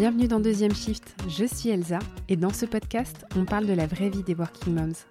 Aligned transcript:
Bienvenue 0.00 0.28
dans 0.28 0.40
Deuxième 0.40 0.74
Shift, 0.74 1.14
je 1.28 1.44
suis 1.44 1.68
Elsa 1.68 1.98
et 2.30 2.36
dans 2.36 2.54
ce 2.54 2.64
podcast, 2.64 3.26
on 3.36 3.44
parle 3.44 3.66
de 3.66 3.74
la 3.74 3.86
vraie 3.86 4.08
vie 4.08 4.22
des 4.22 4.32
working 4.32 4.74
moms. 4.74 5.04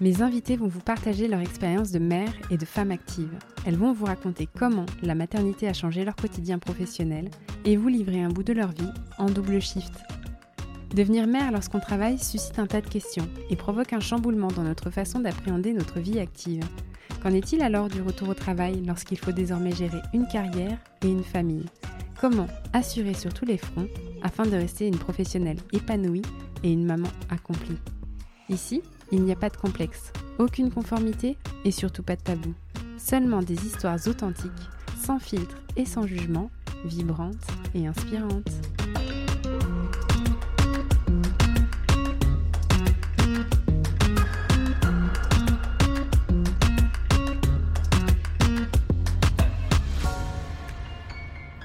Mes 0.00 0.22
invités 0.22 0.56
vont 0.56 0.68
vous 0.68 0.78
partager 0.78 1.26
leur 1.26 1.40
expérience 1.40 1.90
de 1.90 1.98
mère 1.98 2.32
et 2.52 2.56
de 2.56 2.64
femme 2.64 2.92
active. 2.92 3.36
Elles 3.66 3.74
vont 3.74 3.92
vous 3.92 4.04
raconter 4.04 4.48
comment 4.56 4.86
la 5.02 5.16
maternité 5.16 5.66
a 5.66 5.72
changé 5.72 6.04
leur 6.04 6.14
quotidien 6.14 6.60
professionnel 6.60 7.32
et 7.64 7.76
vous 7.76 7.88
livrer 7.88 8.22
un 8.22 8.28
bout 8.28 8.44
de 8.44 8.52
leur 8.52 8.70
vie 8.70 8.92
en 9.18 9.26
double 9.26 9.60
shift. 9.60 9.94
Devenir 10.94 11.26
mère 11.26 11.50
lorsqu'on 11.50 11.80
travaille 11.80 12.20
suscite 12.20 12.60
un 12.60 12.68
tas 12.68 12.80
de 12.80 12.88
questions 12.88 13.28
et 13.50 13.56
provoque 13.56 13.92
un 13.92 13.98
chamboulement 13.98 14.52
dans 14.52 14.62
notre 14.62 14.90
façon 14.90 15.18
d'appréhender 15.18 15.72
notre 15.72 15.98
vie 15.98 16.20
active. 16.20 16.62
Qu'en 17.24 17.34
est-il 17.34 17.60
alors 17.60 17.88
du 17.88 18.02
retour 18.02 18.28
au 18.28 18.34
travail 18.34 18.84
lorsqu'il 18.86 19.18
faut 19.18 19.32
désormais 19.32 19.74
gérer 19.74 19.98
une 20.12 20.28
carrière 20.28 20.78
et 21.02 21.08
une 21.08 21.24
famille? 21.24 21.66
Comment 22.24 22.48
assurer 22.72 23.12
sur 23.12 23.34
tous 23.34 23.44
les 23.44 23.58
fronts 23.58 23.86
afin 24.22 24.46
de 24.46 24.56
rester 24.56 24.86
une 24.86 24.96
professionnelle 24.96 25.58
épanouie 25.74 26.22
et 26.62 26.72
une 26.72 26.86
maman 26.86 27.10
accomplie 27.28 27.76
Ici, 28.48 28.80
il 29.12 29.24
n'y 29.24 29.32
a 29.32 29.36
pas 29.36 29.50
de 29.50 29.58
complexe, 29.58 30.10
aucune 30.38 30.70
conformité 30.70 31.36
et 31.66 31.70
surtout 31.70 32.02
pas 32.02 32.16
de 32.16 32.22
tabou. 32.22 32.54
Seulement 32.96 33.42
des 33.42 33.66
histoires 33.66 33.98
authentiques, 34.06 34.50
sans 34.98 35.18
filtre 35.18 35.58
et 35.76 35.84
sans 35.84 36.06
jugement, 36.06 36.50
vibrantes 36.86 37.46
et 37.74 37.86
inspirantes. 37.86 38.73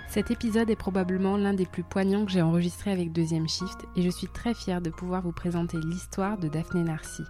Cet 0.09 0.31
épisode 0.31 0.71
est 0.71 0.75
probablement 0.75 1.37
l'un 1.37 1.53
des 1.53 1.67
plus 1.67 1.83
poignants 1.83 2.25
que 2.25 2.31
j'ai 2.31 2.41
enregistré 2.41 2.91
avec 2.91 3.11
Deuxième 3.11 3.47
Shift 3.47 3.85
et 3.95 4.01
je 4.01 4.09
suis 4.09 4.25
très 4.25 4.55
fière 4.55 4.81
de 4.81 4.89
pouvoir 4.89 5.21
vous 5.21 5.31
présenter 5.31 5.77
l'histoire 5.77 6.39
de 6.39 6.47
Daphné 6.47 6.81
Narcy. 6.81 7.21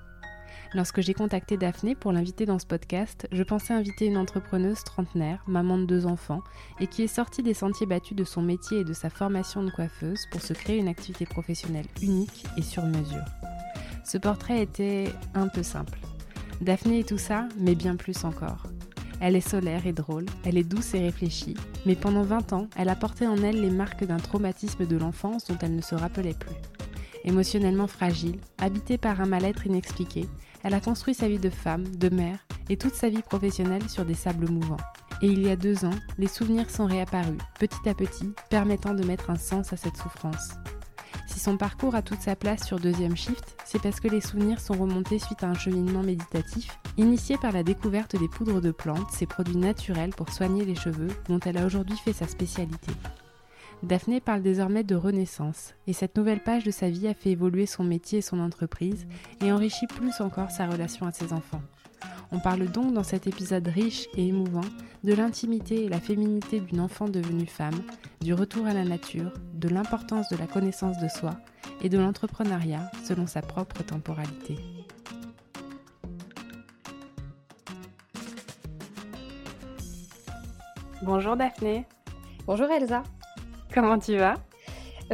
Lorsque 0.73 1.01
j'ai 1.01 1.13
contacté 1.13 1.57
Daphné 1.57 1.93
pour 1.93 2.13
l'inviter 2.13 2.45
dans 2.45 2.57
ce 2.57 2.65
podcast, 2.65 3.27
je 3.33 3.43
pensais 3.43 3.73
inviter 3.73 4.05
une 4.05 4.15
entrepreneuse 4.15 4.81
trentenaire, 4.85 5.43
maman 5.45 5.77
de 5.77 5.83
deux 5.83 6.05
enfants, 6.05 6.41
et 6.79 6.87
qui 6.87 7.03
est 7.03 7.07
sortie 7.07 7.43
des 7.43 7.53
sentiers 7.53 7.85
battus 7.85 8.15
de 8.15 8.23
son 8.23 8.41
métier 8.41 8.79
et 8.79 8.85
de 8.85 8.93
sa 8.93 9.09
formation 9.09 9.61
de 9.61 9.71
coiffeuse 9.71 10.25
pour 10.31 10.41
se 10.41 10.53
créer 10.53 10.77
une 10.77 10.87
activité 10.87 11.25
professionnelle 11.25 11.87
unique 12.01 12.45
et 12.55 12.61
sur 12.61 12.85
mesure. 12.85 13.25
Ce 14.05 14.17
portrait 14.17 14.61
était 14.61 15.11
un 15.33 15.49
peu 15.49 15.63
simple. 15.63 15.99
Daphné 16.61 16.99
est 16.99 17.09
tout 17.09 17.17
ça, 17.17 17.49
mais 17.57 17.75
bien 17.75 17.97
plus 17.97 18.23
encore. 18.23 18.63
Elle 19.21 19.35
est 19.35 19.47
solaire 19.47 19.85
et 19.85 19.93
drôle, 19.93 20.25
elle 20.45 20.57
est 20.57 20.63
douce 20.63 20.93
et 20.93 20.99
réfléchie, 20.99 21.55
mais 21.85 21.95
pendant 21.95 22.23
20 22.23 22.53
ans, 22.53 22.67
elle 22.77 22.89
a 22.89 22.95
porté 22.95 23.27
en 23.27 23.37
elle 23.37 23.61
les 23.61 23.69
marques 23.69 24.05
d'un 24.05 24.17
traumatisme 24.17 24.85
de 24.85 24.97
l'enfance 24.97 25.45
dont 25.45 25.57
elle 25.61 25.75
ne 25.75 25.81
se 25.81 25.95
rappelait 25.95 26.33
plus. 26.33 26.55
Émotionnellement 27.25 27.87
fragile, 27.87 28.39
habitée 28.59 28.97
par 28.97 29.19
un 29.19 29.25
mal-être 29.25 29.65
inexpliqué, 29.65 30.25
elle 30.63 30.73
a 30.73 30.79
construit 30.79 31.13
sa 31.13 31.27
vie 31.27 31.39
de 31.39 31.49
femme, 31.49 31.83
de 31.97 32.09
mère 32.09 32.39
et 32.69 32.77
toute 32.77 32.95
sa 32.95 33.09
vie 33.09 33.21
professionnelle 33.21 33.89
sur 33.89 34.05
des 34.05 34.13
sables 34.13 34.49
mouvants. 34.49 34.77
Et 35.21 35.27
il 35.27 35.45
y 35.45 35.49
a 35.49 35.57
deux 35.57 35.83
ans, 35.83 35.95
les 36.17 36.27
souvenirs 36.27 36.69
sont 36.69 36.85
réapparus, 36.85 37.37
petit 37.59 37.89
à 37.89 37.93
petit, 37.93 38.31
permettant 38.49 38.93
de 38.93 39.03
mettre 39.03 39.29
un 39.29 39.35
sens 39.35 39.73
à 39.73 39.77
cette 39.77 39.97
souffrance. 39.97 40.51
Si 41.27 41.39
son 41.39 41.57
parcours 41.57 41.95
a 41.95 42.01
toute 42.01 42.21
sa 42.21 42.35
place 42.35 42.65
sur 42.65 42.79
deuxième 42.79 43.15
shift, 43.15 43.55
c'est 43.65 43.81
parce 43.81 43.99
que 43.99 44.07
les 44.07 44.21
souvenirs 44.21 44.59
sont 44.59 44.73
remontés 44.73 45.19
suite 45.19 45.43
à 45.43 45.47
un 45.47 45.53
cheminement 45.53 46.03
méditatif, 46.03 46.79
initié 46.97 47.37
par 47.37 47.51
la 47.51 47.63
découverte 47.63 48.15
des 48.15 48.27
poudres 48.27 48.61
de 48.61 48.71
plantes, 48.71 49.11
ces 49.11 49.25
produits 49.25 49.57
naturels 49.57 50.11
pour 50.11 50.29
soigner 50.29 50.65
les 50.65 50.75
cheveux, 50.75 51.09
dont 51.27 51.39
elle 51.39 51.57
a 51.57 51.65
aujourd'hui 51.65 51.97
fait 51.97 52.13
sa 52.13 52.27
spécialité. 52.27 52.91
Daphné 53.81 54.19
parle 54.19 54.41
désormais 54.41 54.83
de 54.83 54.95
renaissance, 54.95 55.73
et 55.87 55.93
cette 55.93 56.17
nouvelle 56.17 56.43
page 56.43 56.65
de 56.65 56.71
sa 56.71 56.89
vie 56.89 57.07
a 57.07 57.13
fait 57.13 57.31
évoluer 57.31 57.65
son 57.65 57.83
métier 57.83 58.19
et 58.19 58.21
son 58.23 58.39
entreprise, 58.39 59.07
et 59.41 59.51
enrichit 59.51 59.87
plus 59.87 60.19
encore 60.19 60.51
sa 60.51 60.67
relation 60.67 61.05
à 61.05 61.11
ses 61.11 61.31
enfants. 61.31 61.61
On 62.31 62.39
parle 62.39 62.67
donc 62.67 62.93
dans 62.93 63.03
cet 63.03 63.27
épisode 63.27 63.67
riche 63.67 64.07
et 64.15 64.27
émouvant 64.27 64.65
de 65.03 65.13
l'intimité 65.13 65.85
et 65.85 65.89
la 65.89 65.99
féminité 65.99 66.59
d'une 66.59 66.79
enfant 66.79 67.09
devenue 67.09 67.47
femme, 67.47 67.81
du 68.21 68.33
retour 68.33 68.67
à 68.67 68.73
la 68.73 68.83
nature, 68.83 69.31
de 69.53 69.69
l'importance 69.69 70.29
de 70.29 70.37
la 70.37 70.45
connaissance 70.45 70.99
de 70.99 71.07
soi 71.07 71.35
et 71.81 71.89
de 71.89 71.97
l'entrepreneuriat 71.97 72.91
selon 73.03 73.25
sa 73.25 73.41
propre 73.41 73.83
temporalité. 73.83 74.57
Bonjour 81.01 81.37
Daphné. 81.37 81.85
Bonjour 82.45 82.69
Elsa. 82.69 83.03
Comment 83.73 83.97
tu 83.97 84.17
vas? 84.17 84.35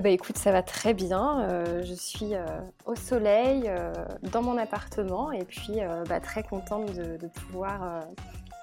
Bah 0.02 0.10
écoute, 0.10 0.38
ça 0.38 0.52
va 0.52 0.62
très 0.62 0.94
bien. 0.94 1.42
Euh, 1.42 1.82
je 1.84 1.94
suis 1.94 2.36
euh, 2.36 2.46
au 2.86 2.96
soleil, 2.96 3.64
euh, 3.68 3.94
dans 4.24 4.42
mon 4.42 4.58
appartement, 4.58 5.32
et 5.32 5.46
puis 5.46 5.80
bah, 6.10 6.20
très 6.20 6.44
contente 6.44 6.94
de, 6.94 7.28
pouvoir 7.28 8.02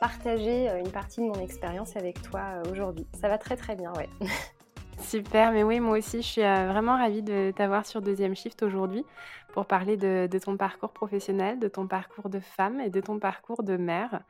partager 0.00 0.69
une 0.78 0.91
partie 0.91 1.21
de 1.21 1.26
mon 1.26 1.41
expérience 1.41 1.97
avec 1.97 2.21
toi 2.22 2.62
aujourd'hui. 2.71 3.06
Ça 3.21 3.28
va 3.28 3.38
très 3.38 3.56
très 3.56 3.76
bien, 3.76 3.92
ouais. 3.94 4.09
Super, 4.98 5.53
mais 5.53 5.62
oui, 5.62 5.81
moi 5.81 5.98
aussi, 5.98 6.22
je 6.22 6.26
suis 6.26 6.42
vraiment 6.42 6.97
ravie 6.97 7.22
de 7.22 7.53
t'avoir 7.56 7.87
sur 7.87 8.03
Deuxième 8.03 8.37
Shift 8.37 8.62
aujourd'hui 8.62 9.04
pour 9.53 9.66
parler 9.66 9.97
de, 9.97 10.28
ton 10.38 10.56
parcours 10.56 10.92
professionnel, 10.92 11.59
de 11.59 11.69
ton 11.69 11.87
parcours 11.87 12.28
de 12.28 12.41
femme 12.41 12.81
et 12.81 12.91
de 12.91 13.00
ton 13.00 13.19
parcours 13.19 13.62
de 13.62 13.76
mère. 13.76 14.21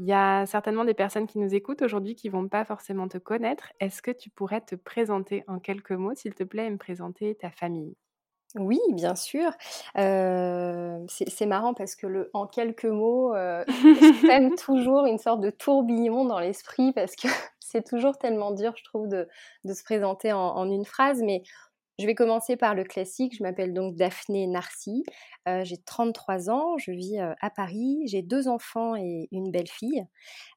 Il 0.00 0.06
y 0.06 0.14
a 0.14 0.46
certainement 0.46 0.86
des 0.86 0.94
personnes 0.94 1.26
qui 1.26 1.38
nous 1.38 1.54
écoutent 1.54 1.82
aujourd'hui 1.82 2.14
qui 2.14 2.30
vont 2.30 2.48
pas 2.48 2.64
forcément 2.64 3.06
te 3.06 3.18
connaître. 3.18 3.70
Est-ce 3.80 4.00
que 4.00 4.10
tu 4.10 4.30
pourrais 4.30 4.62
te 4.62 4.74
présenter 4.74 5.44
en 5.46 5.58
quelques 5.58 5.92
mots, 5.92 6.14
s'il 6.14 6.34
te 6.34 6.42
plaît, 6.42 6.66
et 6.68 6.70
me 6.70 6.78
présenter 6.78 7.34
ta 7.34 7.50
famille? 7.50 7.94
Oui, 8.54 8.80
bien 8.92 9.14
sûr. 9.14 9.52
c'est 9.94 11.46
marrant 11.46 11.74
parce 11.74 11.96
que 11.96 12.06
le 12.06 12.30
en 12.32 12.46
quelques 12.46 12.86
mots, 12.86 13.34
euh, 13.34 13.62
toujours 14.64 15.04
une 15.04 15.18
sorte 15.18 15.42
de 15.42 15.50
tourbillon 15.50 16.24
dans 16.24 16.40
l'esprit 16.40 16.92
parce 16.94 17.14
que 17.14 17.28
c'est 17.60 17.86
toujours 17.86 18.16
tellement 18.16 18.52
dur, 18.52 18.72
je 18.78 18.84
trouve, 18.84 19.06
de, 19.06 19.28
se 19.66 19.84
présenter 19.84 20.32
en, 20.32 20.38
en, 20.38 20.70
une 20.70 20.86
phrase. 20.86 21.20
Mais 21.22 21.42
je 22.00 22.06
vais 22.06 22.14
commencer 22.14 22.56
par 22.56 22.74
le 22.74 22.82
classique. 22.82 23.36
Je 23.36 23.42
m'appelle 23.42 23.74
donc 23.74 23.94
Daphné 23.94 24.46
Narcy. 24.46 25.04
Euh, 25.46 25.64
j'ai 25.64 25.76
33 25.76 26.48
ans. 26.48 26.78
Je 26.78 26.92
vis 26.92 27.20
euh, 27.20 27.34
à 27.40 27.50
Paris. 27.50 28.02
J'ai 28.06 28.22
deux 28.22 28.48
enfants 28.48 28.96
et 28.96 29.28
une 29.32 29.50
belle-fille. 29.50 30.06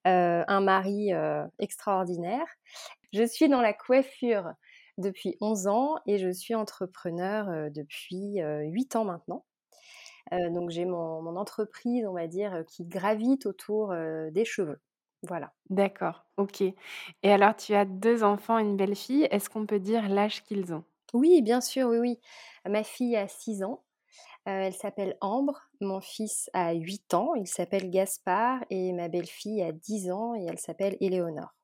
Euh, 0.08 0.44
un 0.48 0.62
mari 0.62 1.12
extraordinaire. 1.59 2.46
Je 3.12 3.24
suis 3.24 3.50
dans 3.50 3.62
la 3.62 3.74
coiffure 3.74 4.54
depuis 4.98 5.36
11 5.42 5.68
ans 5.68 5.96
et 6.08 6.18
je 6.18 6.31
suis 6.31 6.56
entrepreneur 6.56 7.70
depuis 7.72 8.40
8 8.40 8.96
ans 8.96 9.06
maintenant. 9.06 9.46
donc 10.31 10.70
j'ai 10.70 10.86
mon, 10.86 11.22
mon, 11.22 11.36
entreprise, 11.36 12.06
on 12.08 12.14
va 12.14 12.28
dire, 12.28 12.64
qui 12.68 12.86
gravite 12.86 13.46
autour 13.46 13.94
des 14.31 14.46
cheveux. 14.46 14.80
Voilà. 15.24 15.54
D'accord, 15.70 16.25
ok. 16.38 16.62
Et 16.62 17.31
alors 17.31 17.56
tu 17.56 17.74
as 17.75 17.86
deux 17.86 18.24
enfants 18.24 18.58
une 18.58 18.78
belle-fille. 18.78 19.28
Est-ce 19.31 19.50
qu'on 19.50 19.66
peut 19.66 19.80
dire 19.80 20.10
l'âge 20.10 20.44
qu'ils 20.44 20.74
ont? 20.74 20.84
Oui, 21.13 21.41
bien 21.41 21.62
sûr, 21.62 21.88
oui, 21.88 21.97
oui. 21.97 22.19
Ma 22.68 22.84
fille 22.84 23.16
a 23.16 23.28
6 23.28 23.63
ans. 23.63 23.84
elle 24.46 24.74
s'appelle 24.74 25.18
Ambre. 25.22 25.62
Mon 25.81 26.01
fils 26.01 26.50
a 26.53 26.74
8 26.74 27.13
ans. 27.13 27.35
Il 27.35 27.47
s'appelle 27.47 27.90
Gaspard. 27.90 28.63
Et 28.69 28.91
ma 28.94 29.07
belle-fille 29.07 29.62
a 29.63 29.72
10 29.72 30.12
ans 30.12 30.35
et 30.35 30.46
elle 30.46 30.59
s'appelle 30.59 30.97
Éléonore. 31.00 31.56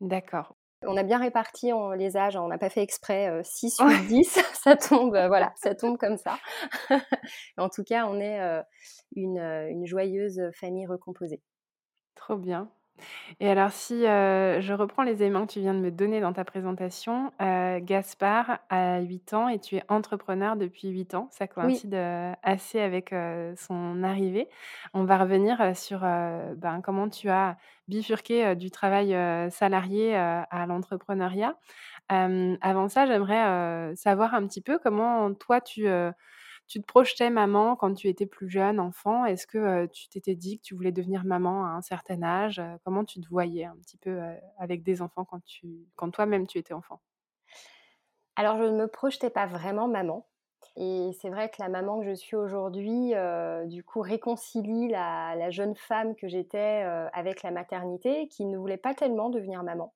D'accord. 0.00 0.56
On 0.82 0.96
a 0.96 1.02
bien 1.02 1.18
réparti 1.18 1.70
les 1.96 2.16
âges, 2.18 2.36
hein, 2.36 2.42
on 2.42 2.48
n'a 2.48 2.58
pas 2.58 2.68
fait 2.68 2.82
exprès 2.82 3.42
6 3.42 3.80
ou 3.80 3.88
10, 4.08 4.38
ça 4.52 4.76
tombe, 4.76 5.16
voilà, 5.26 5.52
ça 5.56 5.74
tombe 5.74 5.96
comme 5.96 6.18
ça. 6.18 6.38
en 7.56 7.70
tout 7.70 7.82
cas, 7.82 8.06
on 8.06 8.20
est 8.20 8.38
une, 9.16 9.38
une 9.38 9.86
joyeuse 9.86 10.50
famille 10.52 10.86
recomposée. 10.86 11.40
Trop 12.14 12.36
bien. 12.36 12.70
Et 13.40 13.50
alors 13.50 13.70
si, 13.70 14.02
je 14.02 14.72
reprends 14.72 15.02
les 15.02 15.22
éléments 15.22 15.46
que 15.46 15.52
tu 15.52 15.60
viens 15.60 15.74
de 15.74 15.80
me 15.80 15.90
donner 15.90 16.20
dans 16.20 16.32
ta 16.32 16.44
présentation, 16.44 17.32
Gaspard 17.38 18.58
a 18.68 19.00
8 19.00 19.34
ans 19.34 19.48
et 19.48 19.58
tu 19.58 19.76
es 19.76 19.82
entrepreneur 19.88 20.56
depuis 20.56 20.88
8 20.88 21.14
ans. 21.14 21.28
Ça 21.30 21.46
coïncide, 21.46 21.94
assez 22.42 22.80
avec, 22.80 23.14
son 23.56 24.02
arrivée. 24.02 24.48
On 24.94 25.04
va 25.04 25.18
revenir, 25.18 25.76
sur, 25.76 26.00
ben, 26.00 26.80
comment 26.82 27.08
tu 27.08 27.28
as 27.28 27.56
bifurqué, 27.88 28.56
du 28.56 28.70
travail, 28.70 29.16
salarié, 29.50 30.16
à 30.16 30.66
l'entrepreneuriat. 30.66 31.56
avant 32.08 32.88
ça, 32.88 33.06
j'aimerais, 33.06 33.94
savoir 33.96 34.34
un 34.34 34.46
petit 34.46 34.60
peu 34.60 34.78
comment 34.78 35.32
toi 35.34 35.60
tu, 35.60 35.86
tu 36.66 36.80
te 36.80 36.86
projetais 36.86 37.30
maman 37.30 37.76
quand 37.76 37.94
tu 37.94 38.08
étais 38.08 38.26
plus 38.26 38.48
jeune, 38.50 38.80
enfant? 38.80 39.24
Est-ce 39.24 39.46
que 39.46 39.86
tu 39.86 40.08
t'étais 40.08 40.34
dit 40.36 40.58
que 40.58 40.62
tu 40.62 40.74
voulais 40.74 40.92
devenir 40.92 41.24
maman 41.24 41.64
à 41.66 41.70
un 41.70 41.82
certain 41.82 42.22
âge? 42.22 42.60
Comment 42.84 43.04
tu 43.04 43.20
te 43.20 43.28
voyais 43.28 43.64
un 43.64 43.76
petit 43.76 43.96
peu 43.98 44.20
avec 44.58 44.82
des 44.82 45.02
enfants 45.02 45.24
quand, 45.24 45.42
tu, 45.44 45.86
quand 45.96 46.10
toi-même 46.10 46.46
tu 46.46 46.58
étais 46.58 46.74
enfant? 46.74 47.00
Alors 48.36 48.56
je 48.56 48.62
ne 48.64 48.70
me 48.76 48.88
projetais 48.88 49.28
pas 49.30 49.46
vraiment 49.46 49.88
maman. 49.88 50.26
Et 50.76 51.10
c'est 51.20 51.28
vrai 51.30 51.48
que 51.50 51.56
la 51.60 51.68
maman 51.68 52.00
que 52.00 52.06
je 52.06 52.14
suis 52.14 52.36
aujourd'hui, 52.36 53.12
du 53.66 53.84
coup, 53.84 54.00
réconcilie 54.00 54.88
la, 54.88 55.34
la 55.36 55.50
jeune 55.50 55.74
femme 55.76 56.14
que 56.16 56.28
j'étais 56.28 56.82
avec 57.12 57.42
la 57.42 57.50
maternité, 57.50 58.28
qui 58.28 58.44
ne 58.46 58.58
voulait 58.58 58.76
pas 58.76 58.94
tellement 58.94 59.30
devenir 59.30 59.62
maman. 59.62 59.94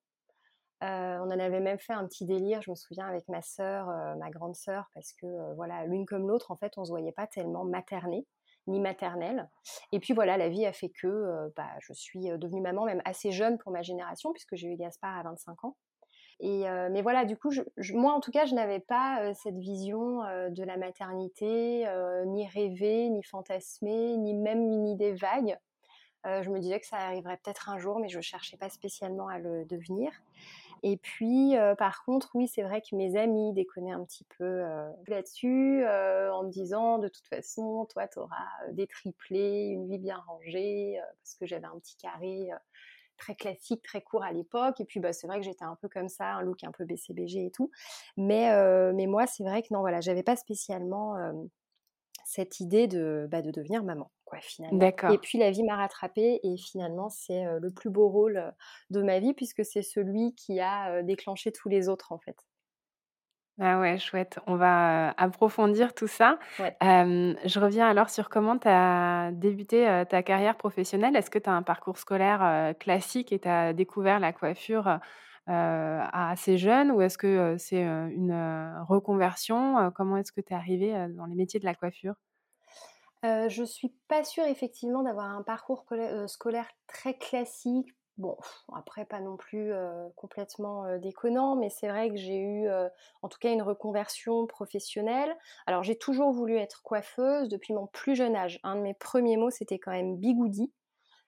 On 0.81 1.31
en 1.31 1.39
avait 1.39 1.59
même 1.59 1.79
fait 1.79 1.93
un 1.93 2.05
petit 2.05 2.25
délire, 2.25 2.61
je 2.61 2.71
me 2.71 2.75
souviens, 2.75 3.05
avec 3.07 3.27
ma 3.29 3.41
sœur, 3.41 3.87
ma 4.17 4.29
grande 4.29 4.55
sœur, 4.55 4.89
parce 4.93 5.13
que 5.13 5.53
voilà, 5.55 5.85
l'une 5.85 6.05
comme 6.05 6.27
l'autre, 6.27 6.51
en 6.51 6.55
fait, 6.55 6.73
on 6.77 6.85
se 6.85 6.89
voyait 6.89 7.11
pas 7.11 7.27
tellement 7.27 7.63
materner 7.63 8.25
ni 8.67 8.79
maternelle. 8.79 9.49
Et 9.91 9.99
puis 9.99 10.13
voilà, 10.13 10.37
la 10.37 10.49
vie 10.49 10.65
a 10.65 10.73
fait 10.73 10.89
que 10.89 11.51
bah, 11.55 11.69
je 11.79 11.93
suis 11.93 12.29
devenue 12.37 12.61
maman 12.61 12.85
même 12.85 13.01
assez 13.05 13.31
jeune 13.31 13.57
pour 13.57 13.71
ma 13.71 13.81
génération, 13.81 14.31
puisque 14.33 14.55
j'ai 14.55 14.67
eu 14.67 14.75
Gaspard 14.75 15.17
à 15.17 15.23
25 15.23 15.65
ans. 15.65 15.75
Et, 16.39 16.63
mais 16.91 17.03
voilà, 17.03 17.25
du 17.25 17.37
coup, 17.37 17.51
moi 17.93 18.13
en 18.13 18.19
tout 18.19 18.31
cas, 18.31 18.45
je 18.45 18.55
n'avais 18.55 18.79
pas 18.79 19.33
cette 19.35 19.57
vision 19.57 20.21
de 20.49 20.63
la 20.63 20.77
maternité, 20.77 21.85
ni 22.25 22.47
rêvée, 22.47 23.09
ni 23.09 23.23
fantasmée, 23.23 24.17
ni 24.17 24.33
même 24.33 24.71
une 24.71 24.87
idée 24.87 25.13
vague. 25.13 25.57
je 26.25 26.49
me 26.49 26.59
disais 26.59 26.79
que 26.79 26.87
ça 26.87 26.97
arriverait 26.97 27.37
peut-être 27.43 27.69
un 27.69 27.77
jour, 27.77 27.99
mais 27.99 28.09
je 28.09 28.17
ne 28.17 28.23
cherchais 28.23 28.57
pas 28.57 28.69
spécialement 28.69 29.27
à 29.27 29.37
le 29.37 29.65
devenir. 29.65 30.11
Et 30.83 30.97
puis, 30.97 31.53
par 31.77 32.03
contre, 32.05 32.31
oui, 32.33 32.47
c'est 32.47 32.63
vrai 32.63 32.81
que 32.81 32.95
mes 32.95 33.15
amis 33.15 33.53
déconnaient 33.53 33.91
un 33.91 34.03
petit 34.03 34.25
peu 34.37 34.63
là-dessus, 35.07 35.85
en 35.85 36.43
me 36.43 36.49
disant, 36.49 36.97
de 36.97 37.07
toute 37.07 37.27
façon, 37.27 37.85
toi, 37.85 38.07
tu 38.07 38.19
auras 38.19 38.47
des 38.71 38.87
triplés, 38.87 39.67
une 39.67 39.87
vie 39.87 39.99
bien 39.99 40.17
rangée, 40.17 40.99
parce 41.23 41.35
que 41.35 41.45
j'avais 41.45 41.67
un 41.67 41.77
petit 41.79 41.97
carré 41.97 42.49
très 43.17 43.35
classique, 43.35 43.83
très 43.83 44.01
court 44.01 44.23
à 44.23 44.31
l'époque. 44.31 44.81
Et 44.81 44.85
puis, 44.85 44.99
bah, 44.99 45.13
c'est 45.13 45.27
vrai 45.27 45.39
que 45.39 45.45
j'étais 45.45 45.65
un 45.65 45.77
peu 45.79 45.87
comme 45.87 46.09
ça, 46.09 46.33
un 46.33 46.41
look 46.41 46.63
un 46.63 46.71
peu 46.71 46.85
BCBG 46.85 47.45
et 47.45 47.51
tout. 47.51 47.69
Mais, 48.17 48.49
mais 48.93 49.05
moi, 49.05 49.27
c'est 49.27 49.43
vrai 49.43 49.61
que 49.61 49.67
non, 49.71 49.81
voilà, 49.81 50.01
j'avais 50.01 50.23
pas 50.23 50.35
spécialement 50.35 51.15
cette 52.25 52.59
idée 52.59 52.87
de, 52.87 53.27
bah, 53.29 53.43
de 53.43 53.51
devenir 53.51 53.83
maman. 53.83 54.09
Quoi, 54.31 54.39
finalement. 54.39 54.93
Et 55.09 55.17
puis 55.17 55.37
la 55.37 55.51
vie 55.51 55.63
m'a 55.63 55.75
rattrapée 55.75 56.39
et 56.41 56.55
finalement 56.57 57.09
c'est 57.09 57.43
le 57.59 57.69
plus 57.69 57.89
beau 57.89 58.07
rôle 58.07 58.53
de 58.89 59.01
ma 59.01 59.19
vie 59.19 59.33
puisque 59.33 59.65
c'est 59.65 59.81
celui 59.81 60.33
qui 60.35 60.61
a 60.61 61.03
déclenché 61.03 61.51
tous 61.51 61.67
les 61.67 61.89
autres 61.89 62.13
en 62.13 62.17
fait. 62.19 62.37
Ah 63.59 63.79
ouais, 63.79 63.99
chouette. 63.99 64.39
On 64.47 64.55
va 64.55 65.09
approfondir 65.17 65.93
tout 65.93 66.07
ça. 66.07 66.39
je 66.81 67.59
reviens 67.59 67.87
alors 67.87 68.09
sur 68.09 68.29
comment 68.29 68.57
tu 68.57 68.67
as 68.67 69.31
débuté 69.33 70.03
ta 70.09 70.23
carrière 70.23 70.57
professionnelle. 70.57 71.15
Est-ce 71.15 71.29
que 71.29 71.37
tu 71.37 71.49
as 71.49 71.53
un 71.53 71.61
parcours 71.61 71.97
scolaire 71.97 72.73
classique 72.79 73.31
et 73.31 73.39
tu 73.39 73.47
as 73.47 73.73
découvert 73.73 74.19
la 74.19 74.33
coiffure 74.33 74.99
assez 75.47 76.57
jeune 76.57 76.91
ou 76.91 77.01
est-ce 77.01 77.17
que 77.17 77.55
c'est 77.59 77.81
une 77.83 78.33
reconversion 78.87 79.91
Comment 79.95 80.17
est-ce 80.17 80.31
que 80.31 80.41
tu 80.41 80.53
es 80.53 80.55
arrivée 80.55 80.93
dans 81.09 81.25
les 81.25 81.35
métiers 81.35 81.59
de 81.59 81.65
la 81.65 81.75
coiffure? 81.75 82.15
Je 83.23 83.47
je 83.49 83.63
suis 83.63 83.89
pas 84.07 84.23
sûre 84.23 84.45
effectivement 84.45 85.03
d'avoir 85.03 85.25
un 85.29 85.43
parcours 85.43 85.85
scolaire 86.27 86.69
très 86.87 87.17
classique. 87.17 87.87
Bon, 88.17 88.37
après 88.73 89.05
pas 89.05 89.19
non 89.21 89.37
plus 89.37 89.71
complètement 90.15 90.97
déconnant, 90.99 91.55
mais 91.55 91.69
c'est 91.69 91.87
vrai 91.87 92.09
que 92.09 92.17
j'ai 92.17 92.37
eu 92.37 92.67
en 93.21 93.29
tout 93.29 93.39
cas 93.39 93.51
une 93.51 93.61
reconversion 93.61 94.45
professionnelle. 94.47 95.35
Alors 95.65 95.83
j'ai 95.83 95.97
toujours 95.97 96.31
voulu 96.31 96.57
être 96.57 96.83
coiffeuse 96.83 97.49
depuis 97.49 97.73
mon 97.73 97.87
plus 97.87 98.15
jeune 98.15 98.35
âge. 98.35 98.59
Un 98.63 98.75
de 98.75 98.81
mes 98.81 98.93
premiers 98.93 99.37
mots 99.37 99.49
c'était 99.51 99.79
quand 99.79 99.91
même 99.91 100.17
bigoudi. 100.17 100.71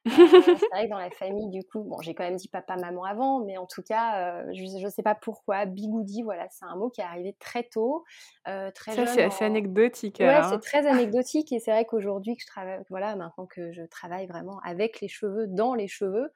Euh, 0.05 0.11
c'est 0.11 0.67
vrai 0.71 0.85
que 0.85 0.89
dans 0.89 0.97
la 0.97 1.09
famille, 1.11 1.49
du 1.49 1.63
coup, 1.63 1.81
bon, 1.83 2.01
j'ai 2.01 2.13
quand 2.13 2.23
même 2.23 2.35
dit 2.35 2.47
papa, 2.47 2.75
maman 2.75 3.03
avant, 3.05 3.39
mais 3.45 3.57
en 3.57 3.65
tout 3.65 3.81
cas, 3.81 4.43
euh, 4.43 4.51
je 4.53 4.83
ne 4.83 4.89
sais 4.89 5.03
pas 5.03 5.15
pourquoi, 5.15 5.65
bigoudi, 5.65 6.23
voilà, 6.23 6.47
c'est 6.49 6.65
un 6.65 6.75
mot 6.75 6.89
qui 6.89 7.01
est 7.01 7.05
arrivé 7.05 7.35
très 7.39 7.63
tôt, 7.63 8.03
euh, 8.47 8.69
très 8.71 8.91
Ça, 8.93 9.05
c'est 9.05 9.23
assez 9.23 9.45
anecdotique. 9.45 10.17
Ouais, 10.19 10.41
c'est 10.49 10.59
très 10.59 10.85
anecdotique, 10.85 11.51
et 11.51 11.59
c'est 11.59 11.71
vrai 11.71 11.85
qu'aujourd'hui, 11.85 12.35
que 12.35 12.41
je 12.41 12.47
travaille, 12.47 12.79
voilà, 12.89 13.15
maintenant 13.15 13.45
que 13.45 13.71
je 13.71 13.83
travaille 13.83 14.27
vraiment 14.27 14.59
avec 14.63 14.99
les 14.99 15.07
cheveux, 15.07 15.47
dans 15.47 15.73
les 15.73 15.87
cheveux, 15.87 16.31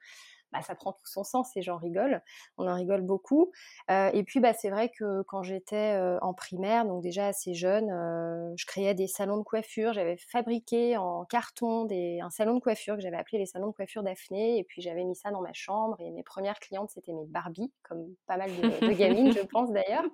bah, 0.52 0.62
ça 0.62 0.74
prend 0.74 0.92
tout 0.92 1.06
son 1.06 1.24
sens 1.24 1.56
et 1.56 1.62
j'en 1.62 1.76
rigole. 1.76 2.22
On 2.56 2.66
en 2.66 2.74
rigole 2.74 3.02
beaucoup. 3.02 3.52
Euh, 3.90 4.10
et 4.12 4.22
puis, 4.24 4.40
bah, 4.40 4.52
c'est 4.54 4.70
vrai 4.70 4.88
que 4.88 5.22
quand 5.22 5.42
j'étais 5.42 5.94
euh, 5.96 6.18
en 6.20 6.32
primaire, 6.32 6.86
donc 6.86 7.02
déjà 7.02 7.26
assez 7.26 7.54
jeune, 7.54 7.90
euh, 7.90 8.52
je 8.56 8.66
créais 8.66 8.94
des 8.94 9.06
salons 9.06 9.36
de 9.36 9.42
coiffure. 9.42 9.92
J'avais 9.92 10.16
fabriqué 10.16 10.96
en 10.96 11.24
carton 11.24 11.84
des, 11.84 12.20
un 12.20 12.30
salon 12.30 12.54
de 12.54 12.60
coiffure 12.60 12.96
que 12.96 13.02
j'avais 13.02 13.16
appelé 13.16 13.38
les 13.38 13.46
salons 13.46 13.68
de 13.68 13.72
coiffure 13.72 14.02
Daphné. 14.02 14.58
Et 14.58 14.64
puis, 14.64 14.80
j'avais 14.80 15.04
mis 15.04 15.16
ça 15.16 15.30
dans 15.30 15.42
ma 15.42 15.52
chambre. 15.52 16.00
Et 16.00 16.10
mes 16.10 16.22
premières 16.22 16.58
clientes, 16.58 16.90
c'était 16.90 17.12
mes 17.12 17.26
Barbie, 17.26 17.70
comme 17.82 18.06
pas 18.26 18.36
mal 18.36 18.50
de, 18.50 18.86
de 18.86 18.92
gamines, 18.92 19.32
je 19.32 19.40
pense 19.40 19.70
d'ailleurs. 19.70 20.04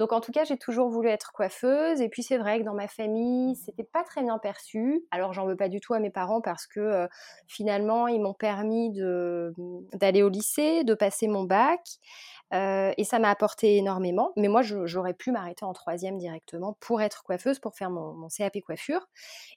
Donc 0.00 0.14
en 0.14 0.22
tout 0.22 0.32
cas, 0.32 0.44
j'ai 0.44 0.56
toujours 0.56 0.88
voulu 0.88 1.10
être 1.10 1.30
coiffeuse. 1.30 2.00
Et 2.00 2.08
puis 2.08 2.22
c'est 2.22 2.38
vrai 2.38 2.58
que 2.58 2.64
dans 2.64 2.72
ma 2.72 2.88
famille, 2.88 3.54
c'était 3.56 3.84
pas 3.84 4.02
très 4.02 4.22
bien 4.22 4.38
perçu. 4.38 5.04
Alors 5.10 5.34
j'en 5.34 5.44
veux 5.44 5.56
pas 5.56 5.68
du 5.68 5.78
tout 5.78 5.92
à 5.92 5.98
mes 5.98 6.08
parents 6.08 6.40
parce 6.40 6.66
que 6.66 6.80
euh, 6.80 7.06
finalement, 7.46 8.08
ils 8.08 8.18
m'ont 8.18 8.32
permis 8.32 8.90
d'aller 9.92 10.22
au 10.22 10.30
lycée, 10.30 10.84
de 10.84 10.94
passer 10.94 11.28
mon 11.28 11.44
bac. 11.44 11.82
Euh, 12.54 12.92
et 12.96 13.04
ça 13.04 13.18
m'a 13.18 13.28
apporté 13.28 13.76
énormément. 13.76 14.32
Mais 14.38 14.48
moi, 14.48 14.62
j'aurais 14.62 15.12
pu 15.12 15.32
m'arrêter 15.32 15.66
en 15.66 15.74
troisième 15.74 16.16
directement 16.16 16.78
pour 16.80 17.02
être 17.02 17.22
coiffeuse, 17.22 17.58
pour 17.58 17.74
faire 17.74 17.90
mon, 17.90 18.26
CAP 18.28 18.58
coiffure. 18.64 19.06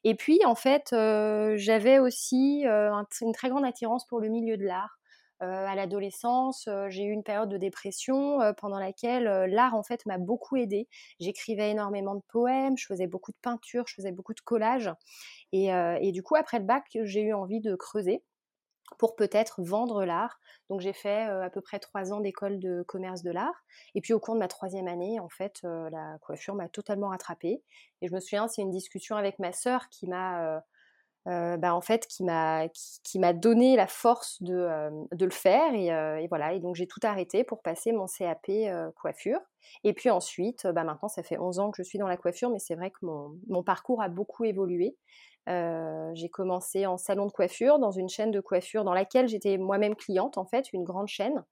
Et 0.03 0.13
puis, 0.13 0.41
en 0.45 0.55
fait, 0.55 0.91
euh, 0.91 1.53
j'avais 1.55 1.99
aussi 1.99 2.65
une 2.65 3.33
très 3.33 3.47
grande 3.47 3.63
attirance 3.63 4.05
pour 4.05 4.19
le 4.19 4.27
milieu 4.27 4.57
de 4.57 4.65
l'art. 4.65 4.99
Euh, 5.43 5.65
à 5.67 5.75
l'adolescence, 5.75 6.67
euh, 6.69 6.89
j'ai 6.89 7.03
eu 7.03 7.11
une 7.11 7.23
période 7.23 7.49
de 7.49 7.57
dépression 7.57 8.39
euh, 8.41 8.53
pendant 8.53 8.79
laquelle 8.79 9.25
l'art 9.49 9.75
en 9.75 9.83
fait 9.83 10.05
m'a 10.05 10.17
beaucoup 10.17 10.55
aidée. 10.55 10.87
J'écrivais 11.19 11.71
énormément 11.71 12.15
de 12.15 12.21
poèmes, 12.29 12.77
je 12.77 12.85
faisais 12.85 13.07
beaucoup 13.07 13.31
de 13.31 13.37
peinture, 13.41 13.83
je 13.87 13.95
faisais 13.95 14.13
beaucoup 14.13 14.33
de 14.33 14.39
collages. 14.39 14.91
Et, 15.51 16.11
du 16.11 16.23
coup, 16.23 16.35
après 16.35 16.59
le 16.59 16.65
bac, 16.65 16.85
j'ai 17.03 17.21
eu 17.21 17.33
envie 17.33 17.59
de 17.61 17.75
creuser 17.75 18.23
pour 18.97 19.15
peut-être 19.15 19.61
vendre 19.63 20.05
l'art. 20.05 20.39
Donc 20.69 20.81
j'ai 20.81 20.93
fait 20.93 21.23
à 21.23 21.49
peu 21.49 21.61
près 21.61 21.79
trois 21.79 22.13
ans 22.13 22.21
d'école 22.21 22.59
de 22.59 22.83
commerce 22.87 23.21
de 23.23 23.31
l'art. 23.31 23.63
Et 23.95 24.01
puis 24.01 24.13
au 24.13 24.19
cours 24.19 24.35
de 24.35 24.39
ma 24.39 24.47
troisième 24.47 24.87
année, 24.87 25.19
en 25.19 25.29
fait, 25.29 25.61
la 25.63 26.17
coiffure 26.21 26.55
m'a 26.55 26.69
totalement 26.69 27.09
rattrapée. 27.09 27.61
Et 28.01 28.07
je 28.07 28.13
me 28.13 28.19
souviens, 28.19 28.47
c'est 28.47 28.61
une 28.61 28.71
discussion 28.71 29.15
avec 29.15 29.39
ma 29.39 29.51
sœur 29.51 29.89
qui 29.89 30.07
m'a 30.07 30.63
bah, 31.25 31.73
en 31.73 31.81
fait, 31.81 32.07
qui 32.07 32.23
m'a 32.23 32.67
qui, 32.69 33.19
m'a 33.19 33.33
donné 33.33 33.75
la 33.75 33.87
force 33.87 34.41
de, 34.41 34.53
euh, 34.55 34.89
de 35.11 35.25
le 35.25 35.31
faire. 35.31 35.73
Et, 35.73 36.27
voilà, 36.27 36.53
et 36.53 36.59
donc 36.59 36.75
j'ai 36.75 36.87
tout 36.87 36.99
arrêté 37.03 37.43
pour 37.43 37.61
passer 37.61 37.91
mon 37.91 38.05
CAP 38.07 38.51
coiffure. 38.95 39.39
Et 39.83 39.93
puis 39.93 40.09
ensuite, 40.09 40.67
bah, 40.67 40.83
maintenant, 40.83 41.07
ça 41.07 41.23
fait 41.23 41.37
11 41.37 41.59
ans 41.59 41.71
que 41.71 41.81
je 41.81 41.87
suis 41.87 41.99
dans 41.99 42.07
la 42.07 42.17
coiffure, 42.17 42.49
mais 42.49 42.59
c'est 42.59 42.75
vrai 42.75 42.91
que 42.91 43.05
mon, 43.05 43.37
mon, 43.47 43.63
parcours 43.63 44.01
a 44.01 44.09
beaucoup 44.09 44.43
évolué. 44.43 44.97
j'ai 45.47 46.29
commencé 46.29 46.85
en 46.85 46.97
salon 46.97 47.25
de 47.25 47.31
coiffure, 47.31 47.79
dans 47.79 47.91
une 47.91 48.09
chaîne 48.09 48.31
de 48.31 48.41
coiffure 48.41 48.83
dans 48.83 48.93
laquelle 48.93 49.27
j'étais 49.27 49.57
moi-même 49.57 49.95
cliente, 49.95 50.37
en 50.37 50.45
fait, 50.45 50.73
une 50.73 50.83
grande 50.83 51.07
chaîne 51.07 51.43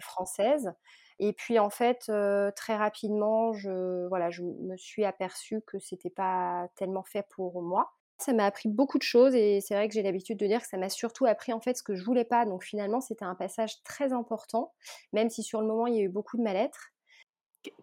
française. 0.00 0.72
Et 1.20 1.32
puis 1.32 1.58
en 1.58 1.70
fait, 1.70 2.10
très 2.56 2.76
rapidement, 2.76 3.52
je, 3.52 4.06
voilà, 4.08 4.30
je 4.30 4.42
me 4.42 4.76
suis 4.76 5.04
aperçue 5.04 5.62
que 5.66 5.78
c'était 5.78 6.10
pas 6.10 6.68
tellement 6.76 7.04
fait 7.04 7.26
pour 7.30 7.62
moi. 7.62 7.92
Ça 8.18 8.32
m'a 8.32 8.46
appris 8.46 8.68
beaucoup 8.68 8.98
de 8.98 9.04
choses 9.04 9.34
et 9.34 9.60
c'est 9.60 9.74
vrai 9.74 9.88
que 9.88 9.94
j'ai 9.94 10.02
l'habitude 10.02 10.38
de 10.38 10.46
dire 10.46 10.60
que 10.60 10.66
ça 10.66 10.76
m'a 10.76 10.88
surtout 10.88 11.26
appris 11.26 11.52
en 11.52 11.60
fait 11.60 11.76
ce 11.76 11.82
que 11.82 11.94
je 11.94 12.04
voulais 12.04 12.24
pas. 12.24 12.44
Donc 12.44 12.64
finalement, 12.64 13.00
c'était 13.00 13.24
un 13.24 13.36
passage 13.36 13.82
très 13.84 14.12
important, 14.12 14.72
même 15.12 15.30
si 15.30 15.42
sur 15.42 15.60
le 15.60 15.68
moment 15.68 15.86
il 15.86 15.94
y 15.94 15.98
a 16.00 16.02
eu 16.02 16.08
beaucoup 16.08 16.36
de 16.36 16.42
mal-être. 16.42 16.92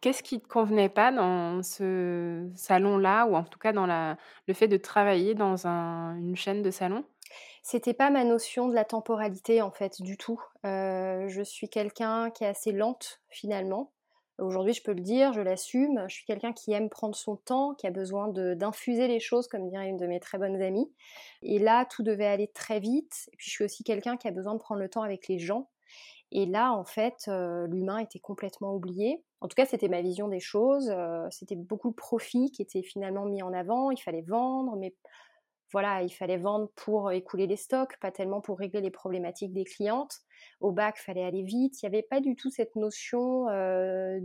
Qu'est-ce 0.02 0.24
qui 0.24 0.42
te 0.42 0.48
convenait 0.48 0.90
pas 0.90 1.12
dans 1.12 1.62
ce 1.62 2.50
salon-là, 2.56 3.26
ou 3.26 3.36
en 3.36 3.44
tout 3.44 3.60
cas 3.60 3.74
dans 3.74 3.86
la, 3.86 4.18
le 4.48 4.54
fait 4.54 4.68
de 4.68 4.78
travailler 4.78 5.36
dans 5.36 5.68
une 5.68 6.36
chaîne 6.36 6.62
de 6.62 6.72
salon? 6.72 7.06
C'était 7.62 7.94
pas 7.94 8.10
ma 8.10 8.24
notion 8.24 8.68
de 8.68 8.76
la 8.76 8.86
temporalité 8.86 9.62
en 9.62 9.72
fait 9.72 10.02
du 10.02 10.18
tout. 10.18 10.42
Euh, 10.66 11.28
je 11.28 11.42
suis 11.42 11.70
quelqu'un 11.70 12.30
qui 12.30 12.44
est 12.44 12.48
assez 12.48 12.72
lente 12.72 13.22
finalement. 13.30 13.92
Aujourd'hui, 14.38 14.74
je 14.74 14.84
peux 14.84 14.94
le 14.94 15.02
dire, 15.02 15.32
je 15.32 15.42
l'assume. 15.42 16.04
Je 16.10 16.16
suis 16.16 16.26
quelqu'un 16.26 16.52
qui 16.52 16.74
aime 16.74 16.90
prendre 16.90 17.16
son 17.16 17.38
temps, 17.38 17.74
qui 17.74 17.88
a 17.88 17.92
besoin 17.92 18.28
d'infuser 18.28 19.08
les 19.08 19.20
choses, 19.20 19.48
comme 19.48 19.70
dirait 19.70 19.88
une 19.88 19.98
de 19.98 20.08
mes 20.08 20.20
très 20.20 20.38
bonnes 20.38 20.62
amies. 20.62 20.92
Et 21.42 21.58
là, 21.58 21.86
tout 21.86 22.04
devait 22.04 22.26
aller 22.26 22.50
très 22.50 22.80
vite. 22.80 23.30
Et 23.32 23.38
puis, 23.38 23.50
je 23.50 23.52
suis 23.52 23.64
aussi 23.64 23.84
quelqu'un 23.84 24.18
qui 24.18 24.28
a 24.28 24.32
besoin 24.32 24.54
de 24.54 24.60
prendre 24.60 24.82
le 24.82 24.90
temps 24.90 25.04
avec 25.04 25.28
les 25.28 25.40
gens. 25.40 25.70
Et 26.32 26.46
là, 26.46 26.74
en 26.74 26.84
fait, 26.84 27.26
euh, 27.28 27.66
l'humain 27.68 28.00
était 28.00 28.20
complètement 28.20 28.74
oublié. 28.74 29.24
En 29.40 29.48
tout 29.48 29.56
cas, 29.56 29.66
c'était 29.66 29.88
ma 29.88 30.02
vision 30.02 30.28
des 30.28 30.40
choses. 30.40 30.90
Euh, 30.90 31.28
c'était 31.30 31.56
beaucoup 31.56 31.90
de 31.90 31.96
profit 31.96 32.52
qui 32.52 32.62
était 32.62 32.82
finalement 32.82 33.26
mis 33.26 33.42
en 33.42 33.54
avant. 33.54 33.92
Il 33.92 34.02
fallait 34.02 34.24
vendre, 34.24 34.76
mais 34.76 34.94
voilà, 35.72 36.04
il 36.04 36.10
fallait 36.10 36.38
vendre 36.38 36.70
pour 36.76 37.12
écouler 37.12 37.48
les 37.48 37.56
stocks, 37.56 37.98
pas 38.00 38.12
tellement 38.12 38.42
pour 38.42 38.60
régler 38.60 38.82
les 38.82 38.92
problématiques 38.92 39.54
des 39.54 39.64
clientes. 39.64 40.20
Au 40.60 40.72
bac, 40.72 40.98
fallait 40.98 41.24
aller 41.24 41.44
vite. 41.44 41.82
Il 41.82 41.86
n'y 41.86 41.96
avait 41.96 42.04
pas 42.04 42.22
du 42.22 42.36
tout 42.36 42.50
cette 42.50 42.76
notion 42.76 43.50
euh, 43.50 44.20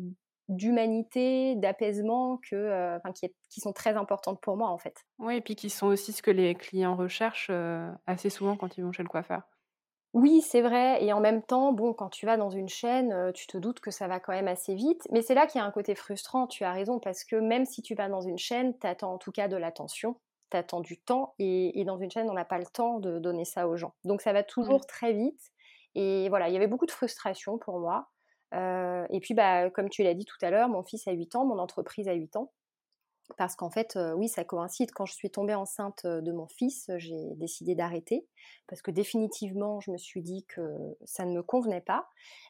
d'humanité, 0.49 1.57
d'apaisement 1.57 2.39
que, 2.49 2.57
euh, 2.57 2.99
qui, 3.49 3.61
sont 3.61 3.73
très 3.73 3.97
importantes 3.97 4.41
pour 4.41 4.57
moi 4.57 4.69
en 4.69 4.79
fait. 4.79 4.95
Oui, 5.19 5.37
et 5.37 5.41
puis 5.41 5.57
qui 5.57 5.71
sont 5.71 5.87
aussi 5.87 6.13
ce 6.13 6.23
que 6.23 6.31
les 6.31 6.55
clients 6.55 6.97
recherchent 6.97 7.51
euh, 7.51 7.91
assez 8.07 8.31
souvent 8.31 8.57
quand 8.57 8.77
ils 8.77 8.85
vont 8.85 8.93
chez 8.93 9.03
le 9.03 9.09
coiffeur. 9.09 9.43
Oui, 10.13 10.43
c'est 10.43 10.61
vrai. 10.61 11.05
Et 11.05 11.13
en 11.13 11.21
même 11.21 11.41
temps, 11.41 11.73
bon, 11.73 11.95
quand 11.95 12.09
tu 12.09 12.27
vas 12.27 12.37
dans 12.37 12.51
une 12.51 12.69
chaîne, 12.69 13.33
tu 13.33 13.47
te 13.47 13.57
doutes 13.57 13.79
que 13.79 13.93
ça 13.93 14.09
va 14.09 14.19
quand 14.19 14.33
même 14.33 14.49
assez 14.49 14.75
vite. 14.75 15.07
Mais 15.13 15.23
c'est 15.23 15.35
là 15.35 15.47
qu'il 15.47 15.61
y 15.61 15.63
a 15.63 15.65
un 15.65 15.71
côté 15.71 15.95
frustrant, 15.95 16.49
tu 16.49 16.65
as 16.65 16.73
raison, 16.73 16.99
parce 16.99 17.23
que 17.23 17.37
même 17.37 17.65
si 17.65 17.81
tu 17.81 17.95
vas 17.95 18.09
dans 18.09 18.21
une 18.21 18.37
chaîne, 18.37 18.77
tu 18.77 18.89
attends 18.89 19.15
en 19.15 19.19
tout 19.19 19.31
cas 19.31 19.47
de 19.47 19.57
l'attention 19.57 20.17
t'attends 20.51 20.81
du 20.81 20.99
temps 20.99 21.35
et, 21.39 21.85
dans 21.85 21.99
une 21.99 22.11
chaîne, 22.11 22.29
on 22.31 22.35
n'a 22.35 22.45
pas 22.45 22.59
le 22.59 22.67
temps 22.67 23.01
de 23.01 23.19
donner 23.19 23.45
ça 23.45 23.69
aux 23.69 23.77
gens. 23.77 23.95
Donc 24.05 24.21
ça 24.23 24.33
va 24.33 24.43
toujours 24.43 24.87
très 24.87 25.13
vite. 25.13 25.41
Et 25.95 26.29
voilà, 26.29 26.49
il 26.49 26.55
y 26.55 26.57
avait 26.57 26.67
beaucoup 26.67 26.87
de 26.87 26.91
frustration 26.91 27.59
pour 27.59 27.81
moi. 27.81 28.11
et 28.53 29.21
puis, 29.21 29.35
bah, 29.35 29.71
comme 29.71 29.89
tu 29.89 30.03
l'as 30.03 30.15
dit 30.15 30.25
tout 30.25 30.39
à 30.43 30.51
l'heure, 30.51 30.69
mon 30.69 30.83
fils 30.83 31.07
a 31.09 31.13
8 31.13 31.37
ans, 31.37 31.45
mon 31.45 31.59
entreprise 31.59 32.09
a 32.09 32.13
8 32.13 32.37
ans. 32.37 32.53
Parce 33.37 33.57
qu'en 33.57 33.71
fait, 33.71 33.99
oui, 34.17 34.29
ça 34.29 34.45
coïncide. 34.45 34.91
Quand 34.93 35.07
je 35.07 35.15
suis 35.15 35.31
tombée 35.31 35.55
enceinte 35.55 36.07
de 36.07 36.33
mon 36.33 36.47
fils, 36.47 36.91
j'ai 36.97 37.35
décidé 37.37 37.75
d'arrêter. 37.75 38.27
Parce 38.67 38.83
que 38.83 38.91
définitivement, 38.91 39.81
je 39.81 39.91
me 39.91 39.99
suis 39.99 40.23
dit 40.23 40.45
que 40.47 40.61
ça 41.05 41.25
ne 41.25 41.33
me 41.33 41.43
convenait 41.43 41.81
pas. 41.81 42.09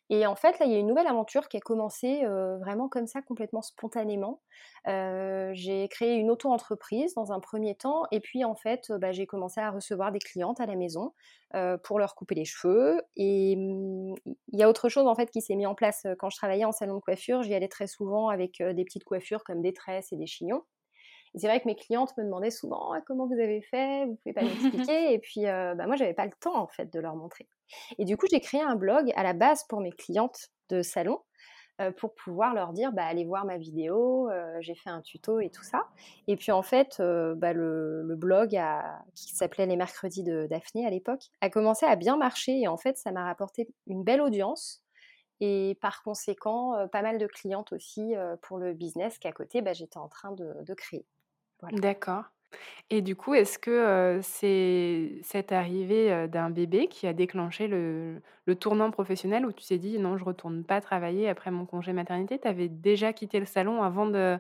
Et 0.09 0.27
en 0.27 0.37
fait, 0.37 0.59
là, 0.59 0.67
il 0.67 0.73
y 0.73 0.75
a 0.75 0.79
une 0.79 0.87
nouvelle 0.87 1.07
aventure 1.07 1.49
qui 1.49 1.57
a 1.57 1.61
commencé 1.61 2.25
vraiment 2.61 2.89
comme 2.89 3.07
ça, 3.07 3.23
complètement 3.23 3.63
spontanément. 3.63 4.41
j'ai 4.87 5.89
créé 5.91 6.17
une 6.17 6.31
auto-entreprise 6.31 7.15
dans 7.15 7.33
un 7.33 7.41
premier 7.41 7.75
temps. 7.75 8.05
Et 8.11 8.21
puis, 8.21 8.45
en 8.45 8.55
fait, 8.55 8.93
bah, 8.93 9.13
j'ai 9.13 9.27
commencé 9.27 9.61
à 9.61 9.71
recevoir 9.71 10.13
des 10.13 10.19
clientes 10.19 10.61
à 10.61 10.67
la 10.67 10.77
maison 10.77 11.13
pour 11.83 11.99
leur 11.99 12.15
couper 12.15 12.35
les 12.35 12.45
cheveux. 12.45 13.03
Et 13.17 13.57
mmh, 13.57 14.15
il 14.53 14.59
y 14.59 14.63
a 14.63 14.69
autre 14.69 14.89
chose, 14.89 15.07
en 15.07 15.15
fait, 15.15 15.31
qui 15.31 15.41
s'est 15.41 15.57
mis 15.57 15.67
en 15.67 15.75
place. 15.75 16.07
Quand 16.19 16.31
je 16.31 16.37
travaillais 16.37 16.65
en 16.65 16.73
salon 16.73 16.97
de 16.97 17.01
coiffure, 17.01 17.43
j'y 17.43 17.55
allais 17.55 17.69
très 17.69 17.87
souvent 17.87 18.29
avec 18.29 18.63
des 18.63 18.85
petites 18.85 19.05
coiffures 19.05 19.45
comme 19.45 19.63
des 19.63 19.73
tresses 19.73 20.13
et 20.13 20.17
des 20.17 20.27
chignons 20.27 20.63
c'est 21.35 21.47
vrai 21.47 21.61
que 21.61 21.67
mes 21.67 21.77
clientes 21.77 22.17
me 22.17 22.25
demandaient 22.25 22.51
souvent 22.51 22.93
«Ah, 22.93 23.01
comment 23.07 23.27
vous 23.27 23.41
avez 23.41 23.63
fait, 23.63 24.05
vous 24.07 24.17
pouvez 24.17 24.33
pas 24.33 24.43
m'expliquer? 24.43 25.13
et 25.13 25.19
puis 25.19 25.47
euh, 25.47 25.75
bah, 25.75 25.87
moi, 25.87 25.97
j'avais 25.97 26.15
pas 26.15 26.27
le 26.27 26.33
temps 26.41 26.57
en 26.57 26.67
fait 26.67 26.93
de 26.93 26.99
leur 26.99 27.15
montrer. 27.15 27.49
Et 27.99 28.05
du 28.05 28.17
coup, 28.17 28.27
j'ai 28.31 28.41
créé 28.41 28.61
un 28.61 28.75
blog 28.75 29.13
à 29.15 29.23
la 29.23 29.33
base 29.33 29.65
pour 29.69 29.81
mes 29.81 29.93
clientes 29.93 30.49
de 30.71 30.83
salon 30.83 31.15
euh, 31.15 31.30
pour 31.97 32.15
pouvoir 32.15 32.55
leur 32.55 32.73
dire 32.73 32.93
bah, 32.93 33.05
allez 33.05 33.25
voir 33.25 33.45
ma 33.45 33.57
vidéo, 33.57 34.29
euh, 34.31 34.59
j'ai 34.61 34.75
fait 34.75 34.91
un 34.91 35.01
tuto 35.01 35.41
et 35.41 35.51
tout 35.51 35.63
ça. 35.63 35.87
Et 36.27 36.37
puis 36.37 36.53
en 36.53 36.63
fait, 36.63 37.03
bah, 37.37 37.53
le, 37.53 38.15
blog 38.17 38.59
qui 39.15 39.35
s'appelait 39.35 39.67
Les 39.67 39.77
mercredis 39.77 40.23
de 40.23 40.47
Daphné 40.49 40.87
à 40.87 40.91
l'époque 40.91 41.31
a 41.41 41.51
commencé 41.51 41.87
à 41.87 41.97
bien 41.97 42.17
marcher 42.17 42.61
et 42.61 42.69
en 42.69 42.77
fait, 42.77 42.99
ça 42.99 43.13
m'a 43.13 43.25
rapporté 43.25 43.69
une 43.87 44.05
belle 44.05 44.21
audience 44.21 44.83
et 45.41 45.79
par 45.81 46.03
conséquent, 46.03 46.87
pas 46.93 47.03
mal 47.03 47.19
de 47.19 47.27
clientes 47.27 47.73
aussi 47.73 48.15
pour 48.43 48.59
le 48.59 48.75
business 48.75 49.19
qu'à 49.19 49.33
côté, 49.33 49.63
bah, 49.63 49.73
j'étais 49.73 49.99
en 49.99 50.09
train 50.09 50.33
de 50.33 50.75
créer. 50.75 51.07
D'accord. 51.73 52.25
Et 52.91 53.03
du 53.03 53.17
coup, 53.17 53.35
est-ce 53.35 53.59
que, 53.59 54.19
c'est 54.23 55.21
cette 55.23 55.53
arrivée, 55.53 56.29
d'un 56.29 56.51
bébé 56.51 56.89
qui 56.89 57.07
a 57.07 57.13
déclenché 57.13 57.69
le 57.69 58.21
tournant 58.59 58.91
professionnel 58.91 59.47
où 59.47 59.53
tu 59.53 59.65
t'es 59.67 59.79
dit: 59.79 59.99
«Non, 59.99 60.17
je 60.17 60.25
retourne 60.25 60.65
pas 60.65 60.81
travailler 60.81 61.29
après 61.29 61.51
mon 61.51 61.67
congé 61.67 61.93
maternité»? 61.93 62.39
Tu 62.41 62.49
avais 62.49 62.69
déjà 62.69 63.13
quitté 63.13 63.39
le 63.41 63.47
salon 63.47 63.83
avant 63.83 64.07
de 64.07 64.39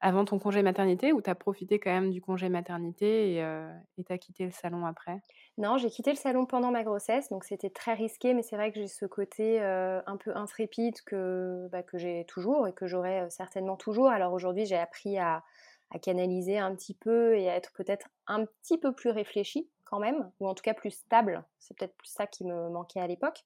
avant 0.00 0.24
ton 0.26 0.38
congé 0.38 0.62
maternité 0.62 1.12
ou 1.12 1.22
tu 1.22 1.30
as 1.30 1.34
profité 1.36 1.78
quand 1.80 1.90
même 1.92 2.10
du 2.10 2.20
congé 2.22 2.48
maternité 2.50 3.36
et 3.38 4.04
tu 4.04 4.12
as 4.12 4.18
quitté 4.18 4.44
le 4.44 4.50
salon 4.52 4.86
après? 4.86 5.22
Non, 5.58 5.76
j'ai 5.78 5.88
quitté 5.90 6.10
le 6.10 6.16
salon 6.16 6.46
pendant 6.46 6.70
ma 6.72 6.82
grossesse, 6.82 7.28
donc 7.28 7.44
c'était 7.44 7.70
très 7.70 7.94
risqué, 7.94 8.34
mais 8.34 8.42
c'est 8.42 8.56
vrai 8.56 8.72
que 8.72 8.78
j'ai 8.80 8.88
ce 8.88 9.06
côté, 9.06 9.60
un 9.60 10.16
peu 10.16 10.36
intrépide 10.36 11.00
que, 11.02 11.68
bah, 11.70 11.82
que 11.82 11.96
j'ai 11.98 12.24
toujours 12.26 12.66
et 12.66 12.72
que 12.72 12.86
j'aurai, 12.86 13.28
certainement 13.30 13.76
toujours. 13.76 14.08
Alors 14.08 14.32
aujourd'hui, 14.32 14.66
j'ai 14.66 14.76
appris 14.76 15.16
à 15.18 15.44
à 15.90 15.98
canaliser 15.98 16.58
un 16.58 16.74
petit 16.74 16.94
peu 16.94 17.38
et 17.38 17.48
à 17.48 17.56
être 17.56 17.72
peut-être 17.72 18.08
un 18.26 18.46
petit 18.46 18.78
peu 18.78 18.94
plus 18.94 19.10
réfléchi 19.10 19.70
quand 19.84 19.98
même, 19.98 20.30
ou 20.40 20.48
en 20.48 20.54
tout 20.54 20.62
cas 20.62 20.74
plus 20.74 20.90
stable. 20.90 21.44
C'est 21.58 21.76
peut-être 21.76 21.96
plus 21.96 22.08
ça 22.08 22.26
qui 22.26 22.44
me 22.44 22.70
manquait 22.70 23.00
à 23.00 23.06
l'époque. 23.06 23.44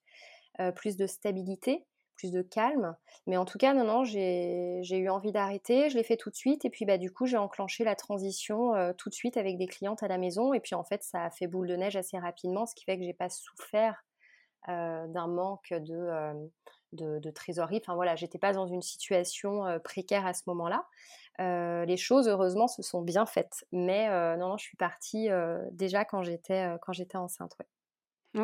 Euh, 0.59 0.71
plus 0.73 0.97
de 0.97 1.07
stabilité, 1.07 1.85
plus 2.17 2.31
de 2.31 2.41
calme. 2.41 2.95
Mais 3.27 3.37
en 3.37 3.45
tout 3.45 3.57
cas, 3.57 3.73
non, 3.73 3.85
non, 3.85 4.03
j'ai 4.03 4.81
eu 4.81 5.09
envie 5.09 5.31
d'arrêter. 5.31 5.89
Je 5.89 5.95
l'ai 5.95 6.03
fait 6.03 6.17
tout 6.17 6.29
de 6.29 6.35
suite. 6.35 6.65
Et 6.65 6.69
puis, 6.69 6.83
bah, 6.83 6.97
du 6.97 7.11
coup, 7.11 7.25
j'ai 7.25 7.37
enclenché 7.37 7.85
la 7.85 7.95
transition 7.95 8.75
euh, 8.75 8.91
tout 8.97 9.09
de 9.09 9.13
suite 9.13 9.37
avec 9.37 9.57
des 9.57 9.67
clientes 9.67 10.03
à 10.03 10.09
la 10.09 10.17
maison. 10.17 10.53
Et 10.53 10.59
puis, 10.59 10.75
en 10.75 10.83
fait, 10.83 11.01
ça 11.03 11.23
a 11.23 11.29
fait 11.31 11.47
boule 11.47 11.67
de 11.67 11.75
neige 11.75 11.95
assez 11.95 12.17
rapidement, 12.17 12.65
ce 12.65 12.75
qui 12.75 12.83
fait 12.83 12.97
que 12.97 13.05
j'ai 13.05 13.13
pas 13.13 13.29
souffert 13.29 14.03
euh, 14.67 15.07
d'un 15.07 15.27
manque 15.27 15.71
de, 15.71 16.49
de, 16.91 17.31
trésorerie. 17.31 17.79
Enfin 17.81 17.95
voilà, 17.95 18.17
j'étais 18.17 18.39
pas 18.39 18.51
dans 18.51 18.67
une 18.67 18.81
situation 18.81 19.63
précaire 19.81 20.25
à 20.25 20.33
ce 20.33 20.43
moment-là. 20.47 20.85
Les 21.39 21.97
choses, 21.97 22.27
heureusement, 22.27 22.67
se 22.67 22.81
sont 22.81 23.01
bien 23.01 23.25
faites. 23.25 23.65
Mais 23.71 24.09
non, 24.37 24.49
non, 24.49 24.57
je 24.57 24.65
suis 24.65 24.77
partie 24.77 25.29
déjà 25.71 26.05
quand 26.05 26.23
j'étais 26.23 26.75
quand 26.81 26.93
j'étais 26.93 27.17
enceinte. 27.17 27.55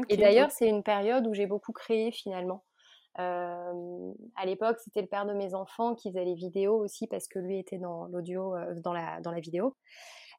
Et 0.10 0.18
d'ailleurs, 0.18 0.52
c'est 0.52 0.68
une 0.68 0.84
période 0.84 1.28
où 1.28 1.34
j'ai 1.34 1.46
beaucoup 1.46 1.74
créé 1.74 2.12
finalement. 2.12 2.64
à 3.18 4.46
l'époque, 4.46 4.78
c'était 4.80 5.02
le 5.02 5.08
père 5.08 5.26
de 5.26 5.34
mes 5.34 5.54
enfants 5.54 5.96
qui 5.96 6.10
faisait 6.10 6.26
les 6.26 6.36
vidéos 6.36 6.78
aussi 6.78 7.08
parce 7.08 7.28
que 7.28 7.40
lui 7.40 7.60
était 7.60 7.78
dans 7.78 8.06
l'audio, 8.06 8.56
dans, 8.78 8.94
la, 8.94 9.22
dans 9.22 9.32
la 9.32 9.40
vidéo. 9.40 9.76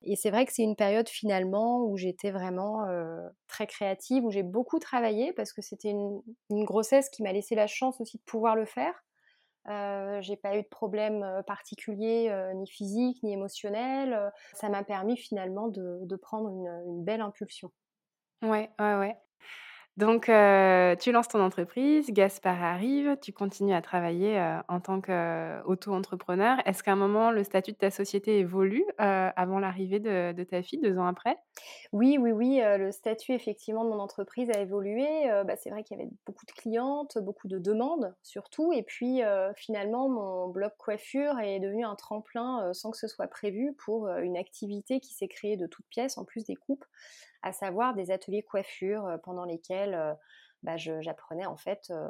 Et 0.02 0.16
c'est 0.16 0.30
vrai 0.30 0.46
que 0.46 0.52
c'est 0.52 0.62
une 0.62 0.76
période 0.76 1.08
finalement 1.08 1.84
où 1.84 1.96
j'étais 1.96 2.30
vraiment 2.30 2.86
très 3.48 3.66
créative, 3.66 4.25
où 4.25 4.30
j'ai 4.30 4.42
beaucoup 4.42 4.78
travaillé 4.78 5.32
parce 5.32 5.52
que 5.52 5.62
c'était 5.62 5.90
une, 5.90 6.22
grossesse 6.64 7.08
qui 7.10 7.22
m'a 7.22 7.32
laissé 7.32 7.54
la 7.54 7.66
chance 7.66 8.00
aussi 8.00 8.18
de 8.18 8.22
pouvoir 8.25 8.56
le 8.56 8.64
faire. 8.64 8.94
Euh, 9.68 10.20
j'ai 10.20 10.37
pas 10.37 10.56
eu 10.56 10.62
de 10.62 10.68
problème 10.68 11.42
particulier, 11.46 12.32
ni 12.54 12.66
physique, 12.66 13.23
ni 13.23 13.32
émotionnel. 13.32 14.32
Ça 14.54 14.68
m'a 14.68 14.85
permis 14.85 15.16
finalement 15.16 15.68
de, 15.68 16.16
prendre 16.16 16.49
une, 16.49 16.68
une, 16.87 17.04
belle 17.04 17.20
impulsion. 17.20 17.70
Ouais, 18.42 18.70
ouais, 18.78 18.94
ouais. 18.96 19.16
Donc, 19.96 20.28
euh, 20.28 20.94
tu 20.96 21.10
lances 21.10 21.28
ton 21.28 21.40
entreprise, 21.40 22.10
Gaspard 22.10 22.62
arrive, 22.62 23.16
tu 23.22 23.32
continues 23.32 23.72
à 23.72 23.80
travailler 23.80 24.38
euh, 24.38 24.58
en 24.68 24.78
tant 24.78 25.00
qu'auto-entrepreneur. 25.00 26.58
Est-ce 26.66 26.82
qu'à 26.82 26.92
un 26.92 26.96
moment, 26.96 27.30
le 27.30 27.42
statut 27.44 27.72
de 27.72 27.78
ta 27.78 27.90
société 27.90 28.38
évolue 28.38 28.84
euh, 29.00 29.30
avant 29.34 29.58
l'arrivée 29.58 29.98
de, 29.98 30.44
ta 30.44 30.62
fille, 30.62 30.80
deux 30.82 30.98
ans 30.98 31.06
après? 31.06 31.38
Oui, 31.92 32.18
oui, 32.20 32.32
oui. 32.32 32.60
le 32.62 32.92
statut, 32.92 33.32
effectivement, 33.32 33.84
de 33.84 33.88
mon 33.88 33.98
entreprise 33.98 34.50
a 34.50 34.60
évolué. 34.60 35.06
Bah, 35.46 35.56
c'est 35.56 35.70
vrai 35.70 35.82
qu'il 35.82 35.96
y 35.96 36.00
avait 36.02 36.10
beaucoup 36.26 36.44
de 36.44 36.52
clientes, 36.52 37.16
beaucoup 37.16 37.48
de 37.48 37.58
demandes, 37.58 38.14
surtout. 38.22 38.74
Et 38.74 38.82
puis, 38.82 39.22
finalement, 39.54 40.10
mon 40.10 40.48
blog 40.48 40.72
coiffure 40.76 41.38
est 41.40 41.58
devenu 41.58 41.86
un 41.86 41.94
tremplin 41.94 42.74
sans 42.74 42.90
que 42.90 42.98
ce 42.98 43.08
soit 43.08 43.28
prévu 43.28 43.72
pour 43.78 44.08
une 44.08 44.36
activité 44.36 45.00
qui 45.00 45.14
s'est 45.14 45.28
créée 45.28 45.56
de 45.56 45.66
toutes 45.66 45.86
pièces, 45.88 46.18
en 46.18 46.26
plus 46.26 46.44
des 46.44 46.56
coupes 46.56 46.84
à 47.43 47.52
savoir 47.52 47.95
des 47.95 48.11
ateliers 48.11 48.43
coiffure 48.43 49.07
euh, 49.07 49.19
pendant 49.19 49.45
lesquels 49.45 49.95
euh, 49.95 50.14
bah, 50.62 50.76
j'apprenais 50.76 51.47
en 51.47 51.57
fait 51.57 51.90
euh, 51.90 52.09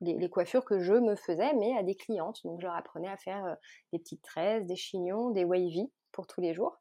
les, 0.00 0.28
coiffures 0.28 0.64
que 0.64 0.80
je 0.80 0.94
me 0.94 1.14
faisais, 1.14 1.52
mais 1.54 1.76
à 1.76 1.82
des 1.82 1.94
clientes. 1.94 2.40
Donc, 2.44 2.60
je 2.60 2.66
leur 2.66 2.74
apprenais 2.74 3.08
à 3.08 3.16
faire 3.16 3.56
des 3.92 3.98
petites 3.98 4.22
tresses, 4.22 4.66
des 4.66 4.76
chignons, 4.76 5.30
des 5.30 5.44
wavy 5.44 5.90
pour 6.12 6.26
tous 6.26 6.40
les 6.40 6.52
jours. 6.52 6.80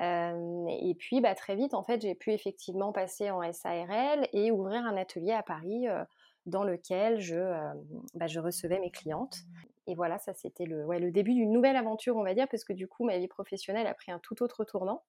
et 0.00 0.96
puis, 0.98 1.20
bah, 1.20 1.34
très 1.34 1.54
vite, 1.54 1.74
en 1.74 1.82
fait, 1.82 2.00
j'ai 2.00 2.14
pu 2.14 2.32
effectivement 2.32 2.92
passer 2.92 3.30
en 3.30 3.40
SARL 3.52 4.26
et 4.32 4.50
ouvrir 4.50 4.84
un 4.84 4.96
atelier 4.96 5.32
à 5.32 5.42
Paris 5.42 5.86
dans 6.46 6.64
lequel 6.64 7.20
je, 7.20 7.38
bah, 8.14 8.26
je 8.26 8.40
recevais 8.40 8.80
mes 8.80 8.90
clientes. 8.90 9.36
Et 9.86 9.94
voilà, 9.94 10.18
ça 10.18 10.34
c'était 10.34 10.64
le, 10.64 10.84
ouais, 10.84 10.98
le 10.98 11.10
début 11.10 11.34
d'une 11.34 11.52
nouvelle 11.52 11.76
aventure, 11.76 12.16
on 12.16 12.24
va 12.24 12.34
dire, 12.34 12.48
parce 12.48 12.64
que 12.64 12.72
du 12.72 12.88
coup, 12.88 13.04
ma 13.04 13.18
vie 13.18 13.28
professionnelle 13.28 13.86
a 13.86 13.94
pris 13.94 14.10
un 14.10 14.18
tout 14.18 14.42
autre 14.42 14.64
tournant 14.64 15.04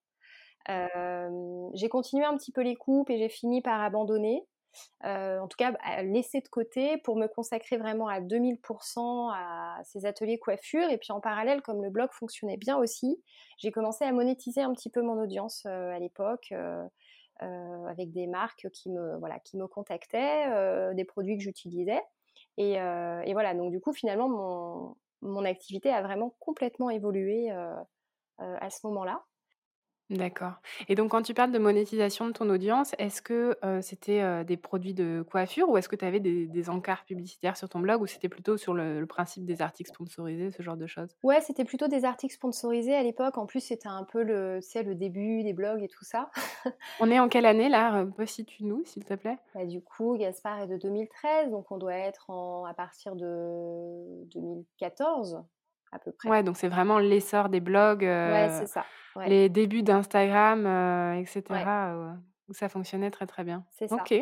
j'ai 0.68 1.90
continué 1.90 2.26
un 2.26 2.36
petit 2.38 2.52
peu 2.52 2.62
les 2.62 2.76
coupes 2.76 3.10
et 3.10 3.18
j'ai 3.18 3.30
fini 3.30 3.62
par 3.62 3.82
abandonner. 3.82 4.46
en 5.04 5.48
tout 5.48 5.58
cas, 5.58 5.74
à 5.84 6.04
laisser 6.04 6.42
de 6.42 6.48
côté 6.48 6.98
pour 6.98 7.16
me 7.16 7.28
consacrer 7.28 7.78
vraiment 7.78 8.08
à 8.08 8.20
2000% 8.20 9.32
à 9.34 9.82
ces 9.84 10.06
ateliers 10.06 10.40
coiffure. 10.40 10.90
Et 10.90 10.98
puis 10.98 11.12
en 11.12 11.22
parallèle, 11.22 11.62
comme 11.62 11.84
le 11.84 11.90
blog 11.90 12.10
fonctionnait 12.12 12.58
bien 12.58 12.78
aussi, 12.78 13.22
j'ai 13.58 13.72
commencé 13.72 14.06
à 14.06 14.12
monétiser 14.12 14.62
un 14.62 14.74
petit 14.74 14.90
peu 14.90 15.02
mon 15.02 15.22
audience 15.22 15.66
à 15.66 16.00
l'époque. 16.00 16.54
avec 17.40 18.12
des 18.12 18.28
marques 18.28 18.68
qui 18.72 18.90
me, 18.90 19.18
voilà, 19.20 19.40
qui 19.40 19.58
me 19.58 19.68
contactaient, 19.68 20.94
des 20.96 21.06
produits 21.06 21.38
que 21.38 21.44
j'utilisais. 21.44 22.02
Et, 22.58 22.74
et, 22.74 23.34
voilà, 23.34 23.54
donc 23.54 23.72
du 23.72 23.80
coup, 23.80 23.94
finalement, 23.94 24.28
mon, 24.28 24.96
mon 25.22 25.46
activité 25.46 25.90
a 25.90 26.02
vraiment 26.02 26.36
complètement 26.40 26.90
évolué 26.90 27.50
à 28.40 28.70
ce 28.70 28.86
moment-là. 28.88 29.24
D'accord 30.10 30.54
et 30.88 30.96
donc 30.96 31.12
quand 31.12 31.22
tu 31.22 31.34
parles 31.34 31.52
de 31.52 31.60
monétisation 31.60 32.28
de 32.28 32.32
ton 32.32 32.50
audience, 32.50 32.96
est-ce 32.98 33.22
que, 33.22 33.58
c'était, 33.82 34.46
des 34.46 34.58
produits 34.58 34.94
de 34.94 35.26
coiffure 35.30 35.70
ou 35.70 35.78
est-ce 35.78 35.90
que 35.90 35.96
tu 35.96 36.06
avais 36.06 36.20
des 36.20 36.70
encarts 36.70 37.04
publicitaires 37.06 37.58
sur 37.58 37.70
ton 37.70 37.80
blog 37.80 38.02
ou 38.02 38.08
c'était 38.08 38.30
plutôt 38.30 38.58
sur 38.58 38.74
le 38.74 39.06
principe 39.06 39.46
des 39.46 39.62
articles 39.62 39.90
sponsorisés, 39.90 40.52
ce 40.52 40.62
genre 40.62 40.78
de 40.78 40.88
choses? 40.88 41.10
Ouais, 41.24 41.42
c'était 41.42 41.66
plutôt 41.66 41.88
des 41.88 42.06
articles 42.06 42.34
sponsorisés 42.34 42.96
à 42.96 43.04
l'époque. 43.04 43.38
En 43.38 43.46
plus, 43.46 43.60
c'était 43.60 43.88
un 43.88 44.04
peu 44.04 44.24
le 44.24 44.60
le 44.88 44.96
début 44.96 45.44
des 45.44 45.54
blogs 45.54 45.84
et 45.84 45.88
tout 45.88 46.04
ça. 46.04 46.30
On 47.00 47.10
est 47.10 47.20
en 47.20 47.30
quelle 47.30 47.46
année 47.46 47.70
là? 47.70 48.06
Resitue-nous 48.18 48.84
s'il 48.86 49.04
te 49.04 49.14
plaît. 49.14 49.38
Bah, 49.54 49.66
du 49.66 49.82
coup, 49.82 50.16
Gaspard 50.18 50.62
est 50.62 50.68
de 50.68 50.78
2013, 50.78 51.52
donc 51.52 51.72
on 51.72 51.78
doit 51.78 51.96
être 51.96 52.30
en 52.30 52.66
à 52.66 52.74
partir 52.74 53.16
de 53.16 54.24
2014 54.34 55.44
à 55.92 56.00
peu 56.00 56.12
près. 56.12 56.30
Ouais, 56.30 56.44
donc 56.44 56.58
c'est 56.58 56.68
vraiment 56.68 57.00
l'essor 57.00 57.50
des 57.50 57.60
blogs, 57.60 58.04
Ouais, 58.04 58.50
c'est 58.52 58.68
ça. 58.68 58.86
Les 59.26 59.50
débuts 59.50 59.84
d'Instagram, 59.84 60.66
euh, 60.66 61.20
etc., 61.20 61.44
euh, 61.50 62.12
où 62.50 62.54
ça 62.54 62.70
fonctionnait 62.70 63.12
très 63.12 63.26
très 63.26 63.44
bien. 63.44 63.66
C'est 63.72 63.88
ça. 63.88 63.96
Ok. 63.96 64.14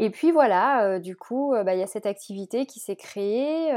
Et 0.00 0.10
puis 0.10 0.30
voilà, 0.30 0.84
euh, 0.84 0.98
du 1.00 1.16
coup, 1.16 1.52
bah, 1.64 1.74
il 1.74 1.80
y 1.80 1.82
a 1.82 1.88
cette 1.88 2.06
activité 2.06 2.66
qui 2.66 2.78
s'est 2.78 2.96
créée, 2.96 3.72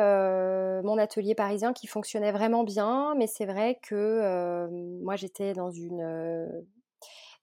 mon 0.83 0.97
atelier 0.97 1.35
parisien 1.35 1.73
qui 1.73 1.87
fonctionnait 1.87 2.31
vraiment 2.31 2.63
bien, 2.63 3.15
mais 3.17 3.27
c'est 3.27 3.45
vrai 3.45 3.79
que 3.81 4.69
moi 5.03 5.15
j'étais 5.15 5.53
dans 5.53 5.71
une 5.71 6.47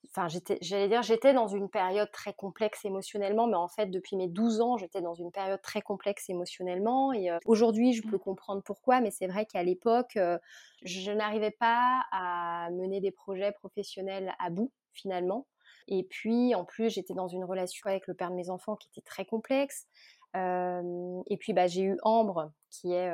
enfin, 0.07 0.29
j'allais 0.61 0.89
dire, 0.89 1.03
j'étais 1.03 1.33
dans 1.35 1.49
une 1.49 1.69
période 1.69 2.11
très 2.13 2.33
complexe 2.33 2.85
émotionnellement, 2.85 3.47
mais 3.47 3.57
en 3.57 3.69
fait, 3.69 3.87
depuis 3.87 4.17
mes 4.17 4.29
12 4.29 4.61
ans, 4.61 4.77
j'étais 4.77 5.01
dans 5.01 5.15
une 5.15 5.31
période 5.31 5.61
très 5.63 5.83
complexe 5.83 6.29
émotionnellement. 6.29 7.13
Et 7.13 7.31
aujourd'hui, 7.45 7.93
je 7.93 8.07
mmh. 8.07 8.11
peux 8.11 8.19
comprendre 8.19 8.63
pourquoi, 8.63 9.01
mais 9.01 9.11
c'est 9.11 9.27
vrai 9.27 9.47
qu'à 9.47 9.63
l'époque, 9.63 10.19
je 10.83 11.13
n'arrivais 11.13 11.51
pas 11.51 12.03
à 12.13 12.71
mener 12.71 13.01
des 13.01 13.11
projets 13.11 13.53
professionnels 13.53 14.35
à 14.39 14.51
bout, 14.51 14.73
finalement. 14.93 15.47
Et 15.87 16.05
puis, 16.05 16.55
en 16.55 16.65
plus, 16.65 16.91
j'étais 16.91 17.15
dans 17.15 17.29
une 17.29 17.45
relation 17.45 17.89
avec 17.89 18.07
le 18.07 18.15
père 18.15 18.31
de 18.31 18.37
mes 18.37 18.51
enfants 18.51 18.77
qui 18.77 18.89
était 18.89 19.05
très 19.05 19.25
complexe. 19.25 19.87
et 20.35 21.37
puis, 21.39 21.53
bah, 21.53 21.67
j'ai 21.67 21.83
eu 21.83 21.99
Ambre, 22.03 22.53
qui 22.71 22.93
est 22.93 23.13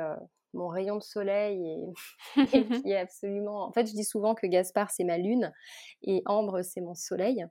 mon 0.55 0.67
rayon 0.67 0.97
de 0.97 1.03
soleil 1.03 1.93
et, 2.35 2.35
qui 2.83 2.91
est 2.91 2.97
absolument. 2.97 3.67
En 3.67 3.71
fait, 3.71 3.87
je 3.87 3.93
dis 3.93 4.03
souvent 4.03 4.35
que 4.35 4.47
Gaspard 4.47 4.91
c'est 4.91 5.03
ma 5.03 5.17
lune 5.17 5.51
et 6.03 6.21
Ambre 6.25 6.61
c'est 6.63 6.81
mon 6.81 6.95
soleil. 6.95 7.45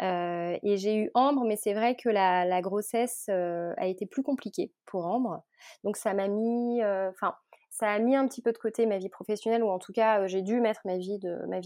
et 0.00 0.76
j'ai 0.76 0.96
eu 0.96 1.10
Ambre, 1.14 1.44
mais 1.46 1.56
c'est 1.56 1.74
vrai 1.74 1.96
que 1.96 2.08
la, 2.08 2.60
grossesse 2.62 3.28
a 3.28 3.86
été 3.86 4.06
plus 4.06 4.22
compliquée 4.22 4.72
pour 4.86 5.06
Ambre. 5.06 5.42
Donc 5.84 5.96
ça 5.96 6.14
m'a 6.14 6.28
mis. 6.28 6.82
Enfin, 6.82 7.34
ça 7.78 7.92
a 7.92 7.98
mis 8.00 8.16
un 8.16 8.26
petit 8.26 8.42
peu 8.42 8.50
de 8.50 8.58
côté 8.58 8.86
ma 8.86 8.98
vie 8.98 9.08
professionnelle, 9.08 9.62
ou 9.62 9.68
en 9.68 9.78
tout 9.78 9.92
cas, 9.92 10.26
j'ai 10.26 10.42
dû 10.42 10.60
mettre 10.60 10.80
ma 10.84 10.96
vie, 10.96 11.20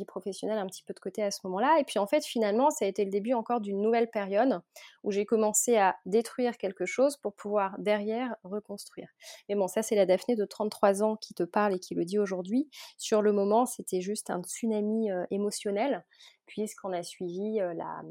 professionnelle 0.07 0.59
un 0.59 0.67
petit 0.67 0.83
peu 0.83 0.93
de 0.93 1.01
côté 1.01 1.23
à 1.23 1.31
ce 1.31 1.41
moment-là. 1.45 1.79
Et 1.81 1.85
puis 1.85 1.99
en 1.99 2.07
fait, 2.07 2.23
finalement, 2.23 2.69
ça 2.69 2.85
a 2.85 2.89
été 2.89 3.03
le 3.03 3.11
début 3.11 3.33
encore 3.33 3.63
d'une 3.63 3.81
nouvelle 3.81 4.11
période 4.11 4.61
où 5.05 5.11
j'ai 5.11 5.25
commencé 5.25 5.79
à 5.79 5.97
détruire 6.05 6.59
quelque 6.59 6.85
chose 6.85 7.17
pour 7.17 7.35
pouvoir 7.35 7.77
derrière 7.79 8.37
reconstruire. 8.45 9.09
Mais 9.49 9.55
bon, 9.55 9.69
ça, 9.69 9.83
c'est 9.83 9.95
la 9.95 10.05
Daphné 10.05 10.37
de 10.37 10.45
33 10.45 11.03
ans 11.03 11.17
qui 11.17 11.33
te 11.33 11.45
parle 11.45 11.77
et 11.77 11.79
qui 11.79 11.95
le 11.95 12.05
dit 12.05 12.19
aujourd'hui. 12.19 12.69
Sur 12.99 13.23
le 13.23 13.33
moment, 13.33 13.65
c'était 13.65 14.03
juste 14.03 14.29
un 14.29 14.43
tsunami 14.43 15.09
émotionnel, 15.31 16.05
puisqu'on 16.45 16.93
a 16.93 17.03
suivi 17.03 17.57
la, 17.57 18.03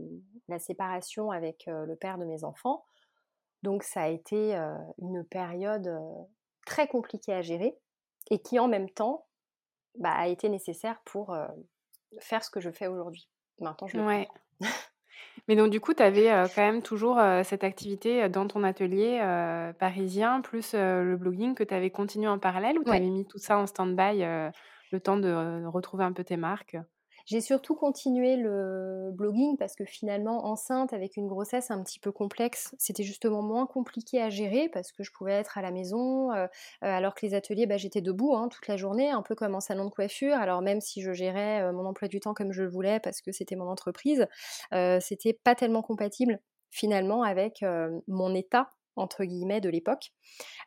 la, 0.48 0.58
séparation 0.58 1.30
avec 1.30 1.66
le 1.68 1.96
père 1.96 2.18
de 2.18 2.26
mes 2.26 2.44
enfants. 2.44 2.84
Donc 3.62 3.84
ça 3.84 4.02
a 4.02 4.08
été 4.08 4.56
une 4.98 5.24
période 5.24 6.02
très 6.66 6.88
compliquée 6.88 7.34
à 7.34 7.44
gérer 7.44 7.78
et 8.32 8.40
qui 8.40 8.58
en 8.58 8.68
même 8.68 8.90
temps 8.90 9.28
bah, 10.00 10.14
a 10.14 10.28
été 10.28 10.50
nécessaire 10.50 11.00
pour 11.06 11.38
faire 12.20 12.44
ce 12.44 12.50
que 12.50 12.60
je 12.60 12.72
fais 12.72 12.88
aujourd'hui. 12.88 13.30
Maintenant, 13.60 13.88
je 13.88 13.98
le 13.98 14.04
ouais. 14.04 14.28
Mais 15.48 15.56
donc, 15.56 15.70
du 15.70 15.80
coup, 15.80 15.94
tu 15.94 16.02
avais 16.02 16.30
quand 16.56 16.62
même 16.62 16.82
toujours 16.82 17.20
cette 17.44 17.64
activité 17.64 18.28
dans 18.30 18.48
ton 18.48 18.64
atelier 18.64 19.20
parisien, 19.80 20.42
plus 20.42 20.74
le 20.74 21.16
blogging 21.16 21.56
que 21.56 21.64
tu 21.64 21.74
avais 21.74 21.90
continué 21.92 22.28
en 22.28 22.40
parallèle 22.40 22.80
ou 22.80 22.84
tu 22.84 22.90
avais 22.90 23.02
mis 23.02 23.26
tout 23.26 23.38
ça 23.38 23.58
en 23.58 23.68
stand-by 23.68 24.24
le 24.92 25.00
temps 25.00 25.18
de 25.18 25.66
retrouver 25.68 26.04
un 26.04 26.14
peu 26.14 26.24
tes 26.24 26.38
marques? 26.38 26.78
J'ai 27.32 27.40
surtout 27.40 27.76
continué 27.76 28.36
le 28.36 29.10
blogging 29.14 29.56
parce 29.56 29.74
que 29.74 29.86
finalement, 29.86 30.48
enceinte 30.48 30.92
avec 30.92 31.16
une 31.16 31.30
grossesse 31.30 31.72
un 31.72 31.82
petit 31.82 31.98
peu 31.98 32.12
complexe, 32.12 32.76
c'était 32.78 33.04
justement 33.04 33.42
moins 33.42 33.66
compliqué 33.66 34.22
à 34.22 34.30
gérer 34.30 34.68
parce 34.68 34.92
que 34.92 35.02
je 35.02 35.14
pouvais 35.14 35.32
être 35.32 35.58
à 35.58 35.62
la 35.62 35.72
maison, 35.72 36.34
euh, 36.34 36.44
euh, 36.44 36.48
alors 36.82 37.16
que 37.16 37.26
les 37.26 37.34
ateliers, 37.34 37.68
bah, 37.68 37.78
j'étais 37.78 38.02
debout 38.02 38.36
hein, 38.36 38.50
toute 38.50 38.68
la 38.68 38.76
journée, 38.76 39.12
un 39.12 39.22
peu 39.22 39.34
comme 39.34 39.56
en 39.56 39.62
salon 39.62 39.86
de 39.86 39.92
coiffure. 39.92 40.36
Alors 40.36 40.62
même 40.62 40.82
si 40.82 41.02
je 41.02 41.14
gérais 41.14 41.62
euh, 41.62 41.72
mon 41.72 41.86
emploi 41.86 42.10
du 42.10 42.20
temps 42.20 42.34
comme 42.34 42.52
je 42.52 42.64
le 42.64 42.70
voulais 42.70 43.00
parce 43.00 43.22
que 43.22 43.32
c'était 43.32 43.56
mon 43.56 43.70
entreprise, 43.70 44.28
c'était 45.00 45.32
pas 45.32 45.56
tellement 45.56 45.84
compatible 45.84 46.42
finalement 46.70 47.24
avec 47.24 47.64
mon 48.08 48.36
état 48.36 48.74
entre 48.96 49.24
guillemets 49.24 49.62
de 49.62 49.70
l'époque. 49.70 50.12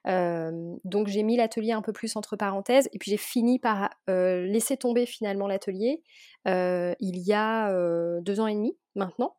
donc 0.04 1.08
j'ai 1.08 1.22
mis 1.22 1.36
l'atelier 1.36 1.72
un 1.72 1.82
peu 1.82 1.92
plus 1.92 2.16
entre 2.16 2.36
parenthèses 2.36 2.88
et 2.92 2.98
puis 2.98 3.10
j'ai 3.10 3.16
fini 3.16 3.58
par 3.58 3.90
laisser 4.08 4.76
tomber 4.76 5.06
finalement 5.06 5.46
l'atelier 5.46 6.02
il 6.46 7.18
y 7.18 7.32
a 7.32 8.20
deux 8.20 8.40
ans 8.40 8.46
et 8.46 8.54
demi 8.54 8.76
maintenant. 8.94 9.36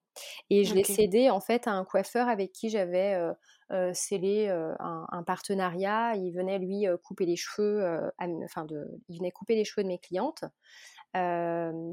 Et 0.50 0.64
je 0.64 0.74
l'ai 0.74 0.84
cédé 0.84 1.30
en 1.30 1.42
fait 1.42 1.68
à 1.68 1.72
un 1.72 1.84
coiffeur 1.84 2.28
avec 2.30 2.52
qui 2.52 2.70
j'avais 2.70 3.18
scellé 3.94 4.48
un, 4.80 5.24
partenariat. 5.24 6.16
Il 6.16 6.32
venait 6.32 6.60
lui 6.60 6.86
couper 7.04 7.26
les 7.26 7.36
cheveux, 7.36 8.10
enfin 8.46 8.66
de, 8.66 8.86
il 9.10 9.18
venait 9.18 9.32
couper 9.32 9.56
les 9.56 9.66
cheveux 9.66 9.84
de 9.84 9.90
mes 9.90 10.00
clientes. 10.00 10.46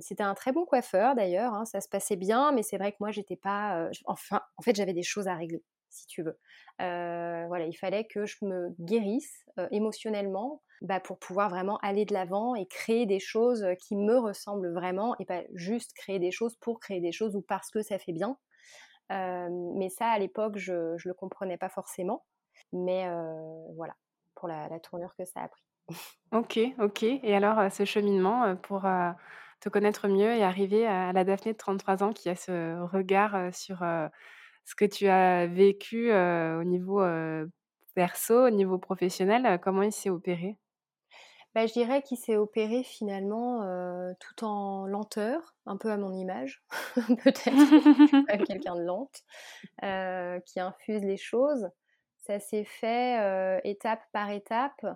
c'était 0.00 0.22
un 0.22 0.34
très 0.34 0.52
bon 0.52 0.64
coiffeur 0.64 1.14
d'ailleurs, 1.14 1.54
hein, 1.54 1.64
ça 1.64 1.80
se 1.80 1.88
passait 1.88 2.16
bien, 2.16 2.52
mais 2.52 2.62
c'est 2.62 2.78
vrai 2.78 2.92
que 2.92 2.98
moi 3.00 3.10
j'étais 3.10 3.36
pas, 3.36 3.88
enfin, 4.06 4.40
en 4.56 4.62
fait 4.62 4.76
j'avais 4.76 4.94
des 4.94 5.02
choses 5.02 5.28
à 5.28 5.34
régler 5.34 5.62
si 5.92 6.06
tu 6.06 6.22
veux. 6.22 6.38
voilà, 6.78 7.66
il 7.66 7.76
fallait 7.76 8.06
que 8.06 8.26
je 8.26 8.36
me 8.42 8.74
guérisse 8.80 9.44
émotionnellement 9.70 10.62
bah, 10.82 10.98
pour 10.98 11.18
pouvoir 11.18 11.48
vraiment 11.48 11.78
aller 11.78 12.04
de 12.04 12.12
l'avant 12.12 12.54
et 12.56 12.66
créer 12.66 13.06
des 13.06 13.20
choses 13.20 13.64
qui 13.80 13.94
me 13.96 14.18
ressemblent 14.18 14.72
vraiment 14.72 15.14
et 15.20 15.24
pas 15.24 15.42
juste 15.54 15.92
créer 15.94 16.18
des 16.18 16.32
choses 16.32 16.56
pour 16.56 16.80
créer 16.80 17.00
des 17.00 17.12
choses 17.12 17.36
ou 17.36 17.42
parce 17.42 17.70
que 17.70 17.82
ça 17.82 17.98
fait 17.98 18.12
bien. 18.12 18.36
mais 19.10 19.88
ça, 19.90 20.06
à 20.06 20.18
l'époque, 20.18 20.56
je 20.56 20.72
ne 20.72 21.08
le 21.08 21.14
comprenais 21.14 21.56
pas 21.56 21.68
forcément. 21.68 22.24
Mais 22.72 23.06
voilà, 23.76 23.94
pour 24.34 24.48
la, 24.48 24.68
tournure 24.80 25.14
que 25.16 25.24
ça 25.24 25.42
a 25.42 25.48
pris. 25.48 25.62
ok, 26.32 26.58
ok. 26.80 27.02
Et 27.02 27.34
alors, 27.36 27.70
ce 27.70 27.84
cheminement 27.84 28.56
pour 28.56 28.86
te 29.60 29.68
connaître 29.68 30.08
mieux 30.08 30.34
et 30.34 30.42
arriver 30.42 30.86
à 30.86 31.12
la 31.12 31.22
Daphné 31.22 31.52
de 31.52 31.58
33 31.58 32.02
ans 32.02 32.12
qui 32.12 32.28
a 32.28 32.34
ce 32.34 32.80
regard 32.82 33.54
sur 33.54 33.84
ce 34.64 34.74
que 34.74 34.84
tu 34.84 35.08
as 35.08 35.46
vécu 35.46 36.12
au 36.12 36.64
niveau 36.64 37.02
perso, 37.94 38.46
au 38.46 38.50
niveau 38.50 38.78
professionnel, 38.78 39.58
comment 39.62 39.82
il 39.82 39.92
s'est 39.92 40.10
opéré? 40.10 40.56
Bah, 41.54 41.66
je 41.66 41.72
dirais 41.74 42.00
qu'il 42.00 42.16
s'est 42.16 42.36
opéré 42.36 42.82
finalement 42.82 43.60
tout 44.20 44.44
en 44.44 44.86
lenteur, 44.86 45.54
un 45.66 45.76
peu 45.76 45.90
à 45.90 45.98
mon 45.98 46.14
image, 46.14 46.64
peut-être, 47.24 48.46
quelqu'un 48.46 48.74
de 48.74 48.82
lente, 48.82 49.22
qui 50.46 50.60
infuse 50.60 51.02
les 51.02 51.18
choses. 51.18 51.68
Ça 52.18 52.38
s'est 52.38 52.64
fait 52.64 53.60
étape 53.64 54.02
par 54.12 54.30
étape. 54.30 54.86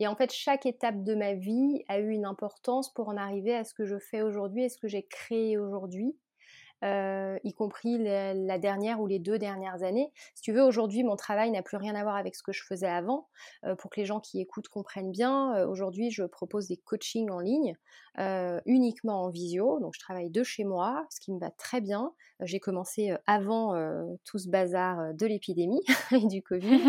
Et 0.00 0.06
en 0.06 0.14
fait, 0.14 0.32
chaque 0.32 0.64
étape 0.64 1.02
de 1.02 1.14
ma 1.14 1.34
vie 1.34 1.84
a 1.88 1.98
eu 1.98 2.10
une 2.10 2.24
importance 2.24 2.92
pour 2.94 3.08
en 3.08 3.16
arriver 3.16 3.54
à 3.54 3.64
ce 3.64 3.74
que 3.74 3.84
je 3.84 3.98
fais 3.98 4.22
aujourd'hui 4.22 4.64
et 4.64 4.68
ce 4.68 4.78
que 4.78 4.88
j'ai 4.88 5.02
créé 5.02 5.58
aujourd'hui. 5.58 6.16
Euh, 6.84 7.38
y 7.42 7.52
compris 7.54 7.98
la, 7.98 8.58
dernière 8.58 9.00
ou 9.00 9.06
les 9.06 9.18
deux 9.18 9.38
dernières 9.38 9.82
années. 9.82 10.12
Si 10.34 10.42
tu 10.42 10.52
veux, 10.52 10.62
aujourd'hui, 10.62 11.02
mon 11.02 11.16
travail 11.16 11.50
n'a 11.50 11.62
plus 11.62 11.76
rien 11.76 11.94
à 11.96 12.02
voir 12.02 12.16
avec 12.16 12.36
ce 12.36 12.42
que 12.42 12.52
je 12.52 12.62
faisais 12.62 12.86
avant. 12.86 13.26
Euh, 13.64 13.74
pour 13.74 13.90
que 13.90 13.98
les 13.98 14.06
gens 14.06 14.20
qui 14.20 14.40
écoutent 14.40 14.68
comprennent 14.68 15.10
bien, 15.10 15.56
euh, 15.56 15.66
aujourd'hui, 15.66 16.10
je 16.10 16.22
propose 16.22 16.68
des 16.68 16.76
coachings 16.76 17.30
en 17.30 17.40
ligne, 17.40 17.76
uniquement 18.66 19.22
en 19.22 19.28
visio. 19.28 19.78
Donc, 19.80 19.94
je 19.94 20.00
travaille 20.00 20.30
de 20.30 20.42
chez 20.42 20.64
moi, 20.64 21.06
ce 21.10 21.20
qui 21.20 21.32
me 21.32 21.38
va 21.38 21.50
très 21.50 21.80
bien. 21.80 22.12
J'ai 22.40 22.58
commencé 22.58 23.14
avant 23.26 23.74
tout 24.24 24.38
ce 24.38 24.48
bazar 24.48 25.14
de 25.14 25.26
l'épidémie 25.26 25.82
et 26.12 26.26
du 26.26 26.42
Covid. 26.42 26.80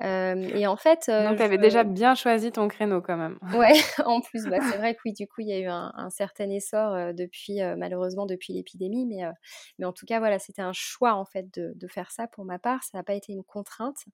et 0.00 0.66
en 0.68 0.76
fait. 0.76 1.08
Donc, 1.08 1.38
tu 1.38 1.42
avais 1.42 1.58
déjà 1.58 1.82
bien 1.82 2.14
choisi 2.14 2.52
ton 2.52 2.68
créneau 2.68 3.00
quand 3.00 3.16
même. 3.16 3.38
Ouais, 3.56 3.80
en 4.04 4.20
plus, 4.20 4.44
bah, 4.46 4.58
c'est 4.60 4.78
vrai 4.78 4.94
que 4.94 5.00
oui, 5.04 5.12
du 5.12 5.26
coup, 5.26 5.40
il 5.40 5.48
y 5.48 5.52
a 5.52 5.58
eu 5.58 5.66
un, 5.66 5.92
un 5.96 6.10
certain 6.10 6.48
essor 6.50 7.14
depuis, 7.14 7.58
malheureusement, 7.76 8.26
depuis 8.26 8.52
l'épidémie. 8.52 9.06
Mais 9.06 9.19
mais, 9.78 9.86
en 9.86 9.92
tout 9.92 10.06
cas, 10.06 10.18
voilà, 10.18 10.38
c'était 10.38 10.62
un 10.62 10.72
choix 10.72 11.14
en 11.14 11.24
fait 11.24 11.46
de, 11.54 11.88
faire 11.88 12.10
ça 12.10 12.28
pour 12.28 12.44
ma 12.44 12.58
part. 12.58 12.82
Ça 12.84 12.98
n'a 12.98 13.04
pas 13.04 13.14
été 13.14 13.32
une 13.32 13.44
contrainte 13.44 14.04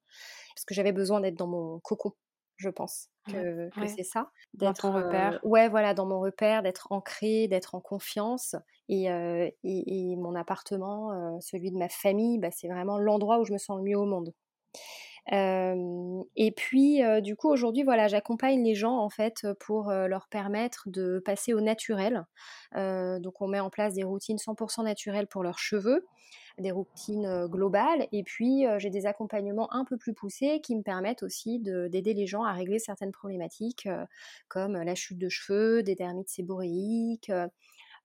parce 0.54 0.64
que 0.66 0.74
j'avais 0.74 0.92
besoin 0.92 1.20
d'être 1.20 1.36
dans 1.36 1.46
mon 1.46 1.78
cocon, 1.80 2.12
je 2.56 2.70
pense 2.70 3.08
que, 3.28 3.68
c'est 3.86 4.04
ça. 4.04 4.30
D'être 4.54 4.84
en 4.84 4.92
repère. 4.92 5.40
ouais, 5.42 5.68
voilà, 5.68 5.94
dans 5.94 6.06
mon 6.06 6.20
repère, 6.20 6.62
d'être 6.62 6.90
ancré, 6.90 7.48
d'être 7.48 7.74
en 7.74 7.80
confiance. 7.80 8.56
Et, 8.88 9.06
et, 9.64 10.16
mon 10.16 10.34
appartement, 10.34 11.40
celui 11.40 11.70
de 11.70 11.76
ma 11.76 11.88
famille, 11.88 12.38
bah, 12.38 12.50
c'est 12.50 12.68
vraiment 12.68 12.98
l'endroit 12.98 13.40
où 13.40 13.44
je 13.44 13.52
me 13.52 13.58
sens 13.58 13.78
le 13.78 13.82
mieux 13.82 13.98
au 13.98 14.06
monde 14.06 14.32
et 15.32 16.52
puis, 16.56 17.02
du 17.22 17.36
coup, 17.36 17.48
aujourd'hui, 17.48 17.82
voilà, 17.82 18.08
j'accompagne 18.08 18.62
les 18.62 18.74
gens 18.74 18.96
en 18.98 19.10
fait 19.10 19.46
pour 19.60 19.90
leur 19.90 20.28
permettre 20.28 20.88
de 20.88 21.20
passer 21.24 21.52
au 21.52 21.60
naturel. 21.60 22.24
donc, 22.74 23.40
on 23.40 23.48
met 23.48 23.60
en 23.60 23.70
place 23.70 23.94
des 23.94 24.04
routines 24.04 24.38
100% 24.38 24.84
naturelles 24.84 25.26
pour 25.26 25.42
leurs 25.42 25.58
cheveux, 25.58 26.06
des 26.58 26.70
routines 26.70 27.46
globales. 27.46 28.06
Et 28.12 28.22
puis, 28.22 28.66
j'ai 28.78 28.90
des 28.90 29.06
accompagnements 29.06 29.72
un 29.72 29.84
peu 29.84 29.96
plus 29.96 30.14
poussés 30.14 30.60
qui 30.62 30.76
me 30.76 30.82
permettent 30.82 31.22
aussi 31.22 31.58
d'aider 31.58 32.14
les 32.14 32.26
gens 32.26 32.44
à 32.44 32.52
régler 32.52 32.78
certaines 32.78 33.12
problématiques 33.12 33.88
comme 34.48 34.80
la 34.80 34.94
chute 34.94 35.18
de 35.18 35.28
cheveux, 35.28 35.82
des 35.82 35.96
dermites 35.96 36.28
séboréiques, 36.28 37.32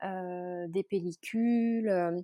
des 0.03 0.83
pellicules 0.89 2.23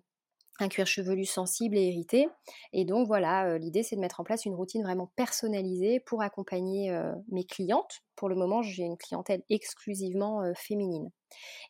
un 0.60 0.70
cuir 0.70 0.88
chevelu 0.88 1.26
sensible 1.26 1.78
et 1.78 1.88
irrité. 1.88 2.28
Et 2.74 2.86
donc 2.86 3.08
voilà, 3.08 3.58
l'idée 3.58 3.84
c'est 3.84 3.96
de 3.96 4.02
mettre 4.02 4.20
en 4.20 4.24
place 4.24 4.46
une 4.46 4.56
routine 4.56 4.84
vraiment 4.84 5.12
personnalisée 5.16 6.00
pour 6.00 6.22
accompagner 6.22 6.98
mes 7.30 7.46
clientes. 7.46 8.02
Pour 8.16 8.30
le 8.30 8.36
moment, 8.36 8.64
j'ai 8.64 8.84
une 8.84 8.98
clientèle 8.98 9.44
exclusivement 9.50 10.42
féminine. 10.56 11.12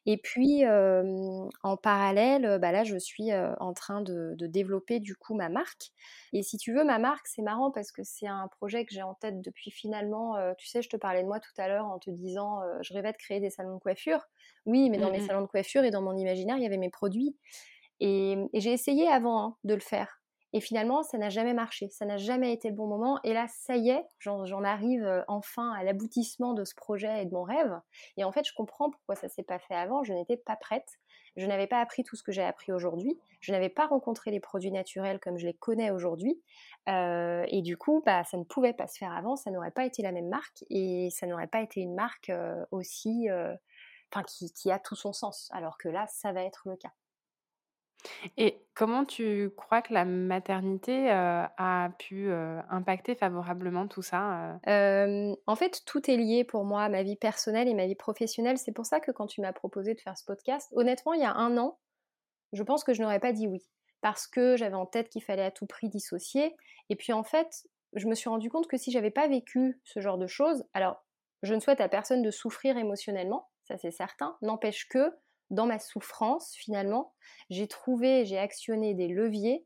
Et 0.06 0.18
puis 0.18 0.64
en 0.66 1.78
parallèle, 1.78 2.60
bah 2.62 2.72
là 2.72 2.84
je 2.84 2.98
suis 2.98 3.32
en 3.34 3.74
train 3.74 4.02
de, 4.02 4.36
développer 4.40 5.00
du 5.00 5.16
coup 5.16 5.34
ma 5.36 5.50
marque. 5.50 5.92
Et 6.32 6.44
si 6.44 6.58
tu 6.58 6.74
veux, 6.74 6.86
ma 6.86 7.00
marque, 7.00 7.28
c'est 7.28 7.42
marrant 7.42 7.72
parce 7.72 7.92
que 7.92 8.04
c'est 8.04 8.28
un 8.28 8.48
projet 8.48 8.86
que 8.86 8.94
j'ai 8.94 9.04
en 9.04 9.16
tête 9.16 9.42
depuis 9.42 9.72
finalement, 9.72 10.36
tu 10.58 10.68
sais, 10.68 10.82
je 10.82 10.90
te 10.90 10.98
parlais 10.98 11.24
de 11.24 11.28
moi 11.28 11.40
tout 11.40 11.52
à 11.58 11.68
l'heure 11.68 11.86
en 11.86 12.00
te 12.00 12.10
disant, 12.10 12.62
je 12.82 12.94
rêvais 12.94 13.12
de 13.12 13.18
créer 13.18 13.40
des 13.40 13.50
salons 13.50 13.76
de 13.76 13.80
coiffure. 13.80 14.28
Oui, 14.66 14.90
mais 14.90 14.98
dans 14.98 15.12
mes 15.12 15.20
mmh 15.20 15.28
salons 15.28 15.42
de 15.42 15.48
coiffure 15.48 15.84
et 15.84 15.92
dans 15.92 16.02
mon 16.02 16.18
imaginaire, 16.18 16.58
il 16.58 16.64
y 16.64 16.66
avait 16.66 16.78
mes 16.78 16.90
produits. 16.90 17.38
Et, 18.00 18.38
j'ai 18.54 18.72
essayé 18.72 19.08
avant 19.08 19.42
hein, 19.42 19.58
de 19.64 19.74
le 19.74 19.80
faire. 19.80 20.22
Et 20.54 20.62
finalement, 20.62 21.04
ça 21.04 21.18
n'a 21.18 21.30
jamais 21.30 21.54
marché, 21.54 21.90
ça 21.90 22.06
n'a 22.06 22.18
jamais 22.18 22.54
été 22.54 22.70
le 22.70 22.76
bon 22.76 22.88
moment. 22.88 23.20
Et 23.24 23.34
là, 23.34 23.48
ça 23.50 23.76
y 23.76 23.90
est, 23.90 24.06
j'en 24.20 24.64
arrive 24.64 25.24
enfin 25.28 25.74
à 25.74 25.84
l'aboutissement 25.84 26.54
de 26.54 26.64
ce 26.64 26.74
projet 26.74 27.22
et 27.22 27.26
de 27.26 27.34
mon 27.34 27.44
rêve. 27.44 27.80
Et 28.16 28.24
en 28.24 28.32
fait, 28.32 28.48
je 28.48 28.54
comprends 28.54 28.90
pourquoi 28.90 29.16
ça 29.16 29.28
s'est 29.28 29.44
pas 29.44 29.60
fait 29.60 29.76
avant. 29.76 30.04
Je 30.04 30.14
n'étais 30.14 30.38
pas 30.38 30.56
prête. 30.56 30.88
Je 31.36 31.46
n'avais 31.46 31.68
pas 31.68 31.82
appris 31.82 32.04
tout 32.04 32.16
ce 32.16 32.24
que 32.24 32.32
j'ai 32.32 32.44
appris 32.44 32.72
aujourd'hui. 32.72 33.20
Je 33.42 33.52
n'avais 33.52 33.70
pas 33.70 33.88
rencontré 33.88 34.32
les 34.32 34.40
produits 34.40 34.72
naturels 34.72 35.20
comme 35.20 35.38
je 35.38 35.46
les 35.46 35.54
connais 35.54 35.92
aujourd'hui. 35.92 36.42
et 36.88 37.62
du 37.62 37.78
coup, 37.78 38.02
bah, 38.06 38.24
ça 38.24 38.38
ne 38.38 38.44
pouvait 38.44 38.74
pas 38.74 38.88
se 38.88 38.98
faire 38.98 39.12
avant. 39.12 39.36
Ça 39.36 39.52
n'aurait 39.52 39.72
pas 39.72 39.86
été 39.86 40.02
la 40.02 40.14
même 40.14 40.30
marque 40.30 40.64
et 40.70 41.10
ça 41.12 41.28
n'aurait 41.28 41.48
pas 41.48 41.62
été 41.62 41.82
une 41.82 41.94
marque 41.94 42.32
aussi, 42.72 43.28
enfin, 44.12 44.24
qui 44.24 44.72
a 44.72 44.80
tout 44.80 44.96
son 44.96 45.12
sens. 45.12 45.50
Alors 45.52 45.78
que 45.78 45.90
là, 45.90 46.08
ça 46.08 46.32
va 46.32 46.44
être 46.44 46.62
le 46.66 46.78
cas. 46.78 46.94
Et 48.38 48.62
comment 48.74 49.06
tu 49.06 49.50
crois 49.56 49.82
que 49.82 49.94
la 49.94 50.06
maternité, 50.06 51.10
a 51.10 51.90
pu, 52.00 52.32
impacter 52.70 53.16
favorablement 53.16 53.88
tout 53.88 54.02
ça, 54.02 54.60
En 54.66 55.56
fait, 55.56 55.82
tout 55.86 56.10
est 56.10 56.18
lié 56.18 56.44
pour 56.44 56.66
moi 56.66 56.84
à 56.84 56.90
ma 56.90 57.04
vie 57.04 57.16
personnelle 57.16 57.68
et 57.68 57.74
ma 57.74 57.88
vie 57.88 57.96
professionnelle. 57.96 58.58
C'est 58.58 58.74
pour 58.74 58.86
ça 58.86 59.00
que 59.00 59.12
quand 59.12 59.28
tu 59.28 59.42
m'as 59.42 59.54
proposé 59.54 59.94
de 59.94 60.02
faire 60.02 60.18
ce 60.18 60.26
podcast, 60.26 60.72
honnêtement, 60.76 61.14
il 61.14 61.22
y 61.22 61.26
a 61.26 61.34
un 61.34 61.58
an, 61.58 61.80
je 62.54 62.64
pense 62.64 62.84
que 62.84 62.94
je 62.94 63.02
n'aurais 63.02 63.20
pas 63.20 63.34
dit 63.34 63.48
oui. 63.48 63.64
Parce 64.02 64.28
que 64.28 64.56
j'avais 64.58 64.76
en 64.76 64.86
tête 64.86 65.10
qu'il 65.10 65.24
fallait 65.24 65.44
à 65.46 65.52
tout 65.52 65.66
prix 65.66 65.90
dissocier 65.90 66.56
et 66.90 66.96
puis, 66.96 67.14
en 67.14 67.24
fait, 67.24 67.68
je 67.94 68.08
me 68.08 68.16
suis 68.16 68.30
rendu 68.30 68.50
compte 68.50 68.68
que 68.68 68.78
si 68.78 68.92
j'avais 68.92 69.12
pas 69.12 69.28
vécu 69.28 69.80
ce 69.84 70.00
genre 70.00 70.18
de 70.18 70.28
choses 70.28 70.64
alors, 70.74 71.04
je 71.44 71.54
ne 71.54 71.60
souhaite 71.60 71.82
à 71.82 71.90
personne 71.90 72.22
de 72.22 72.32
souffrir 72.32 72.78
émotionnellement, 72.78 73.50
ça 73.68 73.78
c'est 73.78 73.92
certain, 73.92 74.38
n'empêche 74.42 74.88
que 74.88 75.14
dans 75.50 75.66
ma 75.66 75.80
souffrance, 75.80 76.54
finalement, 76.56 77.14
j'ai 77.50 77.68
trouvé, 77.68 78.26
j'ai 78.26 78.38
actionné 78.38 78.94
des 78.94 79.08
leviers 79.08 79.66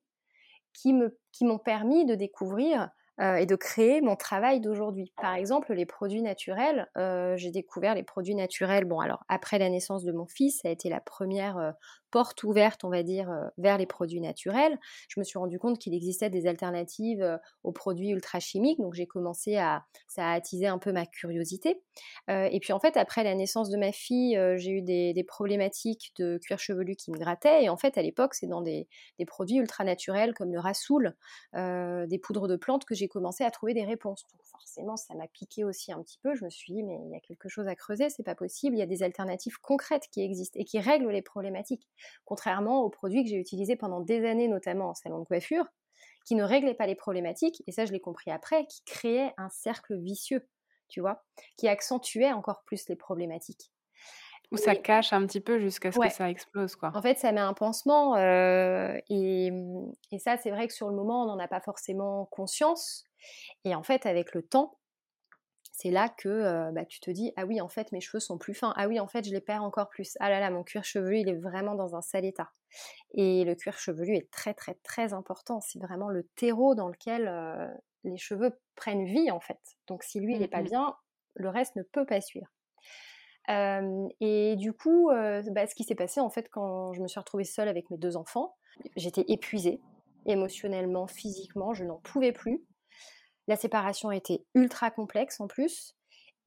qui 0.74 0.94
m'ont 0.94 1.12
qui 1.32 1.46
permis 1.58 2.06
de 2.06 2.16
découvrir 2.16 2.90
euh, 3.22 3.36
et 3.36 3.46
de 3.46 3.56
créer 3.56 4.02
mon 4.02 4.16
travail 4.16 4.62
d'aujourd'hui. 4.62 5.14
Par 5.22 5.36
exemple, 5.36 5.74
les 5.74 5.86
produits 5.86 6.24
naturels, 6.24 6.90
euh, 6.98 7.38
j'ai 7.38 7.52
découvert 7.52 7.94
les 7.94 8.02
produits 8.02 8.34
naturels, 8.34 8.86
bon 8.86 9.00
alors 9.00 9.24
après 9.30 9.60
la 9.60 9.70
naissance 9.70 10.04
de 10.04 10.12
mon 10.12 10.26
fils, 10.26 10.62
ça 10.62 10.70
a 10.70 10.72
été 10.72 10.90
la 10.90 11.00
première 11.00 11.58
euh, 11.60 11.72
porte 12.10 12.44
ouverte, 12.44 12.84
on 12.84 12.90
va 12.90 13.04
dire, 13.04 13.32
vers 13.58 13.78
les 13.78 13.86
produits 13.86 14.20
naturels. 14.20 14.78
Je 15.08 15.18
me 15.18 15.24
suis 15.24 15.40
rendu 15.40 15.60
compte 15.60 15.80
qu'il 15.80 15.94
existait 15.94 16.30
des 16.30 16.46
alternatives 16.46 17.40
aux 17.64 17.72
produits 17.72 18.10
ultra 18.10 18.42
chimiques, 18.42 18.80
donc 18.82 18.96
j'ai 18.96 19.08
commencé 19.08 19.56
à, 19.56 19.86
ça 20.10 20.28
a 20.28 20.34
attisé 20.34 20.68
un 20.68 20.78
peu 20.78 20.92
ma 20.92 21.06
curiosité. 21.06 21.82
et 22.28 22.60
puis 22.60 22.74
en 22.74 22.82
fait, 22.82 22.98
après 22.98 23.24
la 23.24 23.34
naissance 23.34 23.70
de 23.70 23.78
ma 23.78 23.94
fille, 23.94 24.38
j'ai 24.58 24.72
eu 24.72 24.82
des, 24.82 25.24
problématiques 25.26 26.12
de 26.18 26.38
cuir 26.38 26.60
chevelu 26.60 26.98
qui 26.98 27.12
me 27.12 27.18
grattaient, 27.18 27.64
et 27.64 27.70
en 27.70 27.78
fait, 27.78 27.98
à 27.98 28.02
l'époque, 28.02 28.34
c'est 28.34 28.48
dans 28.48 28.62
des, 28.62 28.90
des, 29.18 29.26
produits 29.26 29.60
ultra 29.60 29.86
naturels 29.86 30.34
comme 30.34 30.52
le 30.52 30.60
rassoul, 30.60 31.16
des 31.54 32.20
poudres 32.22 32.50
de 32.50 32.58
plantes 32.58 32.84
que 32.84 32.94
j'ai 32.94 33.08
commencé 33.12 33.44
à 33.44 33.52
trouver 33.52 33.74
des 33.74 33.84
réponses. 33.84 34.26
Forcément, 34.44 34.96
ça 34.96 35.14
m'a 35.16 35.28
piqué 35.28 35.64
aussi 35.64 35.92
un 35.92 36.02
petit 36.02 36.18
peu. 36.24 36.34
Je 36.34 36.46
me 36.46 36.50
suis 36.50 36.74
dit, 36.74 36.84
mais 36.84 36.98
il 37.06 37.12
y 37.12 37.16
a 37.16 37.20
quelque 37.20 37.50
chose 37.50 37.68
à 37.68 37.76
creuser, 37.76 38.10
c'est 38.10 38.24
pas 38.24 38.36
possible. 38.36 38.76
Il 38.76 38.80
y 38.80 38.84
a 38.84 38.88
des 38.88 39.04
alternatives 39.04 39.60
concrètes 39.62 40.08
qui 40.12 40.22
existent 40.22 40.58
et 40.60 40.66
qui 40.66 40.80
règlent 40.80 41.12
les 41.12 41.22
problématiques. 41.22 41.88
Contrairement 42.26 42.84
aux 42.84 42.90
produits 42.90 43.24
que 43.24 43.30
j'ai 43.30 43.38
utilisés 43.38 43.76
pendant 43.76 44.00
des 44.00 44.26
années, 44.26 44.48
notamment 44.48 44.90
en 44.90 44.94
salon 44.94 45.20
de 45.20 45.26
coiffure, 45.26 45.66
qui 46.26 46.36
ne 46.36 46.44
réglaient 46.44 46.74
pas 46.74 46.88
les 46.88 46.96
problématiques, 46.96 47.64
et 47.68 47.72
ça 47.72 47.86
je 47.86 47.92
l'ai 47.92 48.00
compris 48.00 48.32
après, 48.32 48.66
qui 48.68 48.82
créaient 48.86 49.34
un 49.38 49.50
cercle 49.50 49.98
vicieux, 49.98 50.48
tu 50.88 51.02
vois, 51.02 51.24
qui 51.58 51.68
accentuait 51.68 52.32
encore 52.32 52.64
plus 52.66 52.88
les 52.88 52.96
problématiques. 52.96 53.72
Ou 54.52 54.58
ça 54.58 54.76
cache 54.76 55.14
un 55.14 55.26
petit 55.26 55.40
peu 55.40 55.60
jusqu'à 55.60 55.92
ce 55.92 56.00
que 56.00 56.10
ça 56.10 56.30
explose, 56.30 56.76
quoi. 56.76 56.92
En 56.94 57.02
fait, 57.02 57.18
ça 57.18 57.32
met 57.32 57.40
un 57.40 57.54
pansement. 57.54 58.16
Euh, 58.18 58.98
et, 59.10 59.50
et, 60.12 60.20
ça, 60.20 60.36
c'est 60.38 60.52
vrai 60.52 60.68
que 60.68 60.74
sur 60.74 60.90
le 60.90 60.96
moment, 60.96 61.24
on 61.24 61.26
n'en 61.26 61.40
a 61.40 61.48
pas 61.48 61.62
forcément 61.62 62.26
conscience. 62.26 63.06
Et 63.64 63.74
en 63.76 63.84
fait, 63.84 64.06
avec 64.06 64.34
le 64.34 64.42
temps, 64.42 64.78
c'est 65.82 65.90
là 65.90 66.10
que 66.10 66.30
euh, 66.30 66.72
bah, 66.72 66.86
tu 66.86 67.00
te 67.00 67.10
dis 67.10 67.34
ah 67.38 67.46
oui 67.46 67.60
en 67.60 67.68
fait 67.68 67.92
mes 67.92 68.02
cheveux 68.02 68.20
sont 68.20 68.38
plus 68.38 68.54
fins. 68.54 68.74
Ah 68.76 68.88
oui 68.88 69.00
en 69.00 69.08
fait 69.08 69.26
je 69.26 69.32
les 69.32 69.42
perds 69.42 69.64
encore 69.64 69.90
plus. 69.90 70.16
Ah 70.20 70.30
là 70.30 70.40
là 70.40 70.52
mon 70.52 70.64
cuir 70.64 70.84
chevelu 70.84 71.20
il 71.20 71.30
est 71.30 71.38
vraiment 71.38 71.74
dans 71.74 71.96
un 71.96 72.02
sale 72.02 72.26
état. 72.26 72.52
Et 73.16 73.44
le 73.46 73.56
cuir 73.56 73.78
chevelu 73.80 74.16
est 74.16 74.30
très 74.32 74.54
très 74.54 74.76
très 74.84 75.14
important. 75.14 75.60
C'est 75.60 75.80
vraiment 75.80 76.10
le 76.10 76.24
terreau 76.36 76.76
dans 76.76 76.88
lequel 76.88 77.28
euh, 77.28 77.68
les 78.04 78.18
cheveux 78.18 78.60
prennent 78.76 79.06
vie 79.06 79.32
en 79.32 79.40
fait. 79.40 79.60
Donc 79.88 80.04
si 80.04 80.20
lui 80.20 80.34
il 80.36 80.40
n'est 80.40 80.48
pas 80.48 80.62
mmh. 80.62 80.66
bien 80.66 80.96
le 81.34 81.50
reste 81.50 81.76
ne 81.78 81.84
peut 81.84 82.06
pas 82.06 82.22
suivre 82.22 82.48
et 84.20 84.56
du 84.58 84.74
coup, 84.74 85.10
bah, 85.10 85.68
ce 85.68 85.76
qui 85.76 85.84
s'est 85.84 85.96
passé 85.96 86.20
en 86.20 86.30
fait 86.30 86.50
quand 86.50 86.94
je 86.94 87.02
me 87.02 87.08
suis 87.08 87.20
retrouvée 87.20 87.44
seule 87.44 87.68
avec 87.68 87.90
mes 87.90 87.98
deux 87.98 88.18
enfants, 88.18 88.56
j'étais 88.96 89.26
épuisée 89.28 89.82
émotionnellement, 90.26 91.08
physiquement, 91.08 91.74
je 91.74 91.84
n'en 91.84 91.98
pouvais 91.98 92.32
plus. 92.32 92.64
La 93.48 93.56
séparation 93.56 94.12
était 94.12 94.46
ultra 94.54 94.92
complexe 94.92 95.40
en 95.42 95.48
plus. 95.48 95.96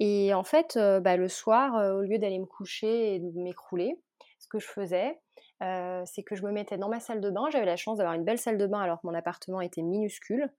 Et 0.00 0.34
en 0.34 0.44
fait, 0.44 0.78
bah, 1.02 1.16
le 1.16 1.28
soir, 1.28 1.74
au 1.96 2.02
lieu 2.02 2.18
d'aller 2.18 2.38
me 2.38 2.46
coucher 2.46 3.14
et 3.14 3.18
de 3.18 3.38
m'écrouler, 3.40 3.96
ce 4.38 4.48
que 4.48 4.58
je 4.58 4.66
faisais, 4.66 5.18
euh, 5.62 6.02
c'est 6.06 6.22
que 6.22 6.34
je 6.34 6.42
me 6.42 6.50
mettais 6.50 6.76
dans 6.78 6.88
ma 6.88 7.00
salle 7.00 7.20
de 7.20 7.30
bain. 7.30 7.48
J'avais 7.50 7.66
la 7.66 7.76
chance 7.76 7.98
d'avoir 7.98 8.14
une 8.14 8.24
belle 8.24 8.38
salle 8.38 8.58
de 8.58 8.66
bain 8.66 8.80
alors 8.80 9.00
que 9.00 9.06
mon 9.06 9.14
appartement 9.14 9.60
était 9.60 9.82
minuscule. 9.82 10.50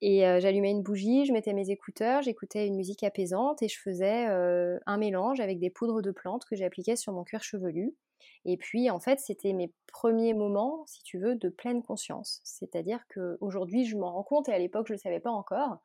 Et 0.00 0.26
euh, 0.26 0.40
j'allumais 0.40 0.70
une 0.70 0.82
bougie, 0.82 1.24
je 1.24 1.32
mettais 1.32 1.52
mes 1.52 1.70
écouteurs, 1.70 2.22
j'écoutais 2.22 2.66
une 2.66 2.76
musique 2.76 3.02
apaisante 3.02 3.62
et 3.62 3.68
je 3.68 3.78
faisais 3.80 4.28
euh, 4.28 4.78
un 4.86 4.98
mélange 4.98 5.40
avec 5.40 5.58
des 5.58 5.70
poudres 5.70 6.02
de 6.02 6.10
plantes 6.10 6.44
que 6.44 6.56
j'appliquais 6.56 6.96
sur 6.96 7.12
mon 7.12 7.24
cuir 7.24 7.42
chevelu. 7.42 7.94
Et 8.44 8.56
puis, 8.56 8.90
en 8.90 9.00
fait, 9.00 9.20
c'était 9.20 9.52
mes 9.52 9.72
premiers 9.92 10.34
moments, 10.34 10.84
si 10.86 11.02
tu 11.02 11.18
veux, 11.18 11.34
de 11.34 11.48
pleine 11.48 11.82
conscience. 11.82 12.40
C'est-à-dire 12.44 13.00
qu'aujourd'hui, 13.12 13.84
je 13.84 13.96
m'en 13.96 14.12
rends 14.12 14.22
compte 14.22 14.48
et 14.48 14.52
à 14.52 14.58
l'époque, 14.58 14.86
je 14.88 14.92
ne 14.92 14.96
le 14.96 15.00
savais 15.02 15.20
pas 15.20 15.30
encore. 15.30 15.78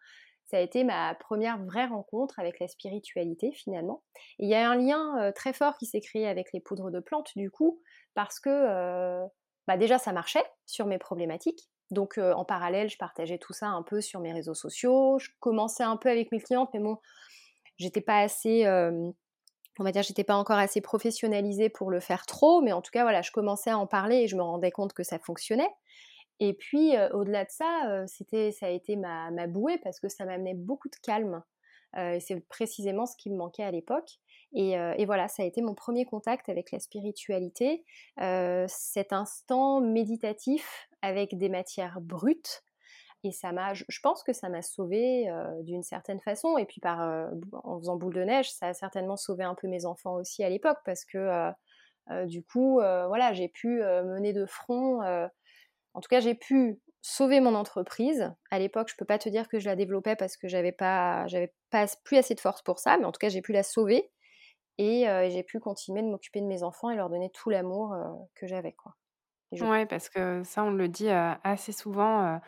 Ça 0.48 0.58
a 0.58 0.62
été 0.62 0.84
ma 0.84 1.14
première 1.16 1.58
vraie 1.64 1.86
rencontre 1.86 2.40
avec 2.40 2.60
la 2.60 2.68
spiritualité 2.68 3.52
finalement. 3.52 4.04
Et 4.40 4.46
il 4.46 4.50
y 4.50 4.56
a 4.56 4.70
un 4.70 4.76
lien 4.76 5.32
très 5.36 5.54
fort 5.54 5.78
qui 5.78 5.86
s'est 5.86 6.02
créé 6.02 6.28
avec 6.28 6.54
les 6.54 6.60
poudres 6.62 6.90
de 6.92 7.00
plantes 7.00 7.32
du 7.36 7.52
coup, 7.52 7.82
parce 8.16 8.40
que 8.40 9.28
bah 9.68 9.78
déjà 9.78 9.98
ça 9.98 10.14
marchait 10.14 10.46
sur 10.66 10.86
mes 10.86 10.98
problématiques. 10.98 11.70
Donc 11.92 12.18
en 12.18 12.46
parallèle, 12.46 12.90
je 12.90 12.98
partageais 12.98 13.38
tout 13.38 13.54
ça 13.54 13.68
un 13.68 13.84
peu 13.84 14.02
sur 14.02 14.20
mes 14.22 14.34
réseaux 14.34 14.54
sociaux. 14.54 15.20
Je 15.20 15.30
commençais 15.40 15.84
un 15.84 15.98
peu 15.98 16.10
avec 16.10 16.32
mes 16.32 16.40
clientes, 16.40 16.70
mais 16.74 16.80
bon, 16.80 16.98
j'étais 17.78 18.02
pas 18.02 18.20
assez, 18.20 18.66
on 19.80 19.84
va 19.84 19.92
dire, 19.92 20.04
j'étais 20.04 20.24
pas 20.24 20.36
encore 20.36 20.58
assez 20.58 20.82
professionnalisée 20.82 21.70
pour 21.70 21.92
le 21.92 22.00
faire 22.00 22.26
trop, 22.26 22.62
mais 22.62 22.72
en 22.74 22.82
tout 22.82 22.92
cas 22.92 23.04
voilà, 23.04 23.22
je 23.22 23.32
commençais 23.32 23.70
à 23.70 23.78
en 23.78 23.88
parler 23.88 24.18
et 24.18 24.28
je 24.28 24.36
me 24.36 24.42
rendais 24.44 24.72
compte 24.72 24.94
que 24.94 25.04
ça 25.04 25.20
fonctionnait. 25.20 25.70
Et 26.40 26.54
puis 26.54 26.94
au-delà 27.14 27.46
de 27.46 27.50
ça, 27.50 28.06
c'était, 28.08 28.52
ça 28.52 28.68
a 28.68 28.70
été 28.70 28.96
ma, 28.96 29.32
ma, 29.32 29.48
bouée 29.48 29.78
parce 29.80 30.00
que 30.00 30.10
ça 30.10 30.26
m'amenait 30.26 30.54
beaucoup 30.54 30.90
de 30.90 30.96
calme. 31.02 31.44
c'est 31.94 32.48
précisément 32.48 33.06
ce 33.06 33.16
qui 33.18 33.30
me 33.30 33.38
manquait 33.38 33.64
à 33.64 33.72
l'époque. 33.72 34.20
Et, 34.54 35.06
voilà, 35.06 35.28
ça 35.28 35.44
a 35.44 35.46
été 35.46 35.62
mon 35.62 35.74
premier 35.74 36.06
contact 36.06 36.50
avec 36.50 36.72
la 36.72 36.80
spiritualité, 36.80 37.84
cet 38.68 39.14
instant 39.14 39.82
méditatif 39.82 40.90
avec 41.02 41.38
des 41.38 41.50
matières 41.50 42.00
brutes. 42.02 42.64
Et 43.24 43.32
ça 43.32 43.52
m'a, 43.52 43.74
je 43.74 44.00
pense 44.02 44.24
que 44.24 44.32
ça 44.32 44.48
m'a 44.48 44.62
sauvée 44.62 45.28
d'une 45.62 45.84
certaine 45.84 46.22
façon. 46.22 46.58
Et 46.58 46.66
puis 46.66 46.80
par, 46.80 47.32
en 47.64 47.80
faisant 47.80 47.98
boule 47.98 48.14
de 48.14 48.24
neige, 48.24 48.52
ça 48.52 48.68
a 48.68 48.74
certainement 48.74 49.18
sauvé 49.18 49.44
un 49.44 49.56
peu 49.56 49.68
mes 49.68 49.86
enfants 49.86 50.16
aussi 50.16 50.44
à 50.44 50.50
l'époque 50.50 50.80
parce 50.86 51.04
que 51.04 51.52
du 52.26 52.44
coup, 52.44 52.76
voilà, 52.76 53.34
j'ai 53.34 53.50
pu 53.50 53.80
mener 53.80 54.34
de 54.34 54.46
front. 54.46 55.02
En 55.98 56.02
tout 56.02 56.10
cas, 56.10 56.22
j'ai 56.22 56.36
pu 56.36 56.80
sauver 57.02 57.42
mon 57.42 57.56
entreprise. 57.56 58.34
À 58.52 58.60
l'époque, 58.60 58.90
je 58.90 58.96
peux 58.98 59.06
pas 59.06 59.20
te 59.20 59.30
dire 59.30 59.50
que 59.50 59.60
je 59.60 59.66
la 59.68 59.76
développais 59.76 60.16
parce 60.16 60.38
que 60.38 60.48
j'avais 60.48 60.72
pas, 60.72 61.28
j'avais 61.28 61.54
pas 61.72 61.86
plus 62.06 62.18
assez 62.18 62.36
de 62.36 62.40
force 62.42 62.62
pour 62.64 62.80
ça, 62.80 62.98
mais 62.98 63.06
en 63.06 63.12
tout 63.12 63.20
cas, 63.20 63.30
j'ai 63.30 63.42
pu 63.42 63.54
la 63.54 63.64
sauver 63.64 64.12
et 64.80 65.06
j'ai 65.30 65.44
pu 65.44 65.60
continuer 65.60 66.02
de 66.04 66.08
m'occuper 66.08 66.42
de 66.42 66.48
mes 66.48 66.64
enfants 66.64 66.90
et 66.92 66.96
leur 66.96 67.10
donner 67.10 67.32
tout 67.32 67.50
l'amour 67.50 67.96
que 68.36 68.48
j'avais 68.48 68.74
quoi. 68.74 68.94
Ouais, 69.62 69.86
parce 69.86 70.10
que 70.10 70.44
ça, 70.44 70.64
on 70.64 70.72
le 70.72 70.88
dit 70.90 71.10
assez 71.10 71.72
souvent. 71.72 72.40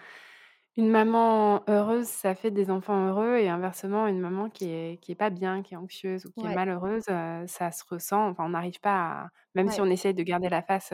une 0.78 0.90
maman 0.90 1.64
heureuse, 1.70 2.08
ça 2.08 2.36
fait 2.36 2.52
des 2.52 2.72
enfants 2.72 3.08
heureux, 3.08 3.38
et 3.38 3.50
inversement, 3.50 4.08
une 4.08 4.20
maman 4.20 4.50
qui 4.50 4.70
est, 4.70 5.02
qui 5.02 5.12
est 5.12 5.16
pas 5.16 5.30
bien, 5.30 5.62
qui 5.64 5.74
est 5.74 5.78
anxieuse 5.78 6.26
ou 6.26 6.32
qui 6.32 6.46
est 6.48 6.50
malheureuse, 6.50 7.04
ça 7.06 7.72
se 7.72 7.84
ressent. 7.90 8.30
Enfin, 8.30 8.46
on 8.46 8.50
n'arrive 8.50 8.80
pas 8.82 9.24
à, 9.26 9.30
même 9.56 9.70
si 9.70 9.82
on 9.82 9.88
essaye 9.88 10.14
de 10.14 10.24
garder 10.24 10.50
la 10.50 10.62
face 10.62 10.94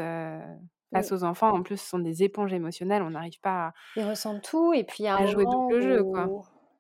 face 0.93 1.11
aux 1.11 1.23
enfants, 1.23 1.51
en 1.51 1.63
plus, 1.63 1.77
ce 1.77 1.89
sont 1.89 1.99
des 1.99 2.23
éponges 2.23 2.53
émotionnelles, 2.53 3.03
on 3.03 3.11
n'arrive 3.11 3.39
pas 3.41 3.67
à, 3.67 3.73
Ils 3.95 4.05
ressentent 4.05 4.43
tout, 4.43 4.73
et 4.73 4.83
puis 4.83 5.03
il 5.03 5.05
y 5.05 5.09
a 5.09 5.15
un 5.15 5.25
jouer 5.25 5.45
double 5.45 5.81
jeu, 5.81 6.03
quoi. 6.03 6.29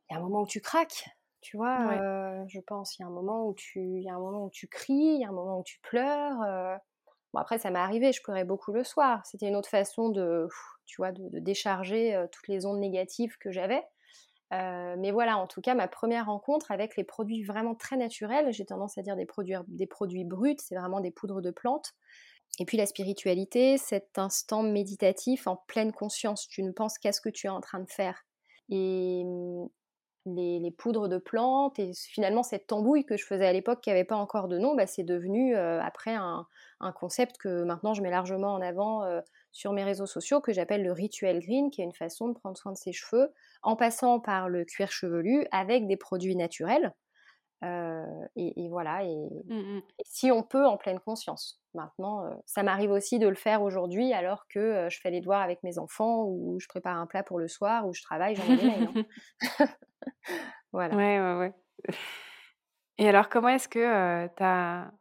Il 0.09 0.13
y 0.13 0.15
a 0.15 0.19
un 0.19 0.23
moment 0.23 0.41
où 0.41 0.47
tu 0.47 0.61
craques. 0.61 1.09
Tu 1.41 1.57
vois, 1.57 1.97
je 2.47 2.59
pense, 2.59 2.97
il 2.97 3.03
y 3.03 3.05
a 3.05 3.07
un 3.07 3.11
moment 3.11 3.47
où 3.47 3.53
tu, 3.53 3.79
il 3.79 4.03
y 4.03 4.09
a 4.09 4.15
un 4.15 4.19
moment 4.19 4.45
où 4.45 4.49
tu 4.49 4.67
cries, 4.67 4.93
il 4.93 5.21
y 5.21 5.25
a 5.25 5.29
un 5.29 5.33
moment 5.33 5.59
où 5.59 5.63
tu 5.63 5.79
pleures. 5.81 6.79
Bon, 7.33 7.39
après, 7.39 7.59
ça 7.59 7.69
m'est 7.69 7.79
arrivé, 7.79 8.11
je 8.13 8.21
pleurais 8.23 8.45
beaucoup 8.45 8.71
le 8.71 8.83
soir. 8.83 9.23
C'était 9.25 9.47
une 9.47 9.55
autre 9.55 9.69
façon 9.69 10.09
de, 10.09 10.47
tu 10.85 10.97
vois, 10.97 11.11
de, 11.11 11.39
décharger 11.39 12.25
toutes 12.31 12.47
les 12.47 12.65
ondes 12.65 12.79
négatives 12.79 13.37
que 13.37 13.51
j'avais. 13.51 13.83
mais 14.51 15.11
voilà, 15.11 15.37
en 15.37 15.45
tout 15.45 15.61
cas, 15.61 15.75
ma 15.75 15.87
première 15.87 16.25
rencontre 16.27 16.71
avec 16.71 16.95
les 16.95 17.03
produits 17.03 17.43
vraiment 17.43 17.75
très 17.75 17.97
naturels, 17.97 18.51
j'ai 18.51 18.65
tendance 18.65 18.97
à 18.97 19.03
dire 19.03 19.15
des 19.15 19.27
produits, 19.27 19.55
des 19.67 19.87
produits 19.87 20.25
bruts, 20.25 20.57
c'est 20.57 20.75
vraiment 20.75 20.99
des 20.99 21.11
poudres 21.11 21.41
de 21.41 21.51
plantes. 21.51 21.93
Et 22.59 22.65
puis 22.65 22.77
la 22.77 22.85
spiritualité, 22.85 23.77
cet 23.77 24.17
instant 24.17 24.63
méditatif 24.63 25.47
en 25.47 25.57
pleine 25.67 25.91
conscience. 25.91 26.47
Tu 26.47 26.63
ne 26.63 26.71
penses 26.71 26.97
qu'à 26.97 27.11
ce 27.11 27.21
que 27.21 27.29
tu 27.29 27.47
es 27.47 27.49
en 27.49 27.61
train 27.61 27.79
de 27.79 27.89
faire. 27.89 28.25
Et 28.69 29.23
mmh, 29.25 29.67
les, 30.25 30.71
poudres 30.71 31.07
de 31.07 31.17
plantes 31.17 31.77
et 31.79 31.91
finalement 31.93 32.43
cette 32.43 32.67
tambouille 32.67 33.05
que 33.05 33.17
je 33.17 33.25
faisais 33.25 33.45
à 33.45 33.53
l'époque 33.53 33.81
qui 33.81 33.89
n'avait 33.89 34.03
pas 34.03 34.15
encore 34.15 34.47
de 34.47 34.57
nom, 34.57 34.75
bah, 34.75 34.87
c'est 34.87 35.03
devenu 35.03 35.55
euh, 35.55 35.81
après 35.81 36.15
un, 36.15 36.47
concept 36.95 37.37
que 37.37 37.63
maintenant 37.63 37.93
je 37.93 38.01
mets 38.01 38.11
largement 38.11 38.53
en 38.53 38.61
avant 38.61 39.03
euh, 39.03 39.21
sur 39.51 39.73
mes 39.73 39.83
réseaux 39.83 40.05
sociaux 40.05 40.39
que 40.39 40.53
j'appelle 40.53 40.83
le 40.83 40.91
rituel 40.91 41.39
green, 41.39 41.71
qui 41.71 41.81
est 41.81 41.85
une 41.85 41.93
façon 41.93 42.27
de 42.27 42.33
prendre 42.33 42.57
soin 42.57 42.71
de 42.71 42.77
ses 42.77 42.91
cheveux 42.91 43.33
en 43.63 43.75
passant 43.75 44.19
par 44.19 44.49
le 44.49 44.65
cuir 44.65 44.91
chevelu 44.91 45.47
avec 45.51 45.87
des 45.87 45.97
produits 45.97 46.35
naturels. 46.35 46.93
Euh, 47.65 48.05
et, 48.35 48.69
voilà, 48.69 49.03
mmh, 49.03 49.37
mmh. 49.49 49.81
et, 49.99 50.03
si 50.05 50.31
on 50.31 50.43
peut 50.43 50.65
en 50.65 50.77
pleine 50.77 50.99
conscience. 50.99 51.61
Maintenant, 51.73 52.23
ça 52.45 52.63
m'arrive 52.63 52.91
aussi 52.91 53.19
de 53.19 53.27
le 53.27 53.35
faire 53.35 53.61
aujourd'hui 53.61 54.13
alors 54.13 54.47
que 54.47 54.87
je 54.89 54.99
fais 55.01 55.11
les 55.11 55.19
devoirs 55.19 55.41
avec 55.41 55.61
mes 55.63 55.77
enfants 55.77 56.23
ou 56.23 56.57
je 56.59 56.67
prépare 56.67 56.97
un 56.97 57.05
plat 57.05 57.23
pour 57.23 57.39
le 57.39 57.47
soir 57.47 57.85
ou 57.87 57.93
je 57.93 58.01
travaille, 58.01 58.35
j'en 58.35 58.43
ai 58.45 58.57
des 58.57 58.67
mails. 58.67 58.89
Hein. 58.95 59.67
voilà. 60.71 60.95
Ouais, 60.95 61.19
ouais, 61.19 61.37
ouais. 61.39 61.53
Et 62.97 63.09
alors, 63.09 63.27
comment 63.27 63.49
est-ce 63.49 63.67
que 63.67 64.27
tu 64.27 64.43
as 64.43 64.91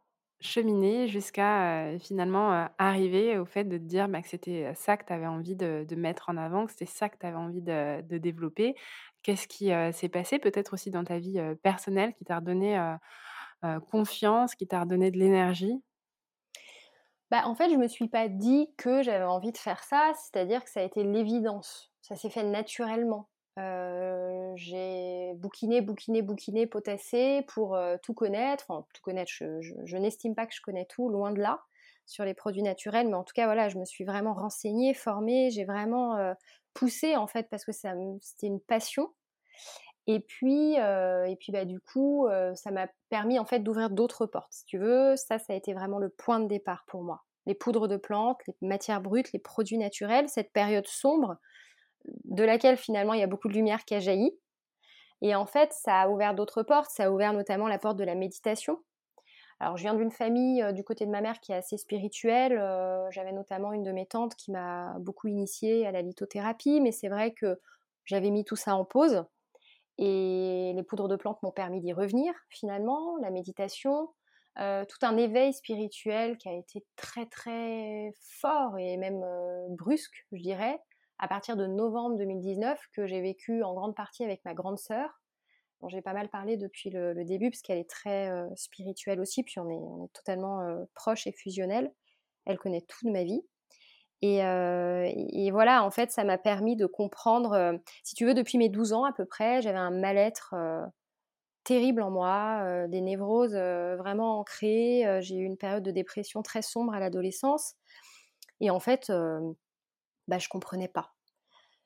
cheminé 0.41 1.07
jusqu'à 1.07 1.97
finalement 1.99 2.67
arriver 2.77 3.37
au 3.37 3.45
fait 3.45 3.63
de 3.63 3.77
te 3.77 3.83
dire 3.83 4.09
bah, 4.09 4.21
que 4.21 4.27
c'était 4.27 4.73
ça 4.75 4.97
que 4.97 5.05
tu 5.05 5.13
avais 5.13 5.27
envie 5.27 5.55
de, 5.55 5.85
mettre 5.95 6.29
en 6.29 6.37
avant, 6.37 6.65
que 6.65 6.71
c'était 6.71 6.85
ça 6.85 7.09
que 7.09 7.17
tu 7.17 7.25
avais 7.25 7.37
envie 7.37 7.61
de, 7.61 8.17
développer? 8.17 8.75
Qu'est-ce 9.25 9.47
qui 9.47 9.71
s'est 9.91 10.09
passé 10.09 10.37
peut-être 10.37 10.73
aussi 10.73 10.91
dans 10.91 11.03
ta 11.03 11.17
vie 11.17 11.41
personnelle 11.63 12.13
qui 12.13 12.25
t'a 12.25 12.35
redonné 12.35 12.79
confiance, 13.89 14.53
qui 14.53 14.67
t'a 14.67 14.81
redonné 14.81 15.09
de 15.09 15.17
l'énergie? 15.17 15.81
Bah, 17.31 17.41
en 17.45 17.55
fait, 17.55 17.71
je 17.71 17.75
me 17.75 17.87
suis 17.87 18.07
pas 18.07 18.27
dit 18.27 18.69
que 18.77 19.01
j'avais 19.01 19.25
envie 19.25 19.51
de 19.51 19.57
faire 19.57 19.83
ça, 19.83 20.11
c'est-à-dire 20.13 20.63
que 20.63 20.69
ça 20.69 20.81
a 20.81 20.83
été 20.83 21.03
l'évidence. 21.03 21.91
Ça 22.03 22.15
s'est 22.15 22.29
fait 22.29 22.43
naturellement. 22.43 23.27
j'ai 23.57 25.33
bouquiné, 25.37 25.81
bouquiné, 25.81 26.21
bouquiné, 26.21 26.67
potassé 26.67 27.43
pour 27.47 27.75
tout 28.03 28.13
connaître. 28.13 28.65
Enfin, 28.69 28.85
tout 28.93 29.01
connaître, 29.01 29.31
je, 29.31 29.97
n'estime 29.97 30.35
pas 30.35 30.45
que 30.45 30.53
je 30.53 30.61
connais 30.61 30.85
tout, 30.85 31.09
loin 31.09 31.31
de 31.31 31.41
là, 31.41 31.63
sur 32.05 32.25
les 32.25 32.35
produits 32.35 32.61
naturels. 32.61 33.07
Mais 33.07 33.15
en 33.15 33.23
tout 33.23 33.33
cas, 33.33 33.45
voilà, 33.45 33.69
je 33.69 33.79
me 33.79 33.85
suis 33.85 34.03
vraiment 34.03 34.35
renseignée, 34.35 34.93
formée. 34.93 35.49
J'ai 35.49 35.65
vraiment 35.65 36.35
poussé, 36.75 37.15
en 37.15 37.25
fait, 37.25 37.49
parce 37.49 37.65
que 37.65 37.71
c'était 37.71 38.47
une 38.47 38.61
passion. 38.61 39.09
Et 40.07 40.19
puis, 40.19 40.79
euh, 40.79 41.25
et 41.25 41.35
puis 41.35 41.51
bah, 41.51 41.65
du 41.65 41.79
coup, 41.79 42.27
euh, 42.27 42.53
ça 42.53 42.69
m'a 42.69 42.87
permis 43.09 43.39
en 43.39 43.45
fait 43.45 43.59
d'ouvrir 43.59 43.89
d'autres 43.89 44.27
portes. 44.27 44.51
Si 44.51 44.65
tu 44.65 44.77
veux, 44.77 45.15
ça, 45.15 45.39
ça 45.39 45.53
a 45.53 45.55
été 45.55 45.73
vraiment 45.73 45.97
le 45.97 46.09
point 46.09 46.39
de 46.39 46.47
départ 46.47 46.83
pour 46.87 47.01
moi. 47.01 47.23
Les 47.47 47.55
poudres 47.55 47.87
de 47.87 47.97
plantes, 47.97 48.39
les 48.47 48.55
matières 48.67 49.01
brutes, 49.01 49.31
les 49.33 49.39
produits 49.39 49.77
naturels, 49.77 50.29
cette 50.29 50.51
période 50.51 50.87
sombre 50.87 51.37
de 52.25 52.43
laquelle 52.43 52.77
finalement 52.77 53.13
il 53.13 53.19
y 53.19 53.23
a 53.23 53.27
beaucoup 53.27 53.47
de 53.47 53.53
lumière 53.53 53.83
qui 53.85 53.95
a 53.95 53.99
jailli. 53.99 54.37
Et 55.21 55.33
en 55.33 55.47
fait, 55.47 55.73
ça 55.73 56.01
a 56.01 56.09
ouvert 56.09 56.35
d'autres 56.35 56.61
portes. 56.61 56.91
Ça 56.91 57.05
a 57.05 57.09
ouvert 57.09 57.33
notamment 57.33 57.67
la 57.67 57.79
porte 57.79 57.97
de 57.97 58.03
la 58.03 58.15
méditation. 58.15 58.79
Alors, 59.59 59.77
je 59.77 59.83
viens 59.83 59.93
d'une 59.95 60.11
famille 60.11 60.61
euh, 60.61 60.71
du 60.71 60.83
côté 60.83 61.05
de 61.05 61.11
ma 61.11 61.21
mère 61.21 61.39
qui 61.39 61.51
est 61.51 61.55
assez 61.55 61.77
spirituelle. 61.77 62.59
J'avais 63.11 63.31
notamment 63.31 63.71
une 63.71 63.83
de 63.83 63.91
mes 63.91 64.05
tantes 64.05 64.35
qui 64.35 64.51
m'a 64.51 64.95
beaucoup 64.99 65.27
initiée 65.27 65.85
à 65.85 65.91
la 65.91 66.01
lithothérapie, 66.01 66.81
mais 66.81 66.91
c'est 66.91 67.09
vrai 67.09 67.31
que 67.31 67.59
j'avais 68.05 68.31
mis 68.31 68.45
tout 68.45 68.55
ça 68.55 68.75
en 68.75 68.85
pause 68.85 69.25
et 69.97 70.73
les 70.75 70.83
poudres 70.83 71.07
de 71.07 71.15
plantes 71.15 71.41
m'ont 71.43 71.51
permis 71.51 71.79
d'y 71.79 71.93
revenir 71.93 72.33
finalement, 72.49 73.17
la 73.21 73.31
méditation, 73.31 74.09
euh, 74.59 74.85
tout 74.85 75.05
un 75.05 75.17
éveil 75.17 75.53
spirituel 75.53 76.37
qui 76.37 76.49
a 76.49 76.53
été 76.53 76.85
très 76.95 77.25
très 77.25 78.11
fort 78.21 78.77
et 78.77 78.97
même 78.97 79.21
euh, 79.23 79.67
brusque, 79.69 80.25
je 80.31 80.41
dirais, 80.41 80.79
à 81.17 81.27
partir 81.27 81.55
de 81.55 81.65
novembre 81.65 82.17
2019 82.17 82.79
que 82.93 83.07
j'ai 83.07 83.21
vécu 83.21 83.63
en 83.63 83.73
grande 83.73 83.95
partie 83.95 84.23
avec 84.23 84.43
ma 84.43 84.53
grande 84.53 84.79
sœur, 84.79 85.21
j'ai 85.89 86.01
pas 86.01 86.13
mal 86.13 86.29
parlé 86.29 86.57
depuis 86.57 86.89
le, 86.89 87.13
début 87.25 87.49
parce 87.49 87.61
qu'elle 87.61 87.77
est 87.77 87.89
très 87.89 88.29
euh, 88.29 88.47
spirituelle 88.55 89.19
aussi, 89.19 89.43
puis 89.43 89.59
on 89.59 89.69
est, 89.69 90.13
totalement 90.13 90.61
proche 90.93 91.27
et 91.27 91.31
fusionnel. 91.31 91.91
Elle 92.45 92.57
connaît 92.57 92.81
tout 92.81 93.05
de 93.05 93.11
ma 93.11 93.23
vie. 93.23 93.41
Et, 94.21 95.51
voilà, 95.51 95.83
en 95.83 95.91
fait, 95.91 96.11
ça 96.11 96.23
m'a 96.23 96.37
permis 96.37 96.75
de 96.75 96.85
comprendre, 96.85 97.79
si 98.03 98.15
tu 98.15 98.25
veux, 98.25 98.33
depuis 98.33 98.57
mes 98.57 98.69
12 98.69 98.93
ans 98.93 99.03
à 99.03 99.13
peu 99.13 99.25
près, 99.25 99.61
j'avais 99.61 99.77
un 99.77 99.91
mal-être 99.91 100.55
terrible 101.63 102.01
en 102.01 102.09
moi, 102.09 102.87
des 102.87 103.01
névroses 103.01 103.55
vraiment 103.55 104.39
ancrées. 104.39 105.19
j'ai 105.21 105.35
eu 105.35 105.43
une 105.43 105.57
période 105.57 105.83
de 105.83 105.91
dépression 105.91 106.41
très 106.41 106.63
sombre 106.63 106.93
à 106.93 106.99
l'adolescence. 106.99 107.75
Et 108.61 108.71
en 108.71 108.79
fait, 108.79 109.11
bah, 110.27 110.39
je 110.39 110.49
comprenais 110.49 110.87
pas. 110.87 111.13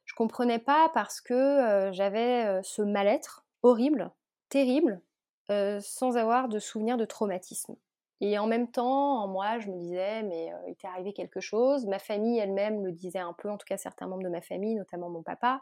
Je 0.05 0.13
comprenais 0.15 0.59
pas 0.59 0.89
parce 0.93 1.19
que 1.21 1.89
j'avais 1.91 2.61
ce 2.63 2.81
mal-être 2.81 3.45
horrible, 3.63 4.11
terrible, 4.49 5.01
sans 5.47 6.17
avoir 6.17 6.47
de 6.47 6.59
souvenir 6.59 6.97
de 6.97 7.05
traumatisme. 7.05 7.75
Et 8.21 8.37
en 8.37 8.47
même 8.47 8.69
temps, 8.69 9.23
en 9.23 9.27
moi, 9.27 9.59
je 9.59 9.69
me 9.69 9.77
disais, 9.77 10.23
mais 10.23 10.51
il 10.67 10.75
t'est 10.75 10.87
arrivé 10.87 11.13
quelque 11.13 11.39
chose. 11.39 11.85
Ma 11.85 11.99
famille 11.99 12.37
elle-même 12.37 12.85
le 12.85 12.91
disait 12.91 13.19
un 13.19 13.33
peu, 13.33 13.49
en 13.49 13.57
tout 13.57 13.65
cas 13.65 13.77
certains 13.77 14.07
membres 14.07 14.23
de 14.23 14.29
ma 14.29 14.41
famille, 14.41 14.75
notamment 14.75 15.09
mon 15.09 15.23
papa. 15.23 15.61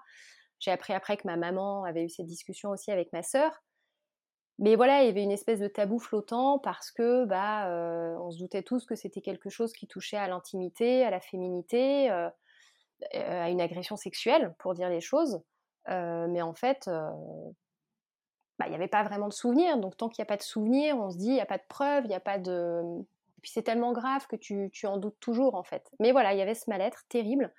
J'ai 0.59 0.71
appris 0.71 0.93
après 0.93 1.17
que 1.17 1.27
ma 1.27 1.37
maman 1.37 1.83
avait 1.83 2.03
eu 2.03 2.09
cette 2.09 2.25
discussion 2.25 2.71
aussi 2.71 2.91
avec 2.91 3.13
ma 3.13 3.21
sœur. 3.21 3.63
Mais 4.59 4.75
voilà, 4.75 5.03
il 5.03 5.05
y 5.05 5.09
avait 5.09 5.21
une 5.21 5.31
espèce 5.31 5.59
de 5.59 5.67
tabou 5.67 5.99
flottant 5.99 6.57
parce 6.57 6.89
que 6.89 7.25
bah, 7.25 7.69
on 8.19 8.31
se 8.31 8.39
doutait 8.39 8.63
tous 8.63 8.87
que 8.87 8.95
c'était 8.95 9.21
quelque 9.21 9.49
chose 9.49 9.71
qui 9.71 9.85
touchait 9.85 10.17
à 10.17 10.27
l'intimité, 10.27 11.03
à 11.05 11.11
la 11.11 11.19
féminité, 11.19 12.09
à 12.09 13.49
une 13.51 13.61
agression 13.61 13.97
sexuelle, 13.97 14.55
pour 14.57 14.73
dire 14.73 14.89
les 14.89 15.01
choses. 15.01 15.43
mais 15.87 16.41
en 16.41 16.55
fait, 16.55 16.89
bah, 18.59 18.65
il 18.67 18.69
n'y 18.69 18.75
avait 18.75 18.87
pas 18.87 19.03
vraiment 19.03 19.27
de 19.27 19.33
souvenirs. 19.33 19.77
Donc 19.77 19.97
tant 19.97 20.09
qu'il 20.09 20.21
n'y 20.21 20.27
a 20.27 20.31
pas 20.31 20.37
de 20.37 20.43
souvenirs, 20.43 20.97
on 20.97 21.09
se 21.09 21.17
dit, 21.17 21.27
il 21.27 21.33
n'y 21.33 21.41
a 21.41 21.45
pas 21.45 21.57
de 21.57 21.63
preuves, 21.67 22.05
il 22.05 22.09
n'y 22.09 22.15
a 22.15 22.19
pas 22.19 22.37
de... 22.37 22.81
Puis 23.41 23.51
c'est 23.53 23.63
tellement 23.63 23.93
grave 23.93 24.25
que 24.27 24.35
tu, 24.35 24.69
tu, 24.71 24.87
en 24.87 24.97
doutes 24.97 25.19
toujours 25.19 25.55
en 25.55 25.63
fait. 25.63 25.91
Mais 25.99 26.11
voilà, 26.11 26.33
il 26.33 26.39
y 26.39 26.41
avait 26.41 26.55
ce 26.55 26.69
mal-être 26.69 27.03
terrible 27.07 27.53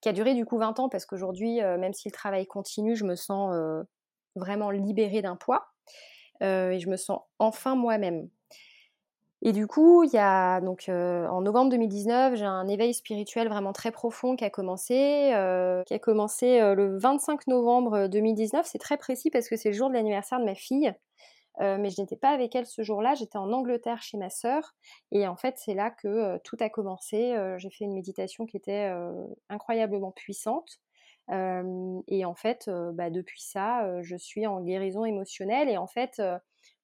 qui 0.00 0.08
a 0.08 0.12
duré 0.12 0.34
du 0.34 0.44
coup 0.44 0.58
20 0.58 0.78
ans 0.78 0.88
parce 0.88 1.04
qu'aujourd'hui, 1.04 1.62
euh, 1.62 1.78
même 1.78 1.92
si 1.92 2.08
le 2.08 2.12
travail 2.12 2.46
continue, 2.46 2.94
je 2.96 3.04
me 3.04 3.16
sens 3.16 3.52
euh, 3.54 3.82
vraiment 4.36 4.70
libérée 4.70 5.22
d'un 5.22 5.36
poids 5.36 5.68
euh, 6.42 6.70
et 6.70 6.78
je 6.78 6.88
me 6.88 6.96
sens 6.96 7.20
enfin 7.38 7.74
moi-même. 7.74 8.28
Et 9.42 9.52
du 9.52 9.66
coup, 9.66 10.02
il 10.02 10.10
y 10.12 10.18
a 10.18 10.60
donc 10.60 10.88
euh, 10.88 11.26
en 11.28 11.42
novembre 11.42 11.70
2019, 11.70 12.36
j'ai 12.36 12.44
un 12.44 12.66
éveil 12.68 12.94
spirituel 12.94 13.48
vraiment 13.48 13.72
très 13.72 13.90
profond 13.90 14.34
qui 14.34 14.44
a 14.44 14.50
commencé, 14.50 15.32
euh, 15.34 15.82
qui 15.84 15.94
a 15.94 15.98
commencé 15.98 16.60
euh, 16.60 16.74
le 16.74 16.96
25 16.98 17.46
novembre 17.46 18.08
2019. 18.08 18.66
C'est 18.66 18.78
très 18.78 18.96
précis 18.96 19.30
parce 19.30 19.48
que 19.48 19.56
c'est 19.56 19.70
le 19.70 19.74
jour 19.76 19.88
de 19.88 19.94
l'anniversaire 19.94 20.40
de 20.40 20.44
ma 20.44 20.54
fille. 20.54 20.92
mais 21.58 21.90
je 21.90 22.00
n'étais 22.00 22.16
pas 22.16 22.30
avec 22.30 22.54
elle 22.54 22.66
ce 22.66 22.82
jour-là, 22.82 23.14
j'étais 23.14 23.38
en 23.38 23.52
Angleterre 23.52 24.02
chez 24.02 24.18
ma 24.18 24.30
sœur. 24.30 24.74
Et 25.12 25.26
en 25.26 25.36
fait, 25.36 25.56
c'est 25.58 25.74
là 25.74 25.90
que 25.90 26.38
tout 26.38 26.56
a 26.60 26.68
commencé. 26.68 27.34
j'ai 27.58 27.70
fait 27.70 27.84
une 27.84 27.94
méditation 27.94 28.46
qui 28.46 28.56
était 28.56 28.90
incroyablement 29.48 30.12
puissante. 30.12 30.80
et 31.30 32.24
en 32.24 32.34
fait, 32.34 32.70
bah, 32.94 33.10
depuis 33.10 33.40
ça, 33.42 34.02
je 34.02 34.16
suis 34.16 34.46
en 34.46 34.60
guérison 34.60 35.04
émotionnelle. 35.04 35.68
Et 35.70 35.78
en 35.78 35.86
fait, 35.86 36.20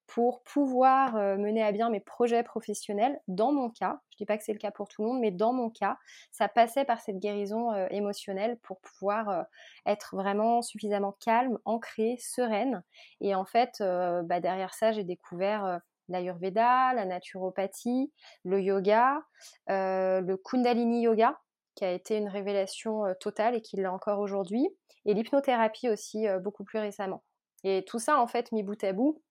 pour 0.07 0.43
pouvoir 0.43 1.15
mener 1.15 1.63
à 1.63 1.71
bien 1.71 1.89
mes 1.89 1.99
projets 1.99 2.43
professionnels. 2.43 3.19
Dans 3.27 3.51
mon 3.51 3.69
cas, 3.69 3.99
je 4.11 4.15
ne 4.15 4.17
dis 4.19 4.25
pas 4.25 4.37
que 4.37 4.43
c'est 4.43 4.53
le 4.53 4.59
cas 4.59 4.69
pour 4.69 4.87
tout 4.87 5.01
le 5.01 5.07
monde, 5.07 5.19
mais 5.19 5.31
dans 5.31 5.53
mon 5.53 5.69
cas, 5.69 5.97
ça 6.31 6.47
passait 6.47 6.85
par 6.85 7.01
cette 7.01 7.17
guérison 7.19 7.73
émotionnelle 7.87 8.57
pour 8.63 8.79
pouvoir 8.81 9.45
être 9.85 10.15
vraiment 10.15 10.61
suffisamment 10.61 11.13
calme, 11.13 11.57
ancrée, 11.65 12.17
sereine. 12.19 12.83
Et 13.21 13.33
en 13.33 13.45
fait, 13.45 13.77
bah, 13.79 14.39
derrière 14.39 14.73
ça, 14.73 14.91
j'ai 14.91 15.03
découvert 15.03 15.79
l'ayurveda, 16.09 16.93
la 16.93 17.05
naturopathie, 17.05 18.11
le 18.43 18.61
yoga, 18.61 19.23
le 19.67 20.35
kundalini 20.35 21.03
yoga, 21.03 21.39
qui 21.75 21.85
a 21.85 21.91
été 21.91 22.17
une 22.17 22.27
révélation 22.27 23.15
totale 23.19 23.55
et 23.55 23.61
qui 23.61 23.77
l'est 23.77 23.87
encore 23.87 24.19
aujourd'hui, 24.19 24.67
et 25.05 25.15
l'hypnothérapie 25.15 25.89
aussi 25.89 26.27
beaucoup 26.41 26.65
plus 26.65 26.77
récemment. 26.77 27.23
Et 27.63 27.83
tout 27.85 27.97
ça, 27.97 28.19
en 28.19 28.27
fait, 28.27 28.51
mis 28.51 28.61
bout 28.61 28.83
à 28.83 28.91
bout, 28.91 29.22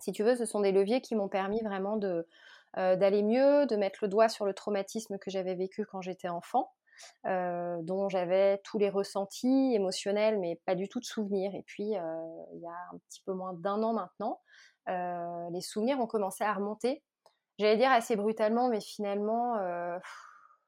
si 0.00 0.12
tu 0.12 0.22
veux, 0.22 0.36
ce 0.36 0.44
sont 0.44 0.60
des 0.60 0.72
leviers 0.72 1.00
qui 1.00 1.14
m'ont 1.14 1.28
permis 1.28 1.62
vraiment 1.62 1.96
de, 1.96 2.26
euh, 2.78 2.96
d'aller 2.96 3.22
mieux, 3.22 3.66
de 3.66 3.76
mettre 3.76 4.00
le 4.02 4.08
doigt 4.08 4.28
sur 4.28 4.44
le 4.44 4.52
traumatisme 4.52 5.18
que 5.18 5.30
j'avais 5.30 5.54
vécu 5.54 5.86
quand 5.86 6.02
j'étais 6.02 6.28
enfant, 6.28 6.72
euh, 7.26 7.78
dont 7.82 8.10
j'avais 8.10 8.58
tous 8.64 8.78
les 8.78 8.90
ressentis 8.90 9.72
émotionnels, 9.74 10.38
mais 10.38 10.60
pas 10.66 10.74
du 10.74 10.88
tout 10.88 11.00
de 11.00 11.04
souvenirs. 11.06 11.54
Et 11.54 11.62
puis, 11.62 11.96
euh, 11.96 12.42
il 12.52 12.60
y 12.60 12.66
a 12.66 12.76
un 12.92 12.98
petit 13.08 13.22
peu 13.24 13.32
moins 13.32 13.54
d'un 13.54 13.82
an 13.82 13.92
maintenant, 13.92 14.40
les 14.88 15.62
souvenirs 15.62 15.98
ont 15.98 16.06
commencé 16.06 16.44
à 16.44 16.52
remonter. 16.52 17.02
J'allais 17.58 17.76
dire 17.76 17.90
assez 17.90 18.14
brutalement, 18.14 18.68
mais 18.68 18.80
finalement, 18.80 19.56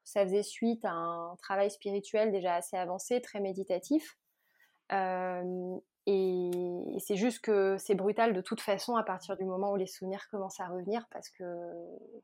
ça 0.03 0.23
faisait 0.25 0.43
suite 0.43 0.83
à 0.83 0.91
un 0.91 1.37
travail 1.37 1.71
spirituel 1.71 2.31
déjà 2.31 2.55
assez 2.55 2.75
avancé, 2.75 3.21
très 3.21 3.39
méditatif. 3.39 4.17
Et, 6.05 6.97
c'est 6.99 7.15
juste 7.15 7.39
que 7.39 7.77
c'est 7.77 7.95
brutal 7.95 8.33
de 8.33 8.41
toute 8.41 8.61
façon 8.61 8.95
à 8.95 9.03
partir 9.03 9.37
du 9.37 9.45
moment 9.45 9.71
où 9.71 9.75
les 9.75 9.87
souvenirs 9.87 10.27
commencent 10.29 10.59
à 10.59 10.67
revenir 10.67 11.05
parce 11.11 11.29
que, 11.29 11.43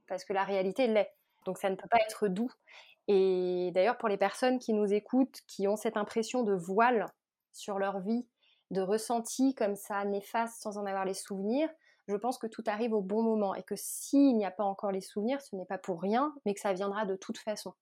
parce 0.08 0.26
que 0.26 0.34
la 0.34 0.44
réalité 0.44 0.88
l'est. 0.88 1.12
Donc 1.46 1.58
ça 1.58 1.70
ne 1.70 1.76
peut 1.76 1.88
pas 1.90 2.00
être 2.02 2.28
doux. 2.28 2.52
Et 3.08 3.72
d'ailleurs, 3.74 3.98
pour 3.98 4.10
les 4.10 4.18
personnes 4.18 4.60
qui 4.60 4.74
nous 4.74 4.92
écoutent, 4.92 5.42
qui 5.48 5.68
ont 5.68 5.76
cette 5.76 5.98
impression 5.98 6.44
de 6.44 6.54
voile 6.54 7.06
sur 7.54 7.78
leur 7.78 8.00
vie, 8.00 8.28
de 8.72 8.82
ressenti 8.82 9.54
comme 9.54 9.76
ça 9.76 10.04
néfaste 10.06 10.62
sans 10.62 10.78
en 10.78 10.86
avoir 10.86 11.06
les 11.06 11.14
souvenirs, 11.14 11.70
je 12.08 12.16
pense 12.16 12.38
que 12.38 12.48
tout 12.48 12.64
arrive 12.68 12.94
au 12.94 13.02
bon 13.02 13.24
moment 13.24 13.56
et 13.56 13.64
que 13.64 13.76
s'il 13.76 14.36
n'y 14.38 14.46
a 14.46 14.52
pas 14.52 14.64
encore 14.64 14.92
les 14.92 15.02
souvenirs, 15.02 15.42
ce 15.42 15.56
n'est 15.56 15.66
pas 15.66 15.78
pour 15.78 16.02
rien, 16.02 16.34
mais 16.46 16.54
que 16.54 16.60
ça 16.60 16.74
viendra 16.74 17.06
de 17.06 17.16
toute 17.16 17.38
façon. 17.38 17.74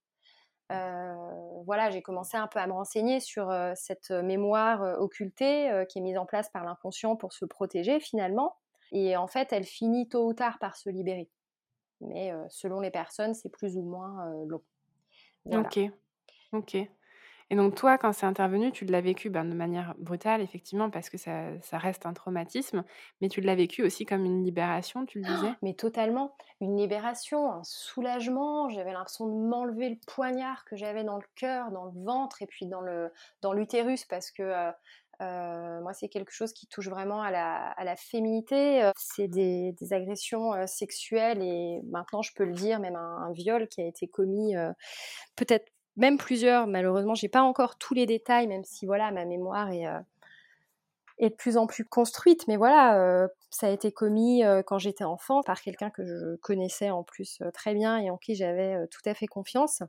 Euh, 0.73 1.61
voilà, 1.65 1.89
j'ai 1.89 2.01
commencé 2.01 2.37
un 2.37 2.47
peu 2.47 2.59
à 2.59 2.67
me 2.67 2.73
renseigner 2.73 3.19
sur 3.19 3.49
euh, 3.49 3.73
cette 3.75 4.11
mémoire 4.11 4.81
euh, 4.83 4.95
occultée 4.97 5.85
qui 5.89 5.99
est 5.99 6.01
mise 6.01 6.17
en 6.17 6.25
place 6.25 6.49
par 6.49 6.63
l'inconscient 6.65 7.15
pour 7.15 7.33
se 7.33 7.45
protéger 7.45 7.99
finalement. 7.99 8.55
Et 8.91 9.15
en 9.17 9.27
fait, 9.27 9.51
elle 9.53 9.65
finit 9.65 10.07
tôt 10.07 10.27
ou 10.27 10.33
tard 10.33 10.59
par 10.59 10.75
se 10.75 10.89
libérer. 10.89 11.29
Mais 12.01 12.33
selon 12.49 12.79
les 12.79 12.91
personnes, 12.91 13.33
c'est 13.33 13.49
plus 13.49 13.77
ou 13.77 13.81
moins 13.81 14.29
long. 14.45 14.61
Ok, 15.51 15.79
ok. 16.51 16.77
Et 17.53 17.55
donc 17.55 17.75
toi, 17.75 17.99
quand 17.99 18.13
c'est 18.13 18.25
intervenu, 18.25 18.71
tu 18.71 18.83
l'as 18.83 18.99
vécu 18.99 19.29
ben, 19.29 19.45
de 19.45 19.53
manière 19.53 19.93
brutale, 19.99 20.41
effectivement, 20.41 20.89
parce 20.89 21.11
que 21.11 21.19
ça, 21.19 21.51
reste 21.73 22.07
un 22.07 22.13
traumatisme, 22.13 22.83
mais 23.21 23.29
tu 23.29 23.41
l'as 23.41 23.53
vécu 23.53 23.83
aussi 23.83 24.05
comme 24.07 24.25
une 24.25 24.43
libération, 24.43 25.05
tu 25.05 25.19
le 25.19 25.25
disais? 25.25 25.53
Mais 25.61 25.75
totalement, 25.75 26.35
une 26.61 26.75
libération, 26.75 27.51
un 27.51 27.63
soulagement. 27.63 28.69
J'avais 28.69 28.91
l'impression 28.91 29.27
de 29.27 29.35
m'enlever 29.35 29.89
le 29.89 29.97
poignard 30.07 30.65
que 30.65 30.75
j'avais 30.75 31.03
dans 31.03 31.17
le 31.17 31.25
cœur, 31.35 31.69
dans 31.69 31.85
le 31.85 31.91
ventre 32.03 32.41
et 32.41 32.47
puis 32.47 32.65
dans 32.65 33.53
l'utérus, 33.53 34.03
parce 34.05 34.31
que 34.31 34.41
euh, 34.41 34.71
euh, 35.21 35.79
moi, 35.81 35.93
c'est 35.93 36.09
quelque 36.09 36.31
chose 36.31 36.53
qui 36.53 36.65
touche 36.65 36.89
vraiment 36.89 37.21
à 37.21 37.29
la, 37.29 37.95
féminité. 37.95 38.89
C'est 38.97 39.27
des, 39.27 39.75
agressions 39.91 40.55
euh, 40.55 40.65
sexuelles 40.65 41.43
et 41.43 41.81
maintenant, 41.91 42.23
je 42.23 42.33
peux 42.33 42.45
le 42.45 42.53
dire, 42.53 42.79
même 42.79 42.95
un, 42.95 43.27
un 43.27 43.31
viol 43.31 43.67
qui 43.67 43.79
a 43.79 43.85
été 43.85 44.07
commis 44.07 44.55
peut-être 45.35 45.72
même 45.95 46.17
plusieurs. 46.17 46.67
Malheureusement, 46.67 47.15
j'ai 47.15 47.29
pas 47.29 47.41
encore 47.41 47.77
tous 47.77 47.93
les 47.93 48.05
détails, 48.05 48.47
même 48.47 48.63
si 48.63 48.85
voilà, 48.85 49.11
ma 49.11 49.25
mémoire 49.25 49.71
est, 49.71 49.87
euh, 49.87 49.99
est 51.19 51.29
de 51.29 51.35
plus 51.35 51.57
en 51.57 51.67
plus 51.67 51.85
construite. 51.85 52.47
Mais 52.47 52.57
voilà, 52.57 52.97
euh, 52.99 53.27
ça 53.49 53.67
a 53.67 53.69
été 53.69 53.91
commis 53.91 54.43
euh, 54.43 54.63
quand 54.63 54.79
j'étais 54.79 55.03
enfant 55.03 55.43
par 55.43 55.61
quelqu'un 55.61 55.89
que 55.89 56.03
je 56.05 56.35
connaissais 56.37 56.89
en 56.89 57.03
plus 57.03 57.41
très 57.53 57.73
bien 57.73 57.97
et 57.99 58.09
en 58.09 58.17
qui 58.17 58.35
j'avais 58.35 58.87
tout 58.87 59.01
à 59.05 59.13
fait 59.13 59.27
confiance. 59.27 59.83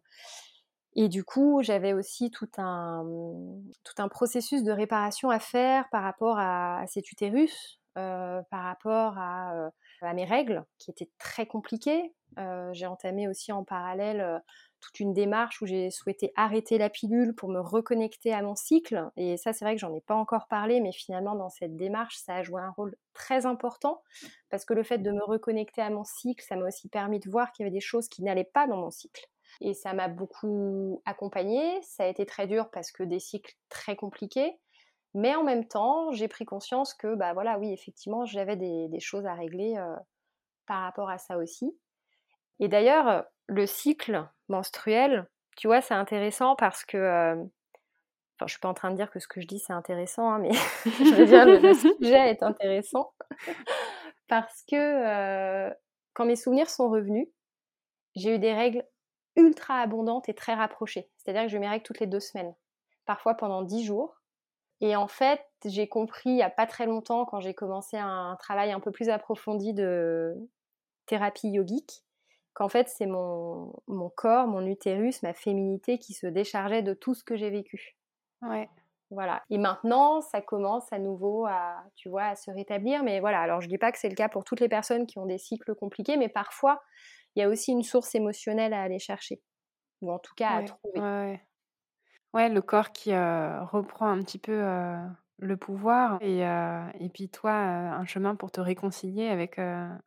Et 0.97 1.09
du 1.09 1.25
coup, 1.25 1.61
j'avais 1.63 1.93
aussi 1.93 2.31
tout 2.31 2.51
un, 2.57 3.05
tout 3.83 4.01
un 4.01 4.09
processus 4.09 4.63
de 4.63 4.71
réparation 4.71 5.29
à 5.31 5.41
faire 5.41 5.89
par 5.91 6.05
rapport 6.05 6.39
à, 6.39 6.85
cet 6.87 7.11
utérus, 7.11 7.81
par 7.95 8.45
rapport 8.51 9.19
à, 9.19 9.71
à, 10.03 10.15
mes 10.15 10.25
règles, 10.25 10.65
qui 10.79 10.93
étaient 10.93 11.11
très 11.19 11.47
compliquées. 11.47 12.15
j'ai 12.71 12.87
entamé 12.87 13.27
aussi 13.27 13.51
en 13.51 13.65
parallèle 13.65 14.41
toute 14.85 15.01
une 15.01 15.13
démarche 15.13 15.63
où 15.63 15.67
j'ai 15.67 15.91
souhaité 15.91 16.33
arrêter 16.37 16.79
la 16.79 16.91
pilule 16.91 17.35
pour 17.35 17.49
me 17.49 17.61
reconnecter 17.61 18.33
à 18.33 18.43
mon 18.43 18.55
cycle. 18.55 19.11
Et 19.17 19.37
ça, 19.37 19.53
c'est 19.53 19.65
vrai 19.65 19.75
que 19.75 19.81
j'en 19.81 19.95
ai 19.95 20.01
pas 20.01 20.15
encore 20.15 20.47
parlé, 20.49 20.81
mais 20.81 20.93
finalement, 20.93 21.35
dans 21.35 21.49
cette 21.49 21.77
démarche, 21.77 22.17
ça 22.19 22.37
a 22.37 22.43
joué 22.43 22.61
un 22.61 22.71
rôle 22.71 22.97
très 23.15 23.47
important 23.47 24.03
parce 24.51 24.65
que 24.65 24.75
le 24.75 24.83
fait 24.83 24.99
de 24.99 25.11
me 25.11 25.25
reconnecter 25.25 25.83
à 25.83 25.91
mon 25.91 26.05
cycle, 26.05 26.45
ça 26.45 26.57
m'a 26.57 26.67
aussi 26.67 26.89
permis 26.89 27.21
de 27.21 27.31
voir 27.31 27.53
qu'il 27.53 27.65
y 27.65 27.67
avait 27.67 27.75
des 27.75 27.81
choses 27.81 28.09
qui 28.09 28.23
n'allaient 28.23 28.45
pas 28.45 28.67
dans 28.67 28.77
mon 28.77 28.91
cycle. 28.91 29.27
Et 29.61 29.75
ça 29.75 29.95
m'a 29.95 30.09
beaucoup 30.09 31.03
accompagnée. 31.05 31.81
Ça 31.83 32.05
a 32.05 32.07
été 32.07 32.27
très 32.27 32.47
dur 32.47 32.71
parce 32.71 32.93
que 32.93 33.03
des 33.03 33.21
cycles 33.21 33.55
très 33.69 33.97
compliqués. 33.97 34.59
Mais 35.15 35.35
en 35.37 35.45
même 35.45 35.67
temps, 35.67 36.11
j'ai 36.11 36.27
pris 36.29 36.45
conscience 36.45 36.93
que, 36.93 37.15
bah 37.15 37.33
voilà, 37.35 37.59
oui, 37.59 37.73
effectivement, 37.73 38.25
j'avais 38.25 38.57
des, 38.57 39.01
choses 39.01 39.27
à 39.27 39.35
régler 39.35 39.77
euh, 39.77 39.95
par 40.67 40.83
rapport 40.83 41.09
à 41.09 41.19
ça 41.19 41.39
aussi. 41.39 41.77
Et 42.61 42.69
d'ailleurs, 42.69 43.25
le 43.47 43.67
cycle 43.67 44.29
menstruel, 44.49 45.29
tu 45.57 45.67
vois, 45.67 45.81
c'est 45.81 45.95
intéressant 45.95 46.57
parce 46.57 46.85
que. 46.85 46.97
Euh, 46.97 47.35
enfin, 47.35 48.47
je 48.47 48.53
suis 48.53 48.61
pas 48.61 48.69
en 48.69 48.75
train 48.75 48.91
de 48.91 48.97
dire 48.97 49.11
que 49.11 49.19
ce 49.19 49.29
que 49.29 49.41
je 49.41 49.47
dis 49.47 49.59
c'est 49.59 49.73
intéressant, 49.73 50.31
hein, 50.31 50.39
mais 50.39 50.53
je 50.85 51.15
veux 51.15 51.27
dire, 51.27 51.47
le, 51.47 51.75
sujet 51.75 52.31
est 52.31 52.43
intéressant. 52.43 53.13
parce 54.29 54.63
que 54.71 54.77
euh, 54.77 55.73
quand 56.15 56.25
mes 56.25 56.37
souvenirs 56.37 56.71
sont 56.71 56.89
revenus, 56.89 57.29
j'ai 58.17 58.35
eu 58.37 58.39
des 58.39 58.55
règles 58.55 58.85
ultra 59.37 59.81
abondantes 59.81 60.29
et 60.29 60.35
très 60.35 60.55
rapprochées. 60.55 61.11
C'est-à-dire 61.17 61.43
que 61.43 61.49
je 61.49 61.59
mes 61.59 61.69
règles 61.69 61.85
toutes 61.85 62.01
les 62.01 62.07
deux 62.07 62.21
semaines, 62.21 62.55
parfois 63.05 63.35
pendant 63.35 63.63
dix 63.63 63.85
jours. 63.85 64.21
Et 64.81 64.97
en 64.97 65.09
fait, 65.09 65.41
j'ai 65.65 65.89
compris 65.89 66.31
il 66.31 66.37
n'y 66.37 66.43
a 66.43 66.51
pas 66.51 66.67
très 66.67 66.87
longtemps, 66.87 67.25
quand 67.25 67.41
j'ai 67.41 67.55
commencé 67.55 67.97
un 67.97 68.37
travail 68.39 68.73
un 68.73 68.81
peu 68.81 68.91
plus 68.91 69.09
approfondi 69.09 69.73
de 69.73 70.35
thérapie 71.07 71.49
yogique, 71.49 72.04
qu'en 72.55 72.69
fait 72.69 72.89
c'est 72.89 73.07
mon, 73.07 73.73
mon, 73.87 74.09
corps, 74.09 74.47
mon 74.47 74.67
utérus, 74.67 75.23
ma 75.23 75.35
féminité 75.35 75.99
qui 75.99 76.15
se 76.15 76.27
déchargeait 76.27 76.83
de 76.83 76.95
tout 76.95 77.15
ce 77.15 77.25
que 77.25 77.37
j'ai 77.37 77.51
vécu. 77.51 77.97
Ouais. 78.43 78.69
Voilà. 79.11 79.43
Et 79.51 79.59
maintenant, 79.59 80.21
ça 80.21 80.41
commence 80.41 80.93
à 80.93 80.99
nouveau 80.99 81.47
à, 81.47 81.85
tu 81.95 82.09
vois, 82.09 82.25
à 82.25 82.35
se 82.35 82.51
rétablir. 82.51 83.05
Mais 83.05 83.21
voilà, 83.21 83.41
alors 83.41 83.61
je 83.61 83.69
dis 83.69 83.79
pas 83.79 83.93
que 83.93 83.99
c'est 83.99 84.09
le 84.09 84.15
cas 84.15 84.29
pour 84.29 84.45
toutes 84.45 84.61
les 84.61 84.69
personnes 84.69 85.07
qui 85.07 85.19
ont 85.19 85.27
des 85.27 85.39
cycles 85.39 85.75
compliqués, 85.75 86.17
mais 86.17 86.29
parfois, 86.29 86.83
il 87.35 87.41
y 87.41 87.43
a 87.43 87.49
aussi 87.49 87.73
une 87.73 87.83
source 87.83 88.15
émotionnelle 88.15 88.73
à 88.73 88.83
aller 88.83 88.99
chercher. 88.99 89.41
Ou 90.03 90.13
en 90.13 90.19
tout 90.19 90.35
cas 90.35 90.51
à 90.51 90.63
trouver. 90.65 91.01
Ouais. 91.01 91.41
ouais, 92.35 92.49
le 92.49 92.61
corps 92.61 92.93
qui 92.93 93.13
euh, 93.13 93.65
reprend 93.65 94.09
un 94.09 94.23
petit 94.23 94.39
peu 94.39 94.53
euh, 94.53 94.97
le 95.39 95.57
pouvoir 95.57 96.19
et, 96.21 96.47
euh, 96.47 96.87
et 96.99 97.09
puis 97.09 97.29
toi, 97.29 97.53
un 97.53 98.05
chemin 98.05 98.35
pour 98.35 98.51
te 98.51 98.61
réconcilier 98.61 99.29
avec, 99.29 99.59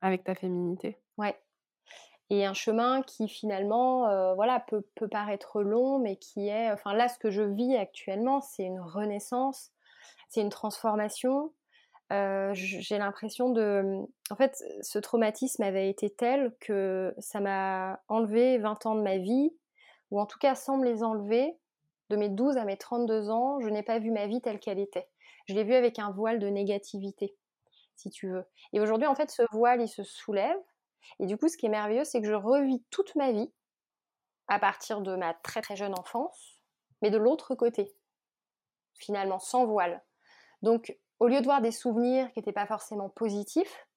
avec 0.02 0.24
ta 0.24 0.36
féminité. 0.36 0.98
Ouais, 1.18 1.36
et 2.30 2.46
un 2.46 2.54
chemin 2.54 3.02
qui 3.04 3.28
finalement 3.30 4.08
euh, 4.08 4.34
voilà 4.36 4.60
peut, 4.60 4.84
paraître 5.10 5.62
long 5.62 6.00
mais 6.00 6.18
qui 6.18 6.48
est 6.50 6.72
enfin 6.72 6.94
là 6.94 7.08
ce 7.08 7.18
que 7.18 7.32
je 7.32 7.42
vis 7.42 7.76
actuellement 7.76 8.42
c'est 8.42 8.64
une 8.64 8.80
renaissance 8.80 9.72
c'est 10.30 10.42
une 10.42 10.50
transformation. 10.50 11.54
Euh, 12.14 12.52
j'ai 12.54 12.98
l'impression 12.98 13.50
de 13.50 14.00
en 14.30 14.36
fait 14.38 14.64
ce 14.82 14.98
traumatisme 14.98 15.62
avait 15.64 15.90
été 15.90 16.10
tel 16.10 16.56
que 16.62 17.14
ça 17.18 17.42
m'a 17.42 18.00
enlevé 18.08 18.58
20 18.60 18.86
ans 18.86 18.96
de 18.96 19.02
ma 19.02 19.18
vie 19.18 19.54
ou 20.10 20.22
en 20.22 20.26
tout 20.26 20.40
cas 20.40 20.56
sans 20.56 20.78
me 20.78 20.86
les 20.86 21.04
enlever 21.04 21.58
de 22.10 22.16
mes 22.16 22.30
12 22.30 22.56
à 22.56 22.64
mes 22.64 22.78
32 22.78 23.30
ans 23.30 23.60
je 23.60 23.68
n'ai 23.68 23.84
pas 23.84 24.00
vu 24.00 24.12
ma 24.12 24.28
vie 24.28 24.42
telle 24.42 24.60
qu'elle 24.60 24.80
était. 24.80 25.10
Je 25.48 25.54
l'ai 25.54 25.66
vue 25.66 25.76
avec 25.76 26.00
un 26.00 26.12
voile 26.12 26.40
de 26.40 26.48
négativité 26.48 27.36
si 27.96 28.10
tu 28.10 28.30
veux. 28.30 28.46
Et 28.72 28.80
aujourd'hui 28.80 29.08
en 29.08 29.16
fait 29.16 29.30
ce 29.30 29.44
voile 29.52 29.82
il 29.82 29.90
se 29.90 30.04
soulève 30.04 30.58
et 31.20 31.26
du 31.26 31.38
coup, 31.38 31.48
ce 31.48 31.58
qui 31.58 31.66
est 31.66 31.70
merveilleux, 31.70 32.04
c'est 32.04 32.22
que 32.22 32.28
je 32.28 32.34
revis 32.34 32.84
toute 32.90 33.16
ma 33.16 33.32
vie 33.32 33.52
à 34.48 34.60
partir 34.60 35.02
de 35.02 35.16
ma 35.16 35.34
très 35.34 35.62
très 35.62 35.76
jeune 35.76 35.98
enfance, 35.98 36.62
mais 37.02 37.10
de 37.10 37.18
l'autre 37.18 37.56
côté, 37.56 37.94
finalement, 38.96 39.40
sans 39.40 39.66
voile. 39.66 40.04
Donc, 40.62 40.98
au 41.20 41.28
lieu 41.28 41.40
de 41.40 41.46
voir 41.46 41.62
des 41.62 41.72
souvenirs 41.72 42.32
qui 42.32 42.40
n'étaient 42.40 42.52
pas 42.52 42.66
forcément 42.66 43.10
positifs, 43.10 43.88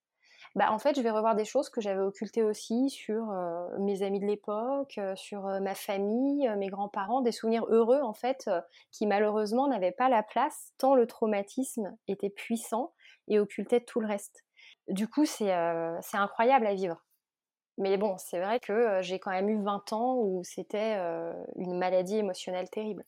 bah, 0.56 0.72
en 0.72 0.78
fait, 0.78 0.96
je 0.96 1.00
vais 1.00 1.10
revoir 1.10 1.36
des 1.36 1.44
choses 1.44 1.68
que 1.68 1.80
j'avais 1.80 2.00
occultées 2.00 2.42
aussi 2.42 2.90
sur 2.90 3.30
euh, 3.30 3.68
mes 3.78 4.02
amis 4.02 4.18
de 4.18 4.26
l'époque, 4.26 4.98
euh, 4.98 5.14
sur 5.14 5.46
euh, 5.46 5.60
ma 5.60 5.76
famille, 5.76 6.50
mes 6.56 6.68
grands-parents, 6.68 7.20
des 7.20 7.30
souvenirs 7.30 7.66
heureux 7.68 8.00
en 8.02 8.14
fait, 8.14 8.50
qui 8.90 9.06
malheureusement 9.06 9.68
n'avaient 9.68 9.92
pas 9.92 10.08
la 10.08 10.24
place 10.24 10.72
tant 10.78 10.94
le 10.94 11.06
traumatisme 11.06 11.96
était 12.08 12.30
puissant 12.30 12.92
et 13.28 13.38
occultait 13.38 13.80
tout 13.80 14.00
le 14.00 14.08
reste. 14.08 14.44
Du 14.90 15.08
coup, 15.08 15.24
c'est 15.24 15.52
incroyable 16.14 16.66
à 16.66 16.74
vivre. 16.74 17.02
Mais 17.78 17.96
bon, 17.96 18.16
c'est 18.18 18.40
vrai 18.40 18.60
que 18.60 19.00
j'ai 19.00 19.18
quand 19.18 19.30
même 19.30 19.48
eu 19.48 19.62
20 19.62 19.92
ans 19.92 20.16
où 20.16 20.42
c'était 20.44 20.98
une 21.56 21.78
maladie 21.78 22.18
émotionnelle 22.18 22.68
terrible. 22.68 23.04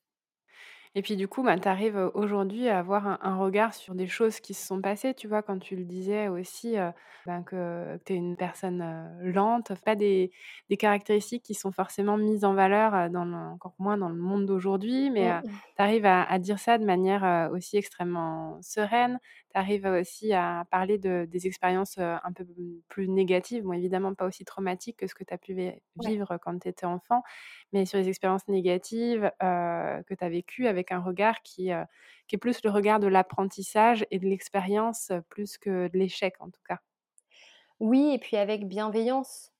Et 0.94 1.00
puis 1.00 1.16
du 1.16 1.26
coup, 1.26 1.42
bah, 1.42 1.58
tu 1.58 1.68
arrives 1.68 2.10
aujourd'hui 2.12 2.68
à 2.68 2.78
avoir 2.78 3.18
un, 3.24 3.36
regard 3.38 3.72
sur 3.72 3.94
des 3.94 4.06
choses 4.06 4.40
qui 4.40 4.52
se 4.52 4.66
sont 4.66 4.82
passées, 4.82 5.14
tu 5.14 5.26
vois, 5.26 5.42
quand 5.42 5.58
tu 5.58 5.74
le 5.74 5.84
disais 5.84 6.28
aussi, 6.28 6.76
ben, 7.24 7.42
que, 7.44 7.98
tu 8.04 8.12
es 8.12 8.16
une 8.16 8.36
personne 8.36 8.84
lente, 9.22 9.72
pas 9.86 9.94
des, 9.94 10.32
des, 10.68 10.76
caractéristiques 10.76 11.44
qui 11.44 11.54
sont 11.54 11.72
forcément 11.72 12.18
mises 12.18 12.44
en 12.44 12.52
valeur, 12.52 13.08
dans 13.08 13.32
encore 13.52 13.74
moins 13.78 13.96
dans 13.96 14.10
le 14.10 14.16
monde 14.16 14.44
d'aujourd'hui, 14.44 15.10
mais 15.10 15.32
tu 15.42 15.82
arrives 15.82 16.04
à, 16.04 16.24
à, 16.24 16.38
dire 16.38 16.58
ça 16.58 16.76
de 16.76 16.84
manière 16.84 17.50
aussi 17.52 17.78
extrêmement 17.78 18.58
sereine, 18.60 19.18
tu 19.52 19.58
arrives 19.58 19.86
aussi 19.86 20.32
à 20.32 20.66
parler 20.70 20.98
de, 20.98 21.26
des 21.28 21.46
expériences 21.46 21.98
un 21.98 22.32
peu 22.34 22.46
plus 22.88 23.08
négatives, 23.08 23.64
bon 23.64 23.72
évidemment 23.72 24.14
pas 24.14 24.26
aussi 24.26 24.44
traumatiques 24.44 24.98
que 24.98 25.06
ce 25.06 25.14
que 25.14 25.24
tu 25.24 25.34
as 25.34 25.38
pu 25.38 25.54
vivre 25.96 26.38
quand 26.38 26.58
tu 26.58 26.68
étais 26.68 26.86
enfant, 26.86 27.22
mais 27.72 27.86
sur 27.86 27.98
les 27.98 28.08
expériences 28.08 28.48
négatives 28.48 29.30
que 29.40 30.14
tu 30.14 30.24
as 30.24 30.28
vécues 30.28 30.66
avec 30.66 30.92
un 30.92 31.00
regard 31.00 31.42
qui, 31.42 31.70
qui 32.28 32.36
est 32.36 32.38
plus 32.38 32.62
le 32.64 32.70
regard 32.70 33.00
de 33.00 33.06
l'apprentissage 33.08 34.06
et 34.10 34.18
de 34.18 34.26
l'expérience 34.26 35.12
plus 35.28 35.58
que 35.58 35.88
de 35.88 35.98
l'échec 35.98 36.34
en 36.40 36.50
tout 36.50 36.62
cas. 36.66 36.78
Oui, 37.80 38.12
et 38.14 38.18
puis 38.18 38.36
avec 38.36 38.66
bienveillance. 38.68 39.52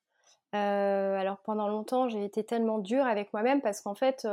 alors 0.53 1.39
pendant 1.45 1.69
longtemps, 1.69 2.09
j'ai 2.09 2.25
été 2.25 2.45
tellement 2.45 2.79
dure 2.79 3.07
avec 3.07 3.33
moi-même 3.33 3.63
parce 3.63 3.81
qu'en 3.81 3.95
fait, 3.95 4.27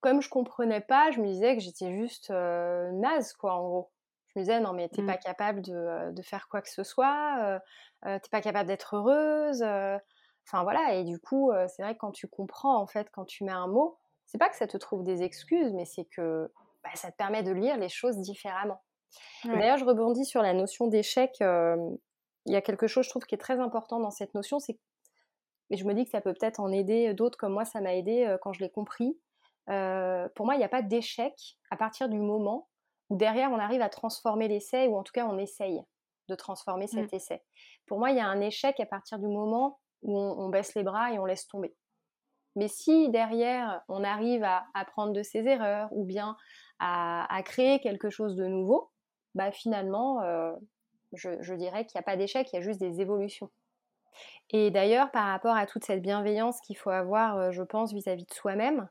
comme 0.00 0.22
je 0.22 0.28
comprenais 0.28 0.80
pas, 0.80 1.10
je 1.10 1.20
me 1.20 1.26
disais 1.26 1.56
que 1.56 1.62
j'étais 1.62 1.96
juste 1.96 2.30
naze, 2.30 3.32
quoi, 3.34 3.54
en 3.54 3.62
gros. 3.62 3.90
Me 4.38 4.60
non, 4.60 4.72
mais 4.72 4.88
t'es 4.88 5.02
pas 5.02 5.14
mmh. 5.14 5.24
capable 5.24 5.62
de, 5.62 6.12
de, 6.12 6.22
faire 6.22 6.48
quoi 6.48 6.62
que 6.62 6.70
ce 6.70 6.82
soit, 6.84 7.60
euh, 8.06 8.18
t'es 8.18 8.28
pas 8.30 8.40
capable 8.40 8.68
d'être 8.68 8.96
heureuse. 8.96 9.62
Enfin 9.62 10.62
voilà, 10.62 10.94
et 10.94 11.04
du 11.04 11.18
coup, 11.18 11.52
c'est 11.68 11.82
vrai 11.82 11.94
que 11.94 11.98
quand 11.98 12.12
tu 12.12 12.26
comprends, 12.26 12.80
en 12.80 12.86
fait, 12.86 13.08
quand 13.12 13.24
tu 13.24 13.44
mets 13.44 13.52
un 13.52 13.66
mot, 13.66 13.98
c'est 14.26 14.38
pas 14.38 14.48
que 14.48 14.56
ça 14.56 14.66
te 14.66 14.76
trouve 14.76 15.02
des 15.02 15.22
excuses, 15.22 15.72
mais 15.74 15.84
c'est 15.84 16.04
que 16.04 16.50
bah, 16.82 16.90
ça 16.94 17.10
te 17.10 17.16
permet 17.16 17.42
de 17.42 17.52
lire 17.52 17.76
les 17.76 17.88
choses 17.88 18.18
différemment. 18.18 18.80
D'ailleurs, 19.44 19.78
je 19.78 19.84
rebondis 19.84 20.24
sur 20.24 20.42
la 20.42 20.54
notion 20.54 20.86
d'échec. 20.86 21.30
Il 21.40 22.52
y 22.52 22.56
a 22.56 22.62
quelque 22.62 22.86
chose, 22.86 23.04
je 23.04 23.10
trouve, 23.10 23.24
qui 23.24 23.34
est 23.34 23.38
très 23.38 23.60
important 23.60 24.00
dans 24.00 24.10
cette 24.10 24.34
notion, 24.34 24.58
c'est 24.58 24.78
et 25.70 25.76
je 25.76 25.84
me 25.84 25.92
dis 25.92 26.04
que 26.04 26.10
ça 26.10 26.22
peut 26.22 26.32
peut-être 26.32 26.60
en 26.60 26.72
aider 26.72 27.12
d'autres 27.12 27.36
comme 27.36 27.52
moi, 27.52 27.66
ça 27.66 27.80
m'a 27.80 27.94
aidé 27.94 28.36
quand 28.42 28.52
je 28.52 28.60
l'ai 28.60 28.70
compris. 28.70 29.18
pour 29.66 30.46
moi, 30.46 30.54
il 30.54 30.58
n'y 30.58 30.64
a 30.64 30.68
pas 30.68 30.82
d'échec 30.82 31.34
à 31.70 31.76
partir 31.76 32.08
du 32.08 32.18
moment 32.18 32.68
où 33.10 33.16
derrière 33.16 33.50
on 33.50 33.58
arrive 33.58 33.82
à 33.82 33.88
transformer 33.88 34.48
l'essai, 34.48 34.88
ou 34.88 34.96
en 34.96 35.02
tout 35.02 35.12
cas 35.12 35.26
on 35.26 35.38
essaye 35.38 35.82
de 36.28 36.34
transformer 36.34 36.84
mmh. 36.84 36.88
cet 36.88 37.12
essai. 37.12 37.42
Pour 37.86 37.98
moi, 37.98 38.10
il 38.10 38.16
y 38.16 38.20
a 38.20 38.26
un 38.26 38.40
échec 38.40 38.78
à 38.80 38.86
partir 38.86 39.18
du 39.18 39.26
moment 39.26 39.78
où 40.02 40.16
on, 40.16 40.48
baisse 40.48 40.74
les 40.74 40.84
bras 40.84 41.12
et 41.12 41.18
on 41.18 41.24
laisse 41.24 41.48
tomber. 41.48 41.74
Mais 42.54 42.68
si 42.68 43.08
derrière 43.08 43.82
on 43.88 44.04
arrive 44.04 44.44
à 44.44 44.66
apprendre 44.74 45.12
de 45.12 45.22
ses 45.22 45.46
erreurs 45.46 45.88
ou 45.92 46.04
bien 46.04 46.36
à, 46.78 47.42
créer 47.44 47.80
quelque 47.80 48.10
chose 48.10 48.36
de 48.36 48.46
nouveau, 48.46 48.90
bah 49.34 49.50
finalement, 49.50 50.20
je, 51.12 51.54
dirais 51.54 51.84
qu'il 51.84 51.98
n'y 51.98 52.00
a 52.00 52.04
pas 52.04 52.16
d'échec, 52.16 52.48
il 52.52 52.56
y 52.56 52.58
a 52.58 52.62
juste 52.62 52.80
des 52.80 53.00
évolutions. 53.00 53.50
Et 54.50 54.70
d'ailleurs, 54.70 55.10
par 55.10 55.26
rapport 55.26 55.56
à 55.56 55.66
toute 55.66 55.84
cette 55.84 56.02
bienveillance 56.02 56.60
qu'il 56.60 56.76
faut 56.76 56.90
avoir, 56.90 57.50
je 57.50 57.62
pense, 57.62 57.92
vis-à-vis 57.92 58.24
de 58.24 58.32
soi-même, 58.32 58.88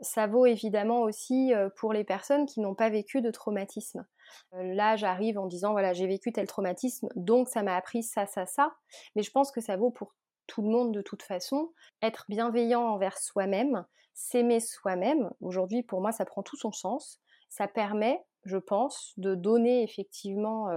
ça 0.00 0.26
vaut 0.26 0.46
évidemment 0.46 1.00
aussi 1.00 1.52
pour 1.76 1.92
les 1.92 2.04
personnes 2.04 2.46
qui 2.46 2.60
n'ont 2.60 2.74
pas 2.74 2.90
vécu 2.90 3.20
de 3.20 3.30
traumatisme. 3.30 4.06
Là, 4.52 4.96
j'arrive 4.96 5.38
en 5.38 5.46
disant, 5.46 5.72
voilà, 5.72 5.92
j'ai 5.92 6.06
vécu 6.06 6.32
tel 6.32 6.46
traumatisme, 6.46 7.08
donc 7.16 7.48
ça 7.48 7.62
m'a 7.62 7.76
appris 7.76 8.02
ça, 8.02 8.26
ça, 8.26 8.46
ça. 8.46 8.74
Mais 9.16 9.22
je 9.22 9.30
pense 9.30 9.50
que 9.50 9.60
ça 9.60 9.76
vaut 9.76 9.90
pour 9.90 10.14
tout 10.46 10.62
le 10.62 10.68
monde 10.68 10.92
de 10.92 11.02
toute 11.02 11.22
façon. 11.22 11.72
Être 12.02 12.24
bienveillant 12.28 12.82
envers 12.82 13.18
soi-même, 13.18 13.86
s'aimer 14.14 14.60
soi-même, 14.60 15.30
aujourd'hui, 15.40 15.82
pour 15.82 16.00
moi, 16.00 16.12
ça 16.12 16.24
prend 16.24 16.42
tout 16.42 16.56
son 16.56 16.72
sens. 16.72 17.20
Ça 17.48 17.68
permet, 17.68 18.22
je 18.44 18.58
pense, 18.58 19.14
de 19.16 19.34
donner 19.34 19.82
effectivement 19.82 20.68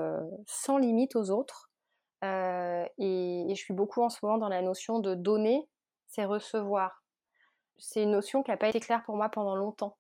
sans 0.46 0.78
limite 0.78 1.16
aux 1.16 1.32
autres. 1.32 1.72
et, 2.24 3.46
je 3.50 3.56
suis 3.56 3.74
beaucoup 3.74 4.02
en 4.02 4.10
ce 4.10 4.20
moment 4.24 4.38
dans 4.38 4.50
la 4.50 4.62
notion 4.62 5.00
de 5.00 5.16
donner, 5.16 5.68
c'est 6.08 6.26
recevoir 6.26 7.01
c'est 7.82 8.04
une 8.04 8.12
notion 8.12 8.44
qui 8.44 8.52
n'a 8.52 8.58
pas 8.58 8.70
été 8.70 8.80
claire 8.80 9.04
pour 9.04 9.18
moi 9.18 9.30
pendant 9.30 9.56
longtemps. 9.56 9.98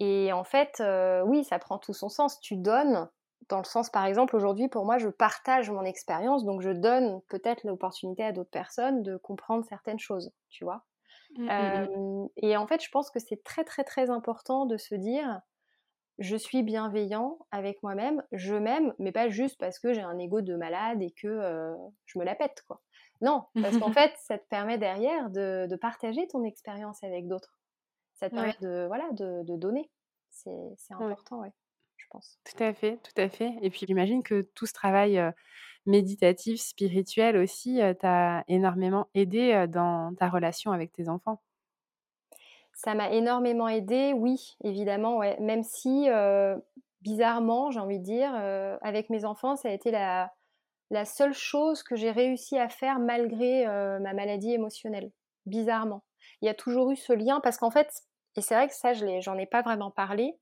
Et 0.00 0.32
en 0.32 0.44
fait, 0.44 0.80
euh, 0.80 1.22
oui, 1.22 1.44
ça 1.44 1.58
prend 1.58 1.78
tout 1.78 1.92
son 1.92 2.08
sens. 2.08 2.40
Tu 2.40 2.56
donnes, 2.56 3.08
dans 3.48 3.58
le 3.58 3.64
sens, 3.64 3.90
par 3.90 4.06
exemple, 4.06 4.34
aujourd'hui, 4.34 4.68
pour 4.68 4.86
moi, 4.86 4.98
je 4.98 5.08
partage 5.08 5.70
mon 5.70 5.84
expérience, 5.84 6.44
donc 6.44 6.62
je 6.62 6.70
donne 6.70 7.20
peut-être 7.28 7.64
l'opportunité 7.64 8.24
à 8.24 8.32
d'autres 8.32 8.50
personnes 8.50 9.02
de 9.02 9.18
comprendre 9.18 9.64
certaines 9.68 9.98
choses, 9.98 10.32
tu 10.48 10.64
vois. 10.64 10.84
Mmh, 11.36 11.44
mmh, 11.44 11.88
mmh. 11.96 12.28
et 12.38 12.56
en 12.56 12.66
fait, 12.66 12.82
je 12.82 12.90
pense 12.90 13.10
que 13.10 13.20
c'est 13.20 13.44
très, 13.44 13.62
très, 13.62 13.84
très 13.84 14.10
important 14.10 14.66
de 14.66 14.76
se 14.76 14.94
dire, 14.94 15.40
je 16.20 16.36
suis 16.36 16.62
bienveillant 16.62 17.38
avec 17.50 17.82
moi-même, 17.82 18.22
je 18.32 18.54
m'aime, 18.54 18.94
mais 18.98 19.10
pas 19.10 19.30
juste 19.30 19.58
parce 19.58 19.78
que 19.78 19.94
j'ai 19.94 20.02
un 20.02 20.18
ego 20.18 20.42
de 20.42 20.54
malade 20.54 21.02
et 21.02 21.10
que 21.10 21.26
euh, 21.26 21.74
je 22.04 22.18
me 22.18 22.24
la 22.24 22.34
pète, 22.34 22.62
quoi. 22.68 22.82
Non, 23.22 23.46
parce 23.60 23.78
qu'en 23.78 23.92
fait, 23.92 24.12
ça 24.18 24.38
te 24.38 24.46
permet 24.48 24.76
derrière 24.76 25.30
de, 25.30 25.76
partager 25.80 26.28
ton 26.28 26.44
expérience 26.44 27.02
avec 27.02 27.26
d'autres. 27.26 27.58
Ça 28.14 28.28
te 28.28 28.34
permet 28.34 28.54
de, 28.60 28.86
voilà, 28.86 29.08
de, 29.12 29.56
donner. 29.56 29.90
C'est 30.28 30.74
important, 30.90 31.40
ouais. 31.40 31.52
je 31.96 32.06
pense. 32.10 32.38
Tout 32.44 32.62
à 32.62 32.74
fait, 32.74 32.98
tout 32.98 33.18
à 33.20 33.30
fait. 33.30 33.54
Et 33.62 33.70
puis 33.70 33.86
j'imagine 33.86 34.22
que 34.22 34.42
tout 34.54 34.66
ce 34.66 34.74
travail 34.74 35.20
méditatif, 35.86 36.60
spirituel 36.60 37.38
aussi, 37.38 37.80
t'a 37.98 38.44
énormément 38.46 39.08
aidé 39.14 39.66
dans 39.68 40.14
ta 40.16 40.28
relation 40.28 40.72
avec 40.72 40.92
tes 40.92 41.08
enfants. 41.08 41.40
Ça 42.74 42.94
m'a 42.94 43.10
énormément 43.10 43.68
aidé, 43.68 44.12
oui, 44.14 44.56
évidemment. 44.64 45.20
Même 45.38 45.62
si, 45.62 46.08
bizarrement, 47.02 47.70
j'ai 47.70 47.80
envie 47.80 47.98
de 47.98 48.04
dire, 48.04 48.34
avec 48.80 49.10
mes 49.10 49.24
enfants, 49.24 49.56
ça 49.56 49.68
a 49.68 49.72
été 49.72 49.90
la, 49.90 50.32
la 50.90 51.04
seule 51.04 51.32
chose 51.32 51.82
que 51.82 51.96
j'ai 51.96 52.10
réussi 52.10 52.58
à 52.58 52.68
faire 52.68 52.98
malgré 52.98 53.66
euh, 53.66 53.98
ma 54.00 54.12
maladie 54.12 54.52
émotionnelle, 54.52 55.10
bizarrement. 55.46 56.02
Il 56.42 56.46
y 56.46 56.48
a 56.48 56.54
toujours 56.54 56.90
eu 56.90 56.96
ce 56.96 57.12
lien 57.12 57.40
parce 57.40 57.58
qu'en 57.58 57.70
fait, 57.70 57.90
et 58.36 58.42
c'est 58.42 58.54
vrai 58.54 58.68
que 58.68 58.74
ça, 58.74 58.92
je 58.92 59.20
j'en 59.20 59.38
ai 59.38 59.46
pas 59.46 59.62
vraiment 59.62 59.90
parlé, 59.90 60.36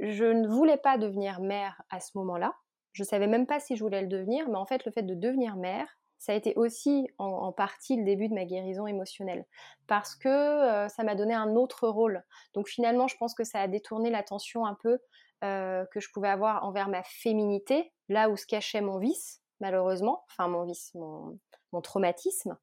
je 0.00 0.24
ne 0.24 0.48
voulais 0.48 0.76
pas 0.76 0.98
devenir 0.98 1.40
mère 1.40 1.80
à 1.90 2.00
ce 2.00 2.10
moment-là. 2.18 2.52
Je 2.92 3.04
savais 3.04 3.26
même 3.26 3.46
pas 3.46 3.60
si 3.60 3.76
je 3.76 3.82
voulais 3.82 4.02
le 4.02 4.08
devenir, 4.08 4.48
mais 4.48 4.56
en 4.56 4.66
fait, 4.66 4.84
le 4.84 4.92
fait 4.92 5.02
de 5.02 5.14
devenir 5.14 5.56
mère, 5.56 5.98
ça 6.18 6.32
a 6.32 6.34
été 6.34 6.54
aussi 6.56 7.08
en, 7.18 7.52
partie 7.52 7.96
le 7.96 8.04
début 8.04 8.28
de 8.28 8.34
ma 8.34 8.44
guérison 8.44 8.86
émotionnelle 8.86 9.44
parce 9.86 10.14
que 10.14 10.28
euh, 10.28 10.88
ça 10.88 11.04
m'a 11.04 11.14
donné 11.14 11.34
un 11.34 11.54
autre 11.56 11.88
rôle. 11.88 12.24
Donc 12.54 12.68
finalement, 12.68 13.08
je 13.08 13.16
pense 13.16 13.34
que 13.34 13.44
ça 13.44 13.60
a 13.60 13.68
détourné 13.68 14.10
l'attention 14.10 14.66
un 14.66 14.74
peu 14.74 14.98
euh, 15.44 15.84
que 15.92 16.00
je 16.00 16.10
pouvais 16.12 16.28
avoir 16.28 16.64
envers 16.64 16.88
ma 16.88 17.02
féminité, 17.02 17.92
là 18.08 18.30
où 18.30 18.36
se 18.36 18.46
cachait 18.46 18.80
mon 18.80 18.98
vice, 18.98 19.42
malheureusement, 19.60 20.24
enfin 20.30 20.48
mon 20.48 20.64
vice, 20.64 20.92
mon, 20.94 21.38
traumatisme. 21.82 22.56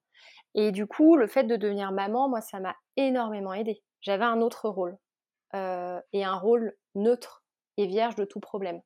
Et 0.55 0.71
du 0.71 0.87
coup, 0.87 1.15
le 1.15 1.27
fait 1.27 1.43
de 1.43 1.55
devenir 1.55 1.91
maman, 1.91 2.27
moi, 2.27 2.41
ça 2.41 2.59
m'a 2.59 2.75
énormément 2.97 3.53
aidé. 3.53 3.83
J'avais 4.01 4.25
un 4.25 4.41
autre 4.41 4.69
rôle, 4.69 4.97
euh, 5.53 6.01
et 6.13 6.23
un 6.23 6.35
rôle 6.35 6.75
neutre 6.95 7.43
et 7.77 7.85
vierge 7.85 8.15
de 8.15 8.25
tout 8.25 8.39
problème. 8.39 8.81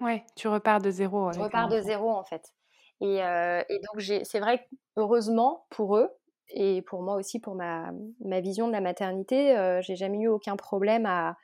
Ouais, 0.00 0.26
tu 0.34 0.48
repars 0.48 0.80
de 0.80 0.90
zéro. 0.90 1.30
Je 1.30 1.38
repars 1.38 1.68
de 1.68 1.80
zéro, 1.80 2.10
en 2.10 2.24
fait. 2.24 2.52
Et, 3.00 3.22
euh, 3.22 3.62
et 3.68 3.78
donc, 3.78 4.02
c'est 4.24 4.40
vrai 4.40 4.58
que, 4.58 4.64
heureusement 4.96 5.66
pour 5.70 5.96
eux, 5.96 6.10
et 6.50 6.82
pour 6.82 7.02
moi 7.02 7.14
aussi, 7.14 7.40
pour 7.40 7.54
ma, 7.54 7.92
ma 8.24 8.40
vision 8.40 8.66
de 8.66 8.72
la 8.72 8.80
maternité, 8.80 9.56
euh, 9.56 9.80
j'ai 9.82 9.96
jamais 9.96 10.18
eu 10.18 10.28
aucun 10.28 10.56
problème 10.56 11.04
à, 11.06 11.36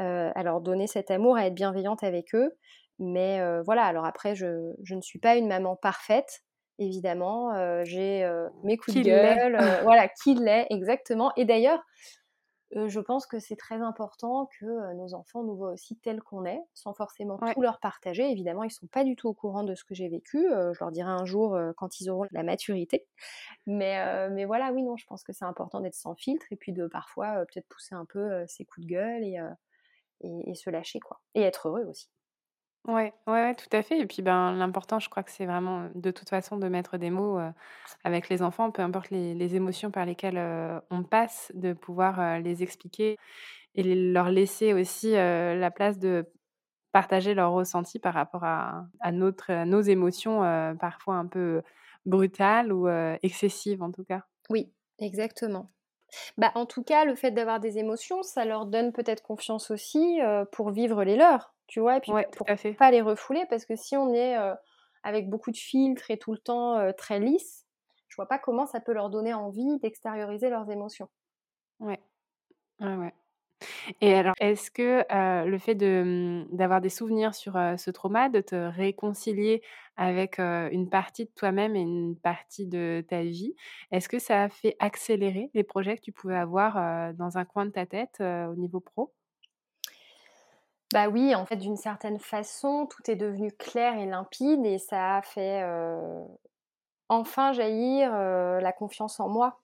euh, 0.00 0.30
à 0.34 0.42
leur 0.42 0.60
donner 0.60 0.86
cet 0.86 1.10
amour, 1.10 1.36
à 1.36 1.46
être 1.46 1.54
bienveillante 1.54 2.02
avec 2.02 2.34
eux. 2.34 2.56
Mais 2.98 3.42
voilà, 3.66 3.84
alors 3.84 4.06
après, 4.06 4.34
je, 4.34 4.72
je, 4.82 4.94
ne 4.94 5.02
suis 5.02 5.18
pas 5.18 5.36
une 5.36 5.48
maman 5.48 5.76
parfaite, 5.76 6.44
évidemment. 6.78 7.52
J'ai 7.84 8.26
mes 8.64 8.78
coups 8.78 8.96
de 8.96 9.02
gueule. 9.02 9.58
voilà, 9.82 10.08
qui 10.08 10.34
l'est, 10.34 10.66
exactement. 10.70 11.30
Et 11.36 11.44
d'ailleurs, 11.44 11.82
je 12.74 13.00
pense 13.00 13.26
que 13.26 13.38
c'est 13.38 13.56
très 13.56 13.80
important 13.80 14.48
que 14.58 14.94
nos 14.94 15.14
enfants 15.14 15.42
nous 15.44 15.56
voient 15.56 15.70
aussi 15.70 15.96
tels 15.96 16.20
qu'on 16.20 16.44
est, 16.44 16.60
sans 16.74 16.94
forcément 16.94 17.38
tout 17.38 17.62
leur 17.62 17.78
partager. 17.78 18.30
Évidemment, 18.30 18.64
ils 18.64 18.68
ne 18.68 18.72
sont 18.72 18.86
pas 18.88 19.04
du 19.04 19.16
tout 19.16 19.28
au 19.28 19.34
courant 19.34 19.62
de 19.62 19.74
ce 19.74 19.84
que 19.84 19.94
j'ai 19.94 20.08
vécu. 20.08 20.46
je 20.50 20.78
leur 20.80 20.90
dirai 20.90 21.10
un 21.10 21.24
jour 21.24 21.56
quand 21.76 22.00
ils 22.00 22.10
auront 22.10 22.26
la 22.32 22.42
maturité. 22.42 23.06
Mais, 23.66 24.28
mais 24.30 24.44
voilà, 24.44 24.72
oui, 24.72 24.82
non, 24.82 24.96
je 24.96 25.06
pense 25.06 25.22
que 25.22 25.32
c'est 25.32 25.44
important 25.44 25.80
d'être 25.80 25.94
sans 25.94 26.14
filtre 26.14 26.46
et 26.50 26.56
puis 26.56 26.72
de 26.72 26.86
parfois 26.86 27.44
peut-être 27.46 27.68
pousser 27.68 27.94
un 27.94 28.04
peu 28.04 28.44
ses 28.46 28.64
coups 28.64 28.86
de 28.86 28.90
gueule 28.92 29.24
et, 29.24 29.38
et, 30.20 30.54
se 30.54 30.70
lâcher, 30.70 31.00
quoi. 31.00 31.20
Et 31.34 31.42
être 31.42 31.68
heureux 31.68 31.84
aussi. 31.84 32.08
Ouais, 32.86 33.12
ouais, 33.26 33.54
tout 33.56 33.68
à 33.72 33.82
fait. 33.82 33.98
Et 33.98 34.06
puis, 34.06 34.22
ben, 34.22 34.52
l'important, 34.52 35.00
je 35.00 35.08
crois 35.08 35.24
que 35.24 35.32
c'est 35.32 35.46
vraiment, 35.46 35.88
de 35.96 36.10
toute 36.12 36.28
façon, 36.28 36.56
de 36.56 36.68
mettre 36.68 36.98
des 36.98 37.10
mots 37.10 37.38
avec 38.04 38.28
les 38.28 38.42
enfants, 38.42 38.70
peu 38.70 38.82
importe 38.82 39.10
les, 39.10 39.56
émotions 39.56 39.90
par 39.90 40.06
lesquelles 40.06 40.38
on 40.90 41.02
passe, 41.02 41.50
de 41.54 41.72
pouvoir 41.72 42.38
les 42.38 42.62
expliquer 42.62 43.16
et 43.74 43.82
leur 43.82 44.30
laisser 44.30 44.72
aussi 44.72 45.12
la 45.12 45.70
place 45.72 45.98
de 45.98 46.26
partager 46.92 47.34
leurs 47.34 47.52
ressentis 47.52 47.98
par 47.98 48.14
rapport 48.14 48.44
à, 48.44 48.86
à, 49.00 49.10
notre, 49.10 49.64
nos 49.64 49.80
émotions, 49.80 50.40
parfois 50.78 51.16
un 51.16 51.26
peu 51.26 51.62
brutales 52.04 52.72
ou 52.72 52.88
excessives 53.22 53.82
en 53.82 53.90
tout 53.90 54.04
cas. 54.04 54.22
Oui, 54.48 54.72
exactement. 55.00 55.72
Bah, 56.38 56.52
en 56.54 56.66
tout 56.66 56.84
cas, 56.84 57.04
le 57.04 57.16
fait 57.16 57.32
d'avoir 57.32 57.58
des 57.58 57.78
émotions, 57.78 58.22
ça 58.22 58.44
leur 58.44 58.66
donne 58.66 58.92
peut-être 58.92 59.24
confiance 59.24 59.72
aussi 59.72 60.20
pour 60.52 60.70
vivre 60.70 61.02
les 61.02 61.16
leurs, 61.16 61.55
tu 61.66 61.80
vois, 61.80 61.96
et 61.98 62.00
puis 62.00 62.16
pour 62.36 62.50
pas 62.78 62.90
les 62.90 63.00
refouler, 63.02 63.44
parce 63.48 63.64
que 63.66 63.76
si 63.76 63.96
on 63.96 64.12
est 64.14 64.36
avec 65.02 65.28
beaucoup 65.30 65.50
de 65.50 65.56
filtres 65.56 66.10
et 66.10 66.18
tout 66.18 66.32
le 66.32 66.38
temps 66.38 66.92
très 66.94 67.20
lisse, 67.20 67.66
je 68.08 68.16
vois 68.16 68.28
pas 68.28 68.38
comment 68.38 68.66
ça 68.66 68.80
peut 68.80 68.92
leur 68.92 69.10
donner 69.10 69.34
envie 69.34 69.78
d'extérioriser 69.80 70.50
leurs 70.50 70.70
émotions. 70.70 71.08
Ouais, 71.80 72.00
ouais, 72.80 72.96
ouais. 72.96 73.14
Et 74.02 74.14
alors, 74.14 74.34
est-ce 74.40 74.70
que 74.70 75.04
le 75.48 75.58
fait 75.58 75.74
de, 75.76 76.46
mmh, 76.52 76.56
d'avoir 76.56 76.80
des 76.82 76.90
souvenirs 76.90 77.34
sur 77.34 77.54
ce 77.78 77.90
trauma, 77.90 78.28
de 78.30 78.40
te 78.42 78.54
réconcilier 78.56 79.62
avec 79.96 80.38
une 80.40 80.90
partie 80.90 81.26
de 81.26 81.30
toi-même 81.36 81.76
et 81.76 81.80
une 81.82 82.18
partie 82.18 82.66
de 82.66 83.04
ta 83.08 83.22
vie, 83.22 83.54
est-ce 83.92 84.08
que 84.08 84.18
ça 84.20 84.44
a 84.44 84.48
fait 84.50 84.76
accélérer 84.80 85.50
les 85.54 85.64
projets 85.64 85.96
que 85.96 86.02
tu 86.02 86.12
pouvais 86.12 86.36
avoir 86.36 87.14
dans 87.14 87.38
un 87.38 87.44
coin 87.46 87.66
de 87.66 87.72
ta 87.72 87.86
tête 87.86 88.20
au 88.22 88.56
niveau 88.56 88.80
pro? 88.80 89.14
Bah 90.92 91.08
oui, 91.08 91.34
en 91.34 91.44
fait, 91.46 91.56
d'une 91.56 91.76
certaine 91.76 92.18
façon, 92.18 92.86
tout 92.86 93.10
est 93.10 93.16
devenu 93.16 93.52
clair 93.52 93.96
et 93.98 94.06
limpide 94.06 94.64
et 94.64 94.78
ça 94.78 95.16
a 95.16 95.22
fait 95.22 95.64
enfin 97.08 97.52
jaillir 97.52 98.12
la 98.12 98.72
confiance 98.72 99.18
en 99.20 99.28
moi 99.28 99.60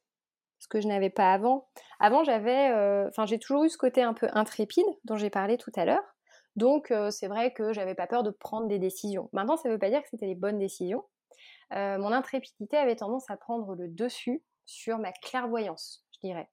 ce 0.62 0.68
que 0.68 0.80
je 0.80 0.86
n'avais 0.86 1.10
pas 1.10 1.32
avant. 1.32 1.66
Avant, 1.98 2.22
j'avais, 2.22 2.70
euh, 2.70 3.08
enfin, 3.08 3.26
j'ai 3.26 3.40
toujours 3.40 3.64
eu 3.64 3.68
ce 3.68 3.76
côté 3.76 4.00
un 4.02 4.14
peu 4.14 4.28
intrépide 4.32 4.86
dont 5.04 5.16
j'ai 5.16 5.28
parlé 5.28 5.58
tout 5.58 5.72
à 5.74 5.84
l'heure. 5.84 6.04
Donc, 6.54 6.92
euh, 6.92 7.10
c'est 7.10 7.26
vrai 7.26 7.52
que 7.52 7.72
j'avais 7.72 7.96
pas 7.96 8.06
peur 8.06 8.22
de 8.22 8.30
prendre 8.30 8.68
des 8.68 8.78
décisions. 8.78 9.28
Maintenant, 9.32 9.56
ça 9.56 9.68
ne 9.68 9.74
veut 9.74 9.78
pas 9.80 9.90
dire 9.90 10.02
que 10.02 10.08
c'était 10.08 10.26
les 10.26 10.36
bonnes 10.36 10.60
décisions. 10.60 11.04
mon 11.72 12.12
intrépidité 12.12 12.76
avait 12.76 12.94
tendance 12.94 13.28
à 13.28 13.36
prendre 13.36 13.74
le 13.74 13.88
dessus 13.88 14.44
sur 14.64 14.98
ma 14.98 15.10
clairvoyance, 15.10 16.04
je 16.12 16.28
dirais. 16.28 16.48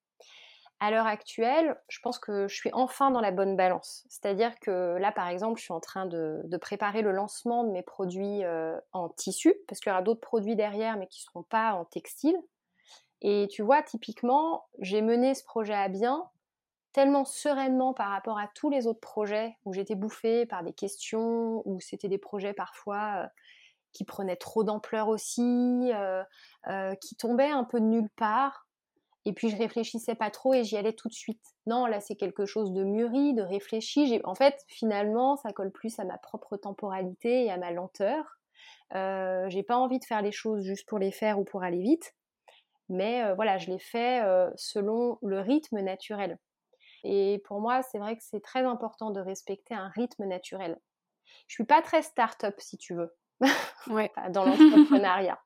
À 0.79 0.91
l'heure 0.91 1.07
actuelle, 1.07 1.77
je 1.89 1.99
pense 2.01 2.19
que 2.19 2.47
je 2.47 2.55
suis 2.55 2.69
enfin 2.71 3.11
dans 3.11 3.19
la 3.19 3.31
bonne 3.31 3.57
balance. 3.57 4.05
C'est-à-dire 4.07 4.57
que 4.59 4.97
là, 4.97 5.11
par 5.11 5.27
exemple, 5.27 5.59
je 5.59 5.65
suis 5.65 5.73
en 5.73 5.81
train 5.81 6.05
de, 6.05 6.41
préparer 6.61 7.01
le 7.01 7.11
lancement 7.11 7.65
de 7.65 7.71
mes 7.71 7.83
produits 7.83 8.43
en 8.93 9.09
tissu, 9.09 9.53
parce 9.67 9.81
qu'il 9.81 9.89
y 9.89 9.93
aura 9.93 10.01
d'autres 10.01 10.21
produits 10.21 10.55
derrière, 10.55 10.95
mais 10.95 11.07
qui 11.07 11.19
ne 11.19 11.25
seront 11.25 11.43
pas 11.43 11.73
en 11.73 11.83
textile. 11.83 12.37
Et 13.21 13.47
tu 13.51 13.61
vois, 13.61 13.83
typiquement, 13.83 14.67
j'ai 14.79 15.01
mené 15.01 15.35
ce 15.35 15.43
projet 15.43 15.73
à 15.73 15.89
bien 15.89 16.29
tellement 16.93 17.25
sereinement 17.25 17.93
par 17.93 18.09
rapport 18.09 18.39
à 18.39 18.47
tous 18.55 18.69
les 18.69 18.87
autres 18.87 18.99
projets 18.99 19.55
où 19.65 19.73
j'étais 19.73 19.95
bouffée 19.95 20.45
par 20.45 20.63
des 20.63 20.73
questions, 20.73 21.61
où 21.65 21.79
c'était 21.79 22.07
des 22.07 22.17
projets 22.17 22.53
parfois 22.53 23.23
euh, 23.23 23.27
qui 23.93 24.03
prenaient 24.05 24.35
trop 24.35 24.63
d'ampleur 24.63 25.07
aussi, 25.07 25.91
euh, 25.93 26.23
euh, 26.67 26.95
qui 26.95 27.15
tombaient 27.15 27.51
un 27.51 27.63
peu 27.63 27.79
de 27.79 27.85
nulle 27.85 28.09
part. 28.15 28.67
Et 29.29 29.33
puis 29.33 29.49
je 29.49 29.57
réfléchissais 29.57 30.15
pas 30.15 30.31
trop 30.31 30.55
et 30.55 30.63
j'y 30.63 30.75
allais 30.75 30.93
tout 30.93 31.07
de 31.07 31.13
suite. 31.13 31.43
Non, 31.67 31.85
là 31.85 31.99
c'est 31.99 32.15
quelque 32.15 32.47
chose 32.47 32.73
de 32.73 32.83
mûri, 32.83 33.35
de 33.35 33.43
réfléchi. 33.43 34.19
En 34.23 34.33
fait, 34.33 34.55
finalement, 34.67 35.37
ça 35.37 35.53
colle 35.53 35.71
plus 35.71 35.99
à 35.99 36.03
ma 36.03 36.17
propre 36.17 36.57
temporalité 36.57 37.45
et 37.45 37.51
à 37.51 37.57
ma 37.57 37.69
lenteur. 37.69 38.39
j'ai 38.91 39.61
pas 39.61 39.77
envie 39.77 39.99
de 39.99 40.05
faire 40.05 40.23
les 40.23 40.31
choses 40.31 40.65
juste 40.65 40.89
pour 40.89 40.97
les 40.97 41.11
faire 41.11 41.37
ou 41.37 41.43
pour 41.43 41.61
aller 41.61 41.79
vite. 41.79 42.15
Mais 42.89 43.35
voilà, 43.35 43.59
je 43.59 43.69
les 43.69 43.77
fais 43.77 44.23
selon 44.55 45.19
le 45.21 45.41
rythme 45.41 45.79
naturel. 45.81 46.39
Et 47.03 47.39
pour 47.45 47.61
moi, 47.61 47.83
c'est 47.83 47.99
vrai 47.99 48.17
que 48.17 48.23
c'est 48.23 48.41
très 48.41 48.63
important 48.63 49.11
de 49.11 49.21
respecter 49.21 49.75
un 49.75 49.89
rythme 49.89 50.25
naturel. 50.25 50.75
Je 51.45 51.53
suis 51.53 51.65
pas 51.65 51.83
très 51.83 52.01
start-up, 52.01 52.55
si 52.57 52.79
tu 52.79 52.95
veux, 52.95 53.15
dans 54.31 54.43
l'entrepreneuriat. 54.43 55.39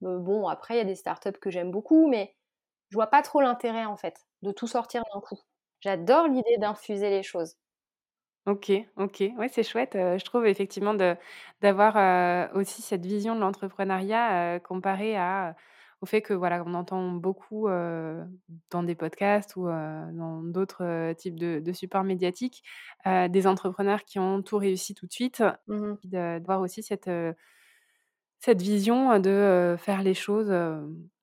bon, 0.00 0.48
après, 0.48 0.74
il 0.74 0.78
y 0.78 0.80
a 0.80 0.84
des 0.84 0.96
start-up 0.96 1.38
que 1.38 1.50
j'aime 1.50 1.70
beaucoup, 1.70 2.08
mais 2.08 2.34
je 2.92 2.94
vois 2.94 3.06
pas 3.06 3.22
trop 3.22 3.40
l'intérêt, 3.40 3.86
en 3.86 3.96
fait, 3.96 4.26
de 4.42 4.52
tout 4.52 4.66
sortir 4.66 5.02
d'un 5.14 5.20
coup. 5.20 5.40
J'adore 5.80 6.28
l'idée 6.28 6.58
d'infuser 6.58 7.08
les 7.08 7.22
choses. 7.22 7.56
Ok, 8.44 8.70
ok, 8.96 9.22
ouais, 9.38 9.48
c'est 9.48 9.62
chouette. 9.62 9.92
je 9.94 10.24
trouve 10.24 10.46
effectivement 10.46 10.94
d'avoir 11.62 12.54
aussi 12.54 12.82
cette 12.82 13.06
vision 13.06 13.34
de 13.34 13.40
l'entrepreneuriat 13.40 14.60
comparée 14.60 15.16
à 15.16 15.56
au 16.02 16.06
fait 16.06 16.20
que 16.20 16.34
voilà, 16.34 16.62
on 16.66 16.74
entend 16.74 17.12
beaucoup 17.12 17.68
dans 17.68 18.82
des 18.82 18.94
podcasts 18.94 19.56
ou 19.56 19.68
dans 19.68 20.42
d'autres 20.42 21.14
types 21.14 21.38
de, 21.38 21.72
supports 21.72 22.04
médiatiques 22.04 22.62
des 23.06 23.46
entrepreneurs 23.46 24.04
qui 24.04 24.18
ont 24.18 24.42
tout 24.42 24.58
réussi 24.58 24.94
tout 24.94 25.06
de 25.06 25.12
suite, 25.12 25.42
mmh 25.68 25.94
de, 26.04 26.44
voir 26.44 26.60
aussi 26.60 26.82
cette 26.82 27.10
cette 28.40 28.60
vision 28.60 29.18
de 29.20 29.76
faire 29.78 30.02
les 30.02 30.14
choses 30.14 30.52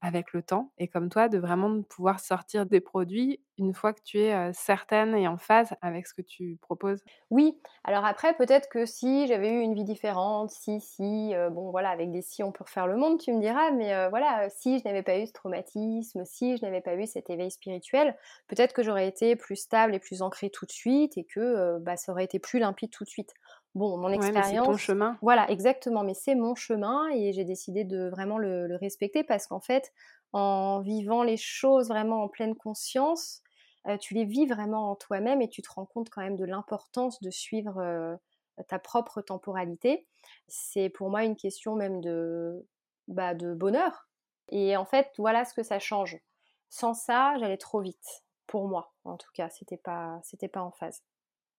avec 0.02 0.34
le 0.34 0.44
temps 0.44 0.72
et 0.78 0.88
comme 0.88 1.10
toi, 1.10 1.30
de 1.30 1.38
vraiment 1.38 1.82
pouvoir 1.84 2.20
sortir 2.20 2.66
des 2.66 2.82
produits 2.82 3.42
une 3.58 3.74
fois 3.74 3.94
que 3.94 4.02
tu 4.04 4.20
es 4.20 4.54
certaine 4.54 5.16
et 5.16 5.28
en 5.28 5.38
phase 5.38 5.74
avec 5.82 6.08
ce 6.08 6.14
que 6.14 6.22
tu 6.22 6.58
proposes? 6.62 7.04
Oui, 7.30 7.62
alors 7.84 8.06
après, 8.06 8.34
peut-être 8.36 8.70
que 8.70 8.86
si 8.88 9.28
j'avais 9.28 9.52
eu 9.52 9.60
une 9.62 9.76
vie 9.76 9.84
différente, 9.84 10.50
si, 10.50 10.80
si, 10.82 11.32
bon 11.52 11.70
voilà, 11.70 11.90
avec 11.92 12.12
des 12.12 12.24
si 12.24 12.42
on 12.44 12.52
peut 12.52 12.64
refaire 12.64 12.88
le 12.88 12.98
monde, 12.98 13.20
tu 13.20 13.32
me 13.34 13.40
diras, 13.40 13.70
mais 13.72 14.10
voilà, 14.10 14.50
si 14.50 14.80
je 14.80 14.84
n'avais 14.86 15.04
pas 15.04 15.20
eu 15.20 15.28
ce 15.28 15.34
traumatisme, 15.34 16.26
si 16.26 16.58
je 16.58 16.64
n'avais 16.66 16.82
pas 16.82 16.96
eu 16.96 17.06
cet 17.06 17.30
éveil 17.30 17.52
spirituel, 17.52 18.18
peut-être 18.48 18.74
que 18.74 18.82
j'aurais 18.82 19.08
été 19.08 19.36
plus 19.36 19.58
stable 19.58 19.94
et 19.94 20.00
plus 20.00 20.24
ancrée 20.24 20.50
tout 20.50 20.66
de 20.66 20.72
suite 20.72 21.18
et 21.20 21.24
que 21.24 21.78
bah, 21.80 21.98
ça 21.98 22.12
aurait 22.12 22.26
été 22.26 22.40
plus 22.40 22.58
limpide 22.60 22.90
tout 22.90 23.04
de 23.04 23.10
suite. 23.10 23.34
Bon, 23.76 23.98
mon 23.98 24.10
expérience. 24.10 24.48
c'est 24.48 24.72
ton 24.72 24.78
chemin. 24.78 25.18
Voilà, 25.22 25.50
exactement. 25.50 26.04
Mais 26.04 26.14
c'est 26.14 26.36
mon 26.36 26.56
chemin 26.56 27.08
et 27.10 27.34
j'ai 27.34 27.44
décidé 27.44 27.84
de 27.84 28.10
vraiment 28.10 28.38
le, 28.38 28.76
respecter 28.76 29.24
parce 29.24 29.48
qu'en 29.48 29.60
fait, 29.60 29.94
en 30.34 30.80
vivant 30.80 31.24
les 31.24 31.38
choses 31.38 31.90
vraiment 31.90 32.24
en 32.24 32.28
pleine 32.28 32.56
conscience, 32.56 33.42
euh, 33.88 33.98
tu 33.98 34.14
les 34.14 34.26
vis 34.26 34.48
vraiment 34.48 34.92
en 34.92 34.96
toi-même 34.96 35.42
et 35.42 35.50
tu 35.50 35.62
te 35.62 35.72
rends 35.72 35.86
compte 35.86 36.10
quand 36.10 36.22
même 36.22 36.36
de 36.36 36.46
l'importance 36.46 37.22
de 37.22 37.30
suivre 37.30 37.78
euh, 37.80 38.16
ta 38.68 38.80
propre 38.80 39.22
temporalité. 39.22 40.08
C'est 40.48 40.90
pour 40.90 41.10
moi 41.10 41.24
une 41.24 41.36
question 41.36 41.76
même 41.76 42.02
de, 42.02 42.66
bah, 43.08 43.34
de 43.34 43.54
bonheur. 43.54 44.10
Et 44.50 44.76
en 44.78 44.86
fait, 44.86 45.12
voilà 45.18 45.46
ce 45.46 45.54
que 45.54 45.64
ça 45.64 45.80
change. 45.80 46.18
Sans 46.70 46.94
ça, 46.94 47.36
j'allais 47.40 47.58
trop 47.58 47.82
vite. 47.82 48.24
Pour 48.48 48.68
moi, 48.68 48.94
en 49.04 49.16
tout 49.16 49.30
cas, 49.34 49.50
c'était 49.50 49.78
pas, 49.78 50.20
c'était 50.24 50.48
pas 50.48 50.62
en 50.62 50.72
phase. 50.72 51.04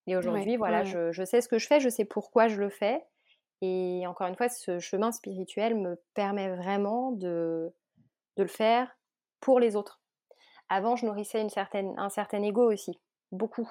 Et 0.06 0.16
aujourd'hui, 0.16 0.56
voilà, 0.56 0.84
Je, 0.84 1.24
sais 1.24 1.40
ce 1.40 1.48
que 1.48 1.58
je 1.58 1.66
fais, 1.66 1.80
je 1.80 1.88
sais 1.88 2.04
pourquoi 2.04 2.48
je 2.48 2.56
le 2.56 2.68
fais. 2.68 3.04
Et 3.62 4.04
encore 4.06 4.26
une 4.26 4.36
fois, 4.36 4.48
ce 4.48 4.78
chemin 4.78 5.12
spirituel 5.12 5.74
me 5.74 6.00
permet 6.14 6.48
vraiment 6.48 7.12
de, 7.12 7.72
de 8.36 8.42
le 8.42 8.48
faire 8.48 8.96
pour 9.40 9.60
les 9.60 9.76
autres. 9.76 10.00
Avant, 10.68 10.96
je 10.96 11.04
nourrissais 11.04 11.40
une 11.40 11.50
certaine, 11.50 11.94
un 11.98 12.08
certain 12.08 12.42
ego 12.42 12.72
aussi, 12.72 12.98
beaucoup. 13.32 13.70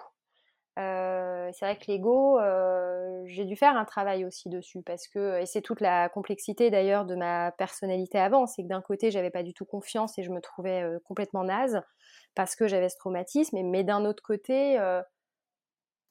Euh, 0.78 1.50
c'est 1.54 1.66
vrai 1.66 1.78
que 1.78 1.92
l'ego, 1.92 2.40
euh, 2.40 3.22
j'ai 3.26 3.44
dû 3.44 3.58
faire 3.58 3.76
un 3.76 3.84
travail 3.84 4.24
aussi 4.24 4.50
dessus 4.50 4.82
parce 4.82 5.08
que, 5.08 5.42
et 5.42 5.46
c'est 5.46 5.62
toute 5.62 5.82
la 5.82 6.08
complexité 6.08 6.70
d'ailleurs 6.70 7.06
de 7.06 7.16
ma 7.16 7.52
personnalité 7.52 8.18
avant, 8.18 8.46
c'est 8.46 8.64
que 8.64 8.68
d'un 8.68 8.82
côté, 8.82 9.12
j'avais 9.12 9.32
pas 9.32 9.44
du 9.44 9.54
tout 9.54 9.66
confiance 9.66 10.18
et 10.18 10.24
je 10.24 10.32
me 10.32 10.40
trouvais 10.40 10.84
euh, 10.84 11.00
complètement 11.04 11.44
naze 11.44 11.82
parce 12.36 12.56
que 12.56 12.68
j'avais 12.68 12.88
ce 12.88 12.98
traumatisme, 12.98 13.58
mais 13.64 13.84
d'un 13.84 14.06
autre 14.06 14.24
côté, 14.24 14.78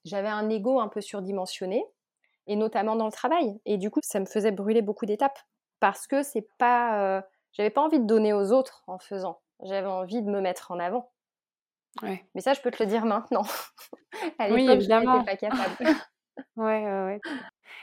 j'avais 0.04 0.28
un 0.28 0.48
ego 0.48 0.80
un 0.80 0.88
peu 0.88 1.00
surdimensionné, 1.00 1.84
et 2.46 2.56
notamment 2.56 2.96
dans 2.96 3.06
le 3.06 3.12
travail. 3.12 3.60
Et 3.66 3.76
du 3.76 3.90
coup, 3.90 4.00
ça 4.02 4.18
me 4.20 4.26
faisait 4.26 4.50
brûler 4.50 4.82
beaucoup 4.82 5.06
d'étapes 5.06 5.38
parce 5.80 6.06
que 6.06 6.22
c'est 6.22 6.48
pas, 6.58 7.18
euh, 7.18 7.22
j'avais 7.52 7.70
pas 7.70 7.82
envie 7.82 8.00
de 8.00 8.06
donner 8.06 8.32
aux 8.32 8.52
autres 8.52 8.82
en 8.86 8.98
faisant. 8.98 9.40
J'avais 9.62 9.86
envie 9.86 10.22
de 10.22 10.30
me 10.30 10.40
mettre 10.40 10.70
en 10.70 10.78
avant. 10.78 11.12
Ouais. 12.02 12.24
Mais 12.34 12.40
ça, 12.40 12.54
je 12.54 12.60
peux 12.60 12.70
te 12.70 12.82
le 12.82 12.88
dire 12.88 13.04
maintenant. 13.04 13.42
à 14.38 14.50
oui, 14.50 14.68
évidemment. 14.68 15.24
pas 15.24 15.36
capable. 15.36 15.76
ouais, 16.56 16.84
ouais, 16.84 17.04
ouais. 17.04 17.20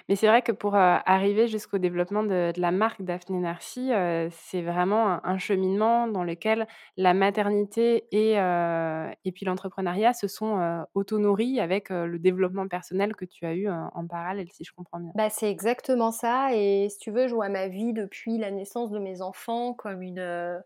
Mais 0.10 0.16
c'est 0.16 0.28
vrai 0.28 0.42
que 0.42 0.52
pour 0.52 0.76
arriver 0.76 1.48
jusqu'au 1.48 1.78
développement 1.78 2.24
de, 2.24 2.52
la 2.58 2.72
marque 2.72 3.02
Daphné 3.04 3.40
Narcy, 3.40 3.92
c'est 4.32 4.62
vraiment 4.62 5.24
un, 5.24 5.38
cheminement 5.38 6.08
dans 6.08 6.24
lequel 6.24 6.68
la 6.98 7.14
maternité 7.14 8.06
et, 8.12 8.34
et 8.34 9.32
puis 9.32 9.46
l'entrepreneuriat 9.46 10.14
se 10.14 10.28
sont 10.28 10.86
auto-nourris 10.96 11.60
avec 11.60 11.90
le 11.90 12.18
développement 12.18 12.68
personnel 12.68 13.16
que 13.16 13.26
tu 13.26 13.46
as 13.46 13.54
eu 13.54 13.70
en 13.70 14.08
parallèle, 14.08 14.48
si 14.52 14.64
je 14.64 14.74
comprends 14.74 15.00
bien. 15.00 15.12
Bah, 15.16 15.30
c'est 15.30 15.52
exactement 15.52 16.12
ça. 16.12 16.50
Et 16.54 16.90
si 16.90 16.98
tu 16.98 17.12
veux, 17.12 17.28
je 17.28 17.36
vois 17.36 17.50
ma 17.50 17.68
vie 17.68 17.94
depuis 17.94 18.38
la 18.40 18.50
naissance 18.50 18.90
de 18.92 19.00
mes 19.00 19.22
enfants 19.22 19.74
comme 19.74 20.02
une 20.02 20.62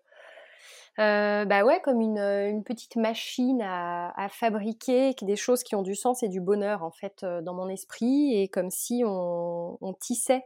euh, 0.99 1.45
bah 1.45 1.63
ouais, 1.63 1.79
comme 1.81 2.01
une, 2.01 2.17
une 2.17 2.63
petite 2.63 2.97
machine 2.97 3.61
à, 3.61 4.11
à, 4.21 4.27
fabriquer 4.27 5.13
des 5.21 5.37
choses 5.37 5.63
qui 5.63 5.75
ont 5.75 5.81
du 5.81 5.95
sens 5.95 6.23
et 6.23 6.27
du 6.27 6.41
bonheur 6.41 6.83
en 6.83 6.91
fait 6.91 7.23
euh, 7.23 7.41
dans 7.41 7.53
mon 7.53 7.69
esprit 7.69 8.37
et 8.37 8.49
comme 8.49 8.69
si 8.69 9.03
on, 9.05 9.77
on 9.79 9.93
tissait 9.93 10.45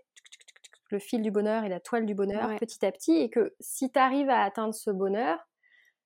le 0.92 1.00
fil 1.00 1.24
du 1.24 1.32
bonheur 1.32 1.64
et 1.64 1.70
la 1.70 1.80
toile 1.80 2.06
du 2.06 2.14
bonheur 2.14 2.56
petit 2.60 2.86
à 2.86 2.92
petit 2.92 3.16
et 3.16 3.32
que 3.32 3.56
si 3.60 3.92
tu 3.92 3.98
arrives 3.98 4.30
à 4.30 4.44
atteindre 4.44 4.76
ce 4.76 4.92
bonheur, 4.92 5.40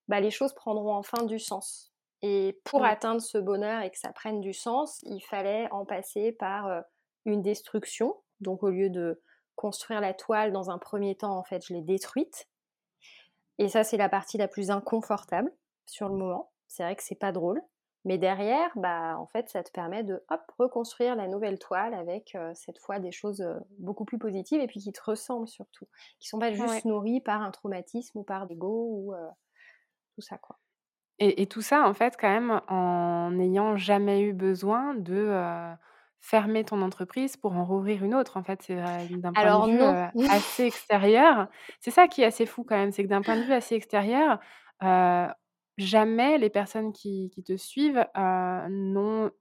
bah 0.07 0.21
les 0.21 0.31
choses 0.31 0.53
prendront 0.53 0.93
enfin 0.93 1.23
du 1.25 1.39
sens. 1.39 1.93
Et 2.21 2.59
pour 2.63 2.85
atteindre 2.85 3.21
ce 3.21 3.37
bonheur 3.37 3.83
et 3.83 3.91
que 3.91 3.99
ça 3.99 4.13
prenne 4.13 4.39
du 4.39 4.53
sens, 4.53 5.01
il 5.03 5.19
fallait 5.19 5.67
en 5.71 5.85
passer 5.85 6.31
par 6.31 6.67
euh, 6.67 6.81
une 7.25 7.41
destruction. 7.41 8.15
Donc 8.39 8.63
au 8.63 8.69
lieu 8.69 8.89
de 8.89 9.21
construire 9.55 9.99
la 9.99 10.13
toile 10.13 10.53
dans 10.53 10.69
un 10.69 10.77
premier 10.77 11.15
temps, 11.15 11.37
en 11.37 11.43
fait, 11.43 11.65
je 11.65 11.73
l'ai 11.73 11.81
détruite 11.81 12.47
et 13.57 13.69
ça, 13.69 13.83
c'est 13.83 13.97
la 13.97 14.09
partie 14.09 14.37
la 14.37 14.47
plus 14.47 14.71
inconfortable 14.71 15.51
sur 15.85 16.09
le 16.09 16.15
moment. 16.15 16.51
C'est 16.67 16.83
vrai 16.83 16.95
que 16.95 17.03
c'est 17.03 17.15
pas 17.15 17.31
drôle. 17.31 17.61
Mais 18.05 18.17
derrière, 18.17 18.69
bah, 18.75 19.17
en 19.19 19.25
fait, 19.27 19.49
ça 19.49 19.63
te 19.63 19.71
permet 19.71 20.03
de 20.03 20.23
hop, 20.29 20.41
reconstruire 20.57 21.15
la 21.15 21.27
nouvelle 21.27 21.59
toile 21.59 21.93
avec 21.93 22.35
euh, 22.35 22.51
cette 22.53 22.79
fois 22.79 22.99
des 22.99 23.11
choses 23.11 23.41
euh, 23.41 23.55
beaucoup 23.79 24.05
plus 24.05 24.17
positives 24.17 24.61
et 24.61 24.67
puis 24.67 24.79
qui 24.79 24.93
te 24.93 25.01
ressemblent 25.03 25.47
surtout. 25.47 25.87
Qui 26.19 26.29
sont 26.29 26.39
pas 26.39 26.53
juste 26.53 26.85
nourries 26.85 27.19
par 27.19 27.41
un 27.41 27.51
traumatisme 27.51 28.19
ou 28.19 28.23
par 28.23 28.45
l'ego 28.45 28.87
ou 28.91 29.13
euh, 29.13 29.27
tout 30.15 30.21
ça, 30.21 30.37
quoi. 30.37 30.57
Et, 31.19 31.41
et, 31.41 31.47
tout 31.47 31.61
ça, 31.61 31.87
en 31.89 31.93
fait, 31.93 32.15
quand 32.15 32.29
même, 32.29 32.61
en 32.67 33.31
n'ayant 33.31 33.75
jamais 33.75 34.21
eu 34.21 34.33
besoin 34.33 34.93
de 34.93 35.75
fermer 36.19 36.63
ton 36.63 36.81
entreprise 36.81 37.37
pour 37.37 37.53
en 37.53 37.65
rouvrir 37.65 38.03
une 38.03 38.13
autre. 38.15 38.37
En 38.37 38.43
fait, 38.43 38.61
c'est 38.63 38.75
d'un 38.75 39.33
point 39.33 39.67
de 39.67 39.71
vue 39.71 40.25
assez 40.29 40.65
extérieur. 40.65 41.47
C'est 41.79 41.91
ça 41.91 42.07
qui 42.07 42.21
est 42.21 42.25
assez 42.25 42.45
fou 42.45 42.63
quand 42.63 42.77
même, 42.77 42.91
c'est 42.91 43.03
que 43.03 43.09
d'un 43.09 43.21
point 43.21 43.37
de 43.37 43.43
vue 43.43 43.53
assez 43.53 43.75
extérieur, 43.75 44.39
jamais 45.77 46.37
les 46.37 46.49
personnes 46.49 46.91
qui, 46.91 47.29
qui 47.33 47.43
te 47.43 47.55
suivent 47.55 48.05
n'ont 48.15 49.31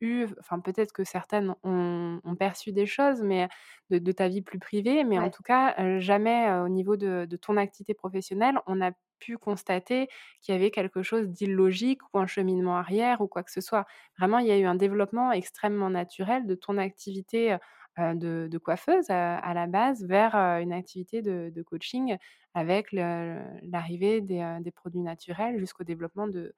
eu, 0.00 0.26
enfin 0.40 0.60
peut-être 0.60 0.92
que 0.92 1.04
certaines 1.04 1.54
ont, 1.64 2.20
perçu 2.38 2.72
des 2.72 2.86
choses, 2.86 3.22
mais 3.22 3.48
de, 3.90 4.12
ta 4.12 4.28
vie 4.28 4.42
plus 4.42 4.58
privée, 4.58 5.04
mais 5.04 5.18
en 5.18 5.30
tout 5.30 5.42
cas, 5.42 5.98
jamais 6.00 6.50
au 6.60 6.68
niveau 6.68 6.96
de, 6.96 7.26
de, 7.28 7.36
ton 7.36 7.56
activité 7.56 7.94
professionnelle, 7.94 8.60
on 8.66 8.80
a 8.80 8.92
pu 9.18 9.38
constater 9.38 10.08
qu'il 10.40 10.54
y 10.54 10.58
avait 10.58 10.70
quelque 10.70 11.02
chose 11.02 11.28
d'illogique 11.28 12.00
ou 12.12 12.18
un 12.18 12.26
cheminement 12.26 12.76
arrière 12.76 13.20
ou 13.20 13.26
quoi 13.26 13.42
que 13.42 13.50
ce 13.50 13.60
soit. 13.60 13.86
Vraiment, 14.18 14.38
il 14.38 14.46
y 14.46 14.52
a 14.52 14.58
eu 14.58 14.64
un 14.64 14.74
développement 14.74 15.32
extrêmement 15.32 15.90
naturel 15.90 16.46
de 16.46 16.54
ton 16.54 16.78
activité 16.78 17.56
de, 17.98 18.58
coiffeuse 18.58 19.08
à, 19.08 19.54
la 19.54 19.66
base 19.66 20.04
vers 20.04 20.34
une 20.34 20.72
activité 20.72 21.22
de, 21.22 21.62
coaching 21.62 22.16
avec 22.54 22.92
l'arrivée 22.92 24.20
des, 24.20 24.72
produits 24.74 25.00
naturels 25.00 25.58
jusqu'au 25.58 25.84
développement 25.84 26.26
de, 26.28 26.54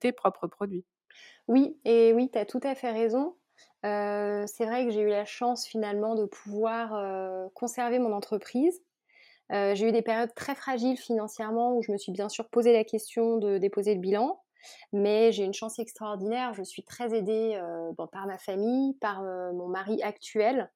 tes 0.00 0.12
propres 0.12 0.46
produits. 0.46 0.84
Oui, 1.48 1.76
et 1.84 2.12
oui, 2.12 2.30
tu 2.30 2.38
as 2.38 2.46
tout 2.46 2.60
à 2.62 2.74
fait 2.74 2.90
raison. 2.90 3.36
c'est 3.82 4.66
vrai 4.66 4.84
que 4.84 4.90
j'ai 4.90 5.02
eu 5.02 5.08
la 5.08 5.24
chance 5.24 5.66
finalement 5.66 6.14
de 6.14 6.26
pouvoir 6.26 7.50
conserver 7.54 7.98
mon 7.98 8.12
entreprise. 8.12 8.82
J'ai 9.52 9.88
eu 9.88 9.92
des 9.92 10.02
périodes 10.02 10.34
très 10.34 10.54
fragiles 10.54 10.96
financièrement 10.96 11.76
où 11.76 11.82
je 11.82 11.92
me 11.92 11.98
suis 11.98 12.12
bien 12.12 12.28
sûr 12.28 12.48
posé 12.48 12.72
la 12.72 12.84
question 12.84 13.36
de 13.36 13.58
déposer 13.58 13.94
le 13.94 14.00
bilan. 14.00 14.40
Mais 14.92 15.32
j'ai 15.32 15.44
une 15.44 15.54
chance 15.54 15.78
extraordinaire. 15.78 16.54
Je 16.54 16.62
suis 16.62 16.84
très 16.84 17.14
aidée 17.14 17.60
par 18.12 18.26
ma 18.26 18.38
famille, 18.38 18.94
par 19.00 19.22
mon 19.22 19.68
mari 19.68 20.02
actuel, 20.02 20.70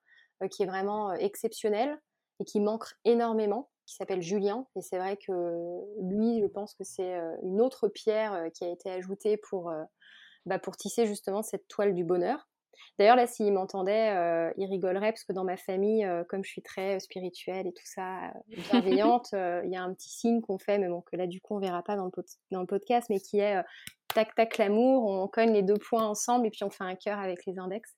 qui 0.50 0.64
est 0.64 0.66
vraiment 0.66 1.12
exceptionnel 1.14 1.98
et 2.40 2.44
qui 2.44 2.60
manque 2.60 2.86
énormément, 3.04 3.70
qui 3.86 3.94
s'appelle 3.94 4.22
Julien. 4.22 4.66
Et 4.76 4.82
c'est 4.82 4.98
vrai 4.98 5.16
que 5.16 5.32
lui, 6.02 6.40
je 6.40 6.46
pense 6.46 6.74
que 6.74 6.84
c'est 6.84 7.16
une 7.42 7.60
autre 7.60 7.88
pierre 7.88 8.48
qui 8.54 8.64
a 8.64 8.68
été 8.68 8.90
ajoutée 8.90 9.36
pour, 9.36 9.72
bah, 10.46 10.58
pour 10.58 10.76
tisser 10.76 11.06
justement 11.06 11.42
cette 11.42 11.68
toile 11.68 11.94
du 11.94 12.04
bonheur. 12.04 12.48
D'ailleurs, 12.98 13.16
là, 13.16 13.26
s'il 13.26 13.52
m'entendait, 13.52 14.10
euh, 14.14 14.50
il 14.56 14.66
rigolerait 14.66 15.12
parce 15.12 15.24
que 15.24 15.32
dans 15.32 15.44
ma 15.44 15.56
famille, 15.56 16.04
euh, 16.04 16.24
comme 16.24 16.44
je 16.44 16.50
suis 16.50 16.62
très 16.62 16.96
euh, 16.96 16.98
spirituelle 16.98 17.66
et 17.66 17.72
tout 17.72 17.84
ça, 17.84 18.32
bienveillante, 18.48 19.28
il 19.64 19.70
y 19.70 19.76
a 19.76 19.82
un 19.82 19.92
petit 19.92 20.10
signe 20.10 20.40
qu'on 20.40 20.58
fait, 20.58 20.78
mais 20.78 20.88
bon, 20.88 21.02
que 21.02 21.16
là, 21.16 21.26
du 21.26 21.40
coup, 21.40 21.56
on 21.56 21.60
verra 21.60 21.82
pas 21.82 21.96
dans 21.96 22.06
le, 22.06 22.12
dans 22.50 22.60
le 22.60 22.66
podcast, 22.66 23.08
mais 23.10 23.20
qui 23.20 23.40
est 23.40 23.62
tac, 24.14 24.34
tac, 24.34 24.56
l'amour, 24.58 25.04
on 25.04 25.28
cogne 25.28 25.52
les 25.52 25.62
deux 25.62 25.76
points 25.76 26.04
ensemble 26.04 26.46
et 26.46 26.50
puis 26.50 26.64
on 26.64 26.70
fait 26.70 26.84
un 26.84 26.94
cœur 26.94 27.18
avec 27.18 27.44
les 27.46 27.58
index. 27.58 27.96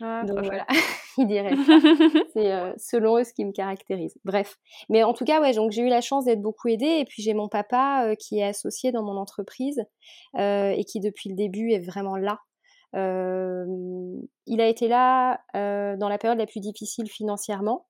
Ah, 0.00 0.24
Donc 0.24 0.44
voilà, 0.44 0.66
il 1.18 1.26
dirait 1.26 1.54
C'est 2.32 2.78
selon 2.78 3.18
eux 3.18 3.24
ce 3.24 3.34
qui 3.34 3.44
me 3.44 3.52
caractérise. 3.52 4.18
Bref. 4.24 4.56
Mais 4.88 5.02
en 5.02 5.12
tout 5.12 5.24
cas, 5.24 5.40
ouais, 5.40 5.52
donc 5.52 5.70
j'ai 5.70 5.82
eu 5.82 5.88
la 5.88 6.00
chance 6.00 6.24
d'être 6.24 6.40
beaucoup 6.40 6.68
aidée. 6.68 7.00
Et 7.00 7.04
puis 7.04 7.22
j'ai 7.22 7.34
mon 7.34 7.48
papa 7.48 8.16
qui 8.18 8.38
est 8.38 8.44
associé 8.44 8.90
dans 8.90 9.02
mon 9.02 9.16
entreprise 9.16 9.84
et 10.38 10.84
qui 10.88 11.00
depuis 11.00 11.28
le 11.28 11.36
début 11.36 11.70
est 11.72 11.84
vraiment 11.84 12.16
là 12.16 12.38
il 12.94 14.60
a 14.60 14.66
été 14.66 14.88
là 14.88 15.40
dans 15.54 16.08
la 16.08 16.18
période 16.18 16.38
la 16.38 16.46
plus 16.46 16.60
difficile 16.60 17.08
financièrement, 17.10 17.86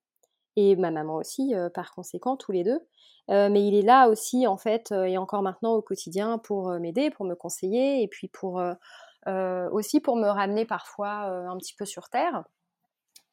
et 0.57 0.77
ma 0.77 0.91
maman 0.91 1.17
aussi, 1.17 1.55
par 1.75 1.93
conséquent, 1.93 2.37
tous 2.37 2.53
les 2.53 2.65
deux. 2.65 2.81
mais 3.29 3.67
il 3.67 3.75
est 3.75 3.83
là 3.83 4.09
aussi, 4.09 4.47
en 4.47 4.57
fait, 4.57 4.93
et 4.93 5.19
encore 5.19 5.43
maintenant 5.43 5.75
au 5.75 5.83
quotidien 5.83 6.39
pour 6.39 6.71
m'aider, 6.79 7.11
pour 7.11 7.25
me 7.25 7.35
conseiller, 7.35 8.03
et 8.03 8.09
puis 8.09 8.29
pour 8.29 8.63
aussi 9.27 10.01
pour 10.01 10.17
me 10.17 10.29
ramener 10.29 10.65
parfois 10.65 11.27
un 11.49 11.57
petit 11.59 11.75
peu 11.75 11.85
sur 11.85 12.09
terre. 12.09 12.45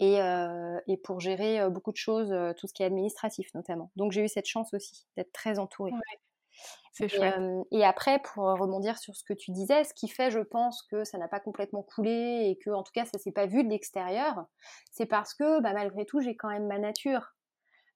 Et, 0.02 0.18
et 0.88 0.98
pour 0.98 1.20
gérer 1.20 1.70
beaucoup 1.70 1.92
de 1.92 1.98
choses, 1.98 2.34
tout 2.58 2.68
ce 2.68 2.74
qui 2.74 2.84
est 2.84 2.86
administratif 2.86 3.54
notamment. 3.54 3.92
Donc 3.98 4.14
j'ai 4.14 4.24
eu 4.24 4.30
cette 4.30 4.48
chance 4.48 4.74
aussi 4.74 5.06
d'être 5.18 5.34
très 5.34 5.60
entourée. 5.60 5.92
Et, 7.72 7.86
après, 7.86 8.20
pour 8.20 8.45
rebondir 8.45 8.97
sur 8.97 9.16
ce 9.16 9.24
que 9.24 9.34
tu 9.34 9.51
disais, 9.51 9.84
ce 9.84 9.93
qui 9.93 10.07
fait, 10.07 10.32
je 10.32 10.39
pense, 10.39 10.82
que 10.84 11.03
ça 11.03 11.18
n'a 11.18 11.28
pas 11.28 11.39
complètement 11.39 11.84
coulé 11.84 12.47
et 12.49 12.57
que, 12.57 12.72
en 12.72 12.84
tout 12.84 12.91
cas, 12.93 13.05
ça 13.05 13.18
s'est 13.18 13.32
pas 13.32 13.45
vu 13.45 13.64
de 13.64 13.70
l'extérieur, 13.70 14.45
c'est 14.91 15.05
parce 15.05 15.34
que, 15.34 15.62
bah, 15.62 15.74
malgré 15.74 16.05
tout, 16.05 16.20
j'ai 16.20 16.36
quand 16.36 16.49
même 16.49 16.68
ma 16.68 16.80
nature. 16.80 17.36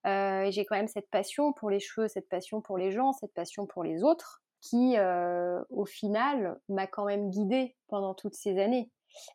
et 0.05 0.49
j'ai 0.51 0.66
quand 0.66 0.76
même 0.76 0.88
cette 0.88 1.09
passion 1.09 1.53
pour 1.53 1.70
les 1.70 1.80
cheveux, 1.80 2.07
cette 2.07 2.30
passion 2.30 2.61
pour 2.61 2.78
les 2.78 2.91
gens, 2.91 3.14
cette 3.14 3.34
passion 3.34 3.66
pour 3.66 3.84
les 3.84 4.03
autres, 4.03 4.41
qui, 4.61 4.95
au 5.70 5.86
final, 5.86 6.59
m'a 6.70 6.88
quand 6.88 7.05
même 7.05 7.30
guidée 7.30 7.76
pendant 7.88 8.14
toutes 8.14 8.36
ces 8.36 8.59
années. 8.59 8.89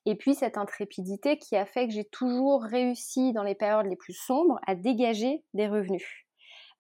Et 0.07 0.17
puis 0.17 0.35
cette 0.35 0.59
intrépidité 0.59 1.39
qui 1.39 1.55
a 1.57 1.65
fait 1.65 1.87
que 1.87 1.95
j'ai 1.95 2.05
toujours 2.07 2.65
réussi 2.65 3.33
dans 3.33 3.45
les 3.45 3.55
périodes 3.55 3.87
les 3.87 3.97
plus 3.97 4.15
sombres 4.15 4.59
à 4.67 4.75
dégager 4.75 5.45
des 5.55 5.69
revenus 5.69 6.27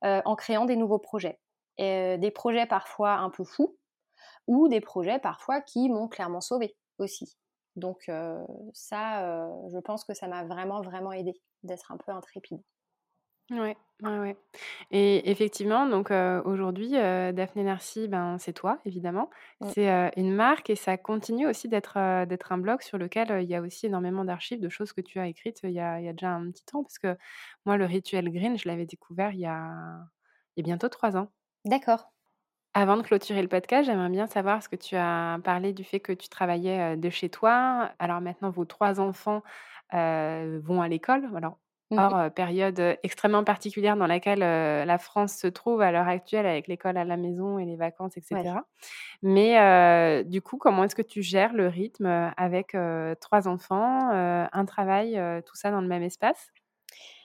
en 0.03 0.37
créant 0.37 0.65
des 0.65 0.77
nouveaux 0.77 0.99
projets. 0.99 1.39
Euh, 1.81 2.17
des 2.17 2.31
projets 2.33 2.67
parfois 2.67 3.19
un 3.19 3.31
peu 3.31 3.45
fous 3.45 3.79
ou 4.49 4.69
des 4.69 4.81
projets 4.81 5.21
parfois 5.21 5.61
qui 5.61 5.89
m'ont 5.89 6.09
clairement 6.09 6.41
sauvé 6.41 6.77
aussi. 6.99 7.37
Donc 7.77 8.09
euh, 8.09 8.45
ça, 8.73 9.25
euh, 9.25 9.69
je 9.73 9.79
pense 9.79 10.05
que 10.05 10.13
ça 10.15 10.27
m'a 10.27 10.45
vraiment, 10.45 10.81
vraiment 10.81 11.13
aidé 11.13 11.35
d'être 11.63 11.93
un 11.93 11.97
peu 11.97 12.11
intrépide. 12.11 12.61
Ouais, 13.51 13.77
ouais, 14.03 14.19
ouais. 14.19 14.37
Et 14.91 15.31
effectivement, 15.31 15.87
donc 15.87 16.11
aujourd'hui, 16.11 16.91
Daphné 16.91 17.63
Narcy, 17.63 18.07
ben, 18.07 18.37
c'est 18.39 18.53
toi, 18.53 18.79
évidemment. 18.85 19.31
C'est 19.73 19.89
une 20.17 20.35
marque 20.35 20.69
et 20.69 20.77
ça 20.77 20.99
continue 20.99 21.47
aussi 21.47 21.67
d'être 21.67 22.27
d'être 22.27 22.53
un 22.53 22.59
blog 22.59 22.83
sur 22.83 22.99
lequel 22.99 23.43
il 23.43 23.49
y 23.49 23.55
a 23.55 23.63
aussi 23.63 23.87
énormément 23.87 24.27
d'archives, 24.27 24.61
de 24.61 24.69
choses 24.69 24.93
que 24.93 25.01
tu 25.01 25.19
as 25.19 25.29
écrites 25.29 25.61
il 25.63 25.71
y 25.71 25.81
a, 25.81 25.99
il 25.99 26.05
y 26.05 26.09
a 26.09 26.13
déjà 26.13 26.33
un 26.33 26.51
petit 26.51 26.65
temps. 26.67 26.83
Parce 26.83 26.99
que 26.99 27.17
moi, 27.65 27.79
le 27.79 27.87
rituel 27.87 28.31
green, 28.31 28.59
je 28.59 28.69
l'avais 28.69 28.85
découvert 28.85 29.33
il 29.33 29.41
y 29.41 29.47
a, 29.47 29.73
il 30.57 30.61
y 30.61 30.63
a 30.63 30.65
bientôt 30.65 30.91
trois 30.91 31.17
ans. 31.17 31.33
D'accord. 31.65 32.11
Avant 32.75 32.97
de 32.97 33.03
clôturer 33.03 33.43
le 33.43 33.49
podcast, 33.49 33.87
j'aimerais 33.87 34.11
bien 34.11 34.27
savoir 34.27 34.63
ce 34.63 34.69
que 34.69 34.77
tu 34.77 34.95
as 34.95 35.39
parlé 35.43 35.73
du 35.73 35.85
fait 35.85 36.01
que 36.01 36.13
tu 36.13 36.29
travaillais 36.29 36.97
de 36.97 37.11
chez 37.11 37.29
toi. 37.31 37.91
Alors 37.99 38.21
maintenant, 38.21 38.51
vos 38.51 38.65
trois 38.67 39.01
enfants 39.01 39.43
vont 39.93 40.83
à 40.83 40.89
l'école. 40.89 41.29
Alors, 41.35 41.59
mmh 41.91 42.31
période 42.37 42.79
extrêmement 43.03 43.43
particulière 43.43 43.97
dans 43.97 44.07
laquelle 44.07 44.41
la 44.41 44.99
France 44.99 45.35
se 45.37 45.47
trouve 45.49 45.81
à 45.81 45.91
l'heure 45.91 46.07
actuelle 46.09 46.47
avec 46.47 46.69
l'école 46.69 46.97
à 46.99 47.05
la 47.05 47.17
maison 47.17 47.59
et 47.59 47.65
les 47.65 47.77
vacances, 47.77 48.17
etc. 48.17 48.67
Mais 49.23 50.23
du 50.25 50.43
coup, 50.43 50.59
comment 50.59 50.85
est-ce 50.85 50.95
que 50.95 51.03
tu 51.03 51.23
gères 51.23 51.55
le 51.55 51.67
rythme 51.69 52.07
avec 52.37 52.77
trois 53.21 53.49
enfants, 53.49 54.11
un 54.13 54.65
travail, 54.67 55.21
tout 55.47 55.57
ça 55.57 55.71
dans 55.71 55.81
le 55.81 55.89
même 55.89 56.03
espace? 56.03 56.53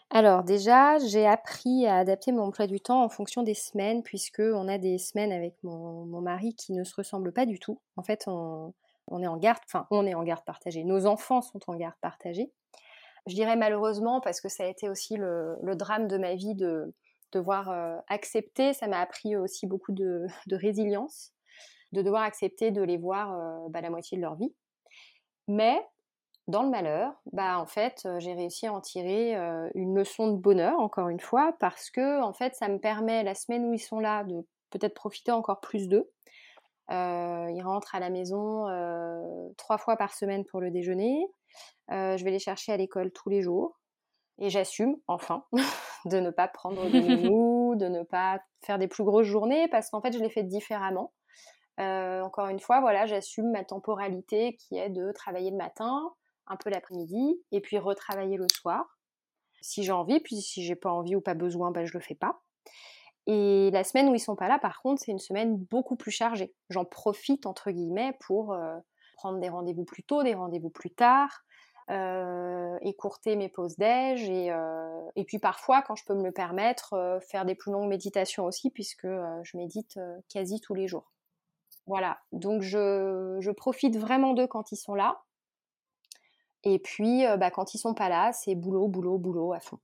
Alors 0.09 0.43
déjà, 0.43 0.99
j'ai 0.99 1.25
appris 1.25 1.87
à 1.87 1.97
adapter 1.97 2.31
mon 2.31 2.43
emploi 2.43 2.67
du 2.67 2.79
temps 2.79 3.03
en 3.03 3.09
fonction 3.09 3.41
des 3.41 3.55
semaines, 3.55 4.03
puisque 4.03 4.41
on 4.41 4.67
a 4.67 4.77
des 4.77 4.99
semaines 4.99 5.31
avec 5.31 5.55
mon, 5.63 6.05
mari 6.21 6.55
qui 6.55 6.73
ne 6.73 6.83
se 6.83 6.93
ressemblent 6.95 7.33
pas 7.33 7.45
du 7.45 7.59
tout. 7.59 7.81
En 7.95 8.03
fait, 8.03 8.25
on, 8.27 8.73
est 9.21 9.27
en 9.27 9.37
garde, 9.37 9.59
enfin, 9.65 9.87
on 9.89 10.05
est 10.05 10.13
en 10.13 10.23
garde 10.23 10.45
partagée. 10.45 10.83
Nos 10.83 11.07
enfants 11.07 11.41
sont 11.41 11.59
en 11.67 11.75
garde 11.75 11.95
partagée. 11.99 12.51
Je 13.25 13.33
dirais 13.33 13.55
malheureusement 13.55 14.21
parce 14.21 14.39
que 14.39 14.49
ça 14.49 14.65
a 14.65 14.67
été 14.67 14.89
aussi 14.89 15.15
le, 15.17 15.57
drame 15.75 16.07
de 16.07 16.17
ma 16.17 16.35
vie 16.35 16.55
de 16.55 16.93
devoir 17.31 17.71
euh, 17.71 17.97
accepter. 18.07 18.73
Ça 18.73 18.87
m'a 18.87 18.99
appris 18.99 19.35
aussi 19.35 19.65
beaucoup 19.65 19.93
de, 19.93 20.27
résilience, 20.51 21.31
de 21.91 22.01
devoir 22.01 22.21
accepter 22.21 22.69
de 22.69 22.83
les 22.83 22.97
voir 22.97 23.33
euh, 23.33 23.69
bah, 23.69 23.81
la 23.81 23.89
moitié 23.89 24.17
de 24.17 24.21
leur 24.21 24.35
vie. 24.35 24.53
Mais 25.47 25.75
dans 26.47 26.63
le 26.63 26.69
malheur, 26.69 27.13
bah 27.31 27.57
en 27.57 27.65
fait, 27.65 28.07
j'ai 28.19 28.33
réussi 28.33 28.67
à 28.67 28.73
en 28.73 28.81
tirer 28.81 29.33
une 29.75 29.95
leçon 29.95 30.27
de 30.27 30.37
bonheur, 30.37 30.79
encore 30.79 31.09
une 31.09 31.19
fois, 31.19 31.55
parce 31.59 31.89
que 31.89 32.21
en 32.21 32.33
fait, 32.33 32.55
ça 32.55 32.67
me 32.67 32.79
permet 32.79 33.23
la 33.23 33.33
semaine 33.33 33.65
où 33.69 33.73
ils 33.73 33.79
sont 33.79 33.99
là 33.99 34.23
de 34.25 34.45
peut-être 34.69 34.93
profiter 34.93 35.31
encore 35.31 35.61
plus 35.61 35.87
d'eux. 35.87 36.11
ils 36.89 37.61
rentrent 37.63 37.95
à 37.95 37.99
la 38.01 38.09
maison 38.09 38.65
trois 39.57 39.77
fois 39.77 39.95
par 39.95 40.13
semaine 40.13 40.43
pour 40.43 40.59
le 40.59 40.69
déjeuner. 40.69 41.25
je 41.89 42.23
vais 42.23 42.31
les 42.31 42.39
chercher 42.39 42.73
à 42.73 42.77
l'école 42.77 43.11
tous 43.11 43.29
les 43.29 43.41
jours. 43.41 43.79
Et 44.39 44.49
j'assume, 44.49 44.97
enfin, 45.07 45.45
de 46.05 46.19
ne 46.19 46.31
pas 46.31 46.47
prendre 46.47 46.89
de 46.89 46.99
mou, 47.29 47.75
de 47.75 47.87
ne 47.87 48.03
pas 48.03 48.41
faire 48.65 48.79
des 48.79 48.87
plus 48.87 49.03
grosses 49.03 49.27
journées, 49.27 49.67
parce 49.69 49.89
qu'en 49.89 50.01
fait, 50.01 50.11
je 50.11 50.19
les 50.19 50.29
fais 50.29 50.43
différemment. 50.43 51.13
encore 51.77 52.47
une 52.47 52.59
fois, 52.59 52.81
voilà, 52.81 53.05
j'assume 53.05 53.51
ma 53.51 53.63
temporalité 53.63 54.57
qui 54.57 54.77
est 54.77 54.89
de 54.89 55.11
travailler 55.13 55.51
le 55.51 55.57
matin, 55.57 56.13
un 56.47 56.55
peu 56.55 56.69
l'après-midi, 56.69 57.41
et 57.51 57.61
puis 57.61 57.77
retravailler 57.77 58.37
le 58.37 58.47
soir. 58.53 58.99
Si 59.61 59.83
j'ai 59.83 59.91
envie, 59.91 60.19
puis 60.19 60.35
si 60.41 60.63
j'ai 60.63 60.75
pas 60.75 60.91
envie 60.91 61.15
ou 61.15 61.21
pas 61.21 61.33
besoin, 61.35 61.71
bah, 61.71 61.85
je 61.85 61.93
le 61.93 61.99
fais 61.99 62.15
pas. 62.15 62.41
Et 63.25 63.69
la 63.71 63.85
semaine 63.85 64.09
où 64.09 64.15
ils 64.15 64.19
sont 64.19 64.35
pas 64.35 64.49
là, 64.49 64.59
par 64.59 64.81
contre, 64.81 65.01
c'est 65.01 65.11
une 65.11 65.19
semaine 65.19 65.55
beaucoup 65.55 65.95
plus 65.95 66.11
chargée. 66.11 66.53
J'en 66.69 66.83
profite, 66.83 67.45
entre 67.45 67.71
guillemets, 67.71 68.17
pour 68.19 68.51
euh, 68.51 68.77
prendre 69.15 69.39
des 69.39 69.47
rendez-vous 69.47 69.85
plus 69.85 70.03
tôt, 70.03 70.23
des 70.23 70.33
rendez-vous 70.33 70.69
plus 70.69 70.91
tard, 70.91 71.45
euh, 71.89 72.77
écourter 72.81 73.37
mes 73.37 73.47
pauses 73.47 73.77
déj, 73.77 74.29
et, 74.29 74.51
euh, 74.51 75.01
et 75.15 75.23
puis 75.23 75.39
parfois, 75.39 75.81
quand 75.81 75.95
je 75.95 76.03
peux 76.03 76.15
me 76.15 76.23
le 76.23 76.33
permettre, 76.33 77.19
faire 77.29 77.45
des 77.45 77.55
plus 77.55 77.71
longues 77.71 77.87
méditations 77.87 78.43
aussi, 78.45 78.69
puisque 78.69 79.07
je 79.07 79.57
médite 79.57 79.97
quasi 80.27 80.59
tous 80.59 80.73
les 80.73 80.87
jours. 80.87 81.13
Voilà, 81.85 82.19
donc 82.31 82.61
je, 82.61 83.37
je 83.39 83.51
profite 83.51 83.97
vraiment 83.97 84.33
d'eux 84.33 84.47
quand 84.47 84.71
ils 84.71 84.77
sont 84.77 84.95
là. 84.95 85.21
Et 86.63 86.79
puis, 86.79 87.23
bah, 87.37 87.51
quand 87.51 87.73
ils 87.73 87.77
sont 87.77 87.93
pas 87.93 88.09
là, 88.09 88.31
c'est 88.33 88.55
boulot, 88.55 88.87
boulot, 88.87 89.17
boulot 89.17 89.53
à 89.53 89.59
fond. 89.59 89.79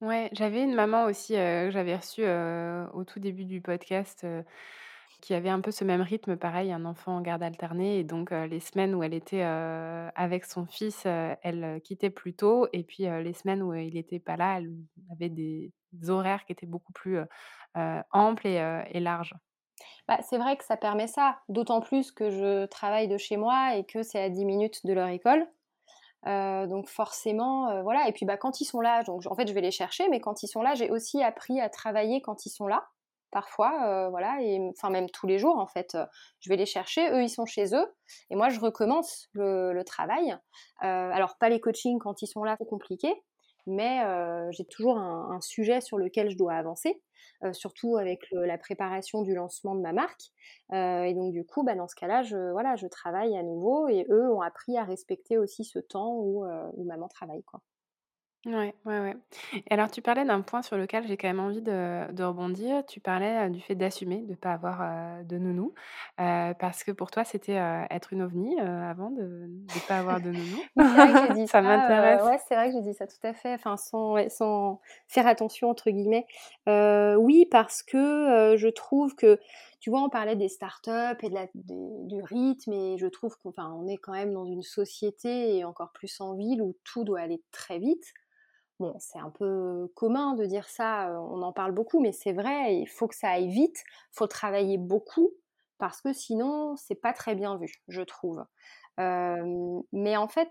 Ouais, 0.00 0.30
j'avais 0.32 0.62
une 0.62 0.74
maman 0.74 1.04
aussi 1.04 1.34
que 1.34 1.68
j'avais 1.70 1.96
reçue 1.96 2.24
au 2.94 3.04
tout 3.04 3.20
début 3.20 3.44
du 3.44 3.60
podcast 3.60 4.26
qui 5.20 5.34
avait 5.34 5.50
un 5.50 5.60
peu 5.60 5.70
ce 5.70 5.84
même 5.84 6.00
rythme, 6.00 6.38
pareil, 6.38 6.72
un 6.72 6.86
enfant 6.86 7.16
en 7.16 7.20
garde 7.20 7.42
alternée. 7.42 7.98
Et 7.98 8.04
donc, 8.04 8.30
les 8.30 8.60
semaines 8.60 8.94
où 8.94 9.02
elle 9.02 9.12
était 9.12 9.42
avec 9.42 10.46
son 10.46 10.64
fils, 10.64 11.04
elle 11.04 11.80
quittait 11.84 12.08
plus 12.08 12.32
tôt. 12.34 12.66
Et 12.72 12.82
puis, 12.82 13.02
les 13.02 13.34
semaines 13.34 13.62
où 13.62 13.74
il 13.74 13.92
n'était 13.92 14.20
pas 14.20 14.38
là, 14.38 14.56
elle 14.58 14.72
avait 15.12 15.28
des 15.28 15.72
horaires 16.08 16.46
qui 16.46 16.52
étaient 16.52 16.64
beaucoup 16.64 16.94
plus 16.94 17.18
amples 17.74 18.46
et 18.46 19.00
larges. 19.00 19.34
Bah, 20.08 20.18
c'est 20.22 20.38
vrai 20.38 20.56
que 20.56 20.64
ça 20.64 20.76
permet 20.76 21.06
ça, 21.06 21.38
d'autant 21.48 21.80
plus 21.80 22.12
que 22.12 22.30
je 22.30 22.66
travaille 22.66 23.08
de 23.08 23.18
chez 23.18 23.36
moi 23.36 23.76
et 23.76 23.84
que 23.84 24.02
c'est 24.02 24.20
à 24.20 24.28
10 24.28 24.44
minutes 24.44 24.84
de 24.86 24.92
leur 24.92 25.08
école. 25.08 25.46
donc 26.24 26.88
forcément, 26.88 27.82
voilà. 27.82 28.08
Et 28.08 28.12
puis 28.12 28.26
bah, 28.26 28.36
quand 28.36 28.60
ils 28.60 28.66
sont 28.66 28.80
là, 28.80 29.02
donc 29.04 29.22
en 29.26 29.34
fait 29.34 29.48
je 29.48 29.52
vais 29.54 29.60
les 29.60 29.70
chercher, 29.70 30.08
mais 30.08 30.20
quand 30.20 30.42
ils 30.42 30.48
sont 30.48 30.62
là, 30.62 30.74
j'ai 30.74 30.90
aussi 30.90 31.22
appris 31.22 31.60
à 31.60 31.68
travailler 31.68 32.20
quand 32.22 32.46
ils 32.46 32.50
sont 32.50 32.66
là 32.66 32.88
parfois, 33.30 34.08
voilà, 34.10 34.42
et 34.42 34.60
enfin 34.70 34.90
même 34.90 35.08
tous 35.08 35.26
les 35.26 35.38
jours 35.38 35.58
en 35.58 35.66
fait. 35.66 35.96
je 36.40 36.48
vais 36.48 36.56
les 36.56 36.66
chercher, 36.66 37.10
eux 37.10 37.22
ils 37.22 37.30
sont 37.30 37.46
chez 37.46 37.74
eux, 37.74 37.86
et 38.30 38.36
moi 38.36 38.48
je 38.48 38.60
recommence 38.60 39.28
le, 39.32 39.82
travail. 39.84 40.36
alors 40.80 41.36
pas 41.38 41.48
les 41.48 41.60
coachings 41.60 41.98
quand 41.98 42.22
ils 42.22 42.26
sont 42.26 42.44
là, 42.44 42.56
c'est 42.58 42.66
compliqué, 42.66 43.12
mais 43.66 44.00
j'ai 44.52 44.64
toujours 44.64 44.98
un, 44.98 45.40
sujet 45.40 45.80
sur 45.80 45.98
lequel 45.98 46.30
je 46.30 46.36
dois 46.36 46.54
avancer, 46.54 47.00
surtout 47.52 47.96
avec 47.96 48.20
la 48.32 48.58
préparation 48.58 49.22
du 49.22 49.34
lancement 49.34 49.74
de 49.74 49.80
ma 49.80 49.92
marque. 49.92 50.22
et 50.72 51.14
donc 51.14 51.32
du 51.32 51.44
coup, 51.44 51.62
bah, 51.64 51.74
dans 51.74 51.88
ce 51.88 51.94
cas-là, 51.94 52.22
je, 52.22 52.52
voilà, 52.52 52.76
je 52.76 52.86
travaille 52.86 53.36
à 53.36 53.42
nouveau, 53.42 53.88
et 53.88 54.06
eux 54.10 54.32
ont 54.32 54.42
appris 54.42 54.76
à 54.76 54.84
respecter 54.84 55.38
aussi 55.38 55.64
ce 55.64 55.78
temps 55.78 56.14
où, 56.16 56.44
où 56.44 56.84
maman 56.84 57.08
travaille. 57.08 57.42
Quoi. 57.44 57.60
Ouais, 58.46 58.74
ouais, 58.86 59.00
ouais. 59.00 59.16
Et 59.52 59.74
alors 59.74 59.90
tu 59.90 60.00
parlais 60.00 60.24
d'un 60.24 60.40
point 60.40 60.62
sur 60.62 60.78
lequel 60.78 61.06
j'ai 61.06 61.18
quand 61.18 61.28
même 61.28 61.40
envie 61.40 61.60
de 61.60 62.10
de 62.10 62.24
rebondir. 62.24 62.86
Tu 62.86 62.98
parlais, 62.98 63.50
du 63.50 63.60
fait 63.60 63.74
d'assumer, 63.74 64.22
de 64.22 64.34
pas 64.34 64.52
avoir, 64.54 65.22
de 65.24 65.36
nounou, 65.36 65.74
parce 66.16 66.82
que 66.82 66.90
pour 66.90 67.10
toi 67.10 67.22
c'était, 67.24 67.60
être 67.90 68.14
une 68.14 68.22
ovni, 68.22 68.58
avant 68.58 69.10
de 69.10 69.22
ne 69.22 69.88
pas 69.88 69.98
avoir 69.98 70.22
de 70.22 70.30
nounou? 70.30 70.62
c'est 70.76 70.82
vrai 70.82 71.12
que 71.12 71.18
j'ai 71.34 71.34
dit 71.42 71.46
Ça 71.48 71.60
m'intéresse. 71.60 72.22
ouais, 72.24 72.38
c'est 72.48 72.54
vrai 72.54 72.68
que 72.68 72.76
j'ai 72.76 72.80
dit 72.80 72.94
ça, 72.94 73.06
tout 73.06 73.16
à 73.24 73.34
fait, 73.34 73.52
enfin 73.52 73.76
sans 73.76 74.16
sans 74.30 74.80
«faire 75.06 75.26
attention» 75.26 75.68
entre 75.68 75.90
guillemets. 75.90 76.26
oui, 76.66 77.46
parce 77.50 77.82
que, 77.82 78.54
je 78.56 78.68
trouve 78.68 79.16
que 79.16 79.38
tu 79.80 79.90
vois, 79.90 80.02
on 80.02 80.08
parlait 80.10 80.36
des 80.36 80.48
startups 80.48 80.90
et 81.22 81.28
de 81.28 81.34
la 81.34 81.46
du 81.54 82.22
rythme 82.22 82.72
et 82.72 82.96
je 82.98 83.06
trouve 83.06 83.36
qu'enfin 83.42 83.70
on 83.72 83.86
est 83.86 83.96
quand 83.98 84.12
même 84.12 84.32
dans 84.32 84.46
une 84.46 84.62
société 84.62 85.56
et 85.56 85.64
encore 85.64 85.92
plus 85.92 86.20
en 86.22 86.34
ville 86.34 86.62
où 86.62 86.74
tout 86.84 87.04
doit 87.04 87.20
aller 87.20 87.42
très 87.50 87.78
vite. 87.78 88.04
Bon, 88.80 88.96
c'est 88.98 89.18
un 89.18 89.28
peu 89.28 89.92
commun 89.94 90.34
de 90.34 90.46
dire 90.46 90.66
ça, 90.66 91.20
on 91.28 91.42
en 91.42 91.52
parle 91.52 91.72
beaucoup, 91.72 92.00
mais 92.00 92.12
c'est 92.12 92.32
vrai, 92.32 92.76
il 92.76 92.86
faut 92.86 93.06
que 93.08 93.14
ça 93.14 93.28
aille 93.28 93.50
vite, 93.50 93.84
il 93.86 94.16
faut 94.16 94.26
travailler 94.26 94.78
beaucoup, 94.78 95.32
parce 95.76 96.00
que 96.00 96.14
sinon, 96.14 96.76
c'est 96.76 96.94
pas 96.94 97.12
très 97.12 97.34
bien 97.34 97.58
vu, 97.58 97.70
je 97.88 98.00
trouve. 98.00 98.42
mais 98.98 100.16
en 100.16 100.28
fait, 100.28 100.50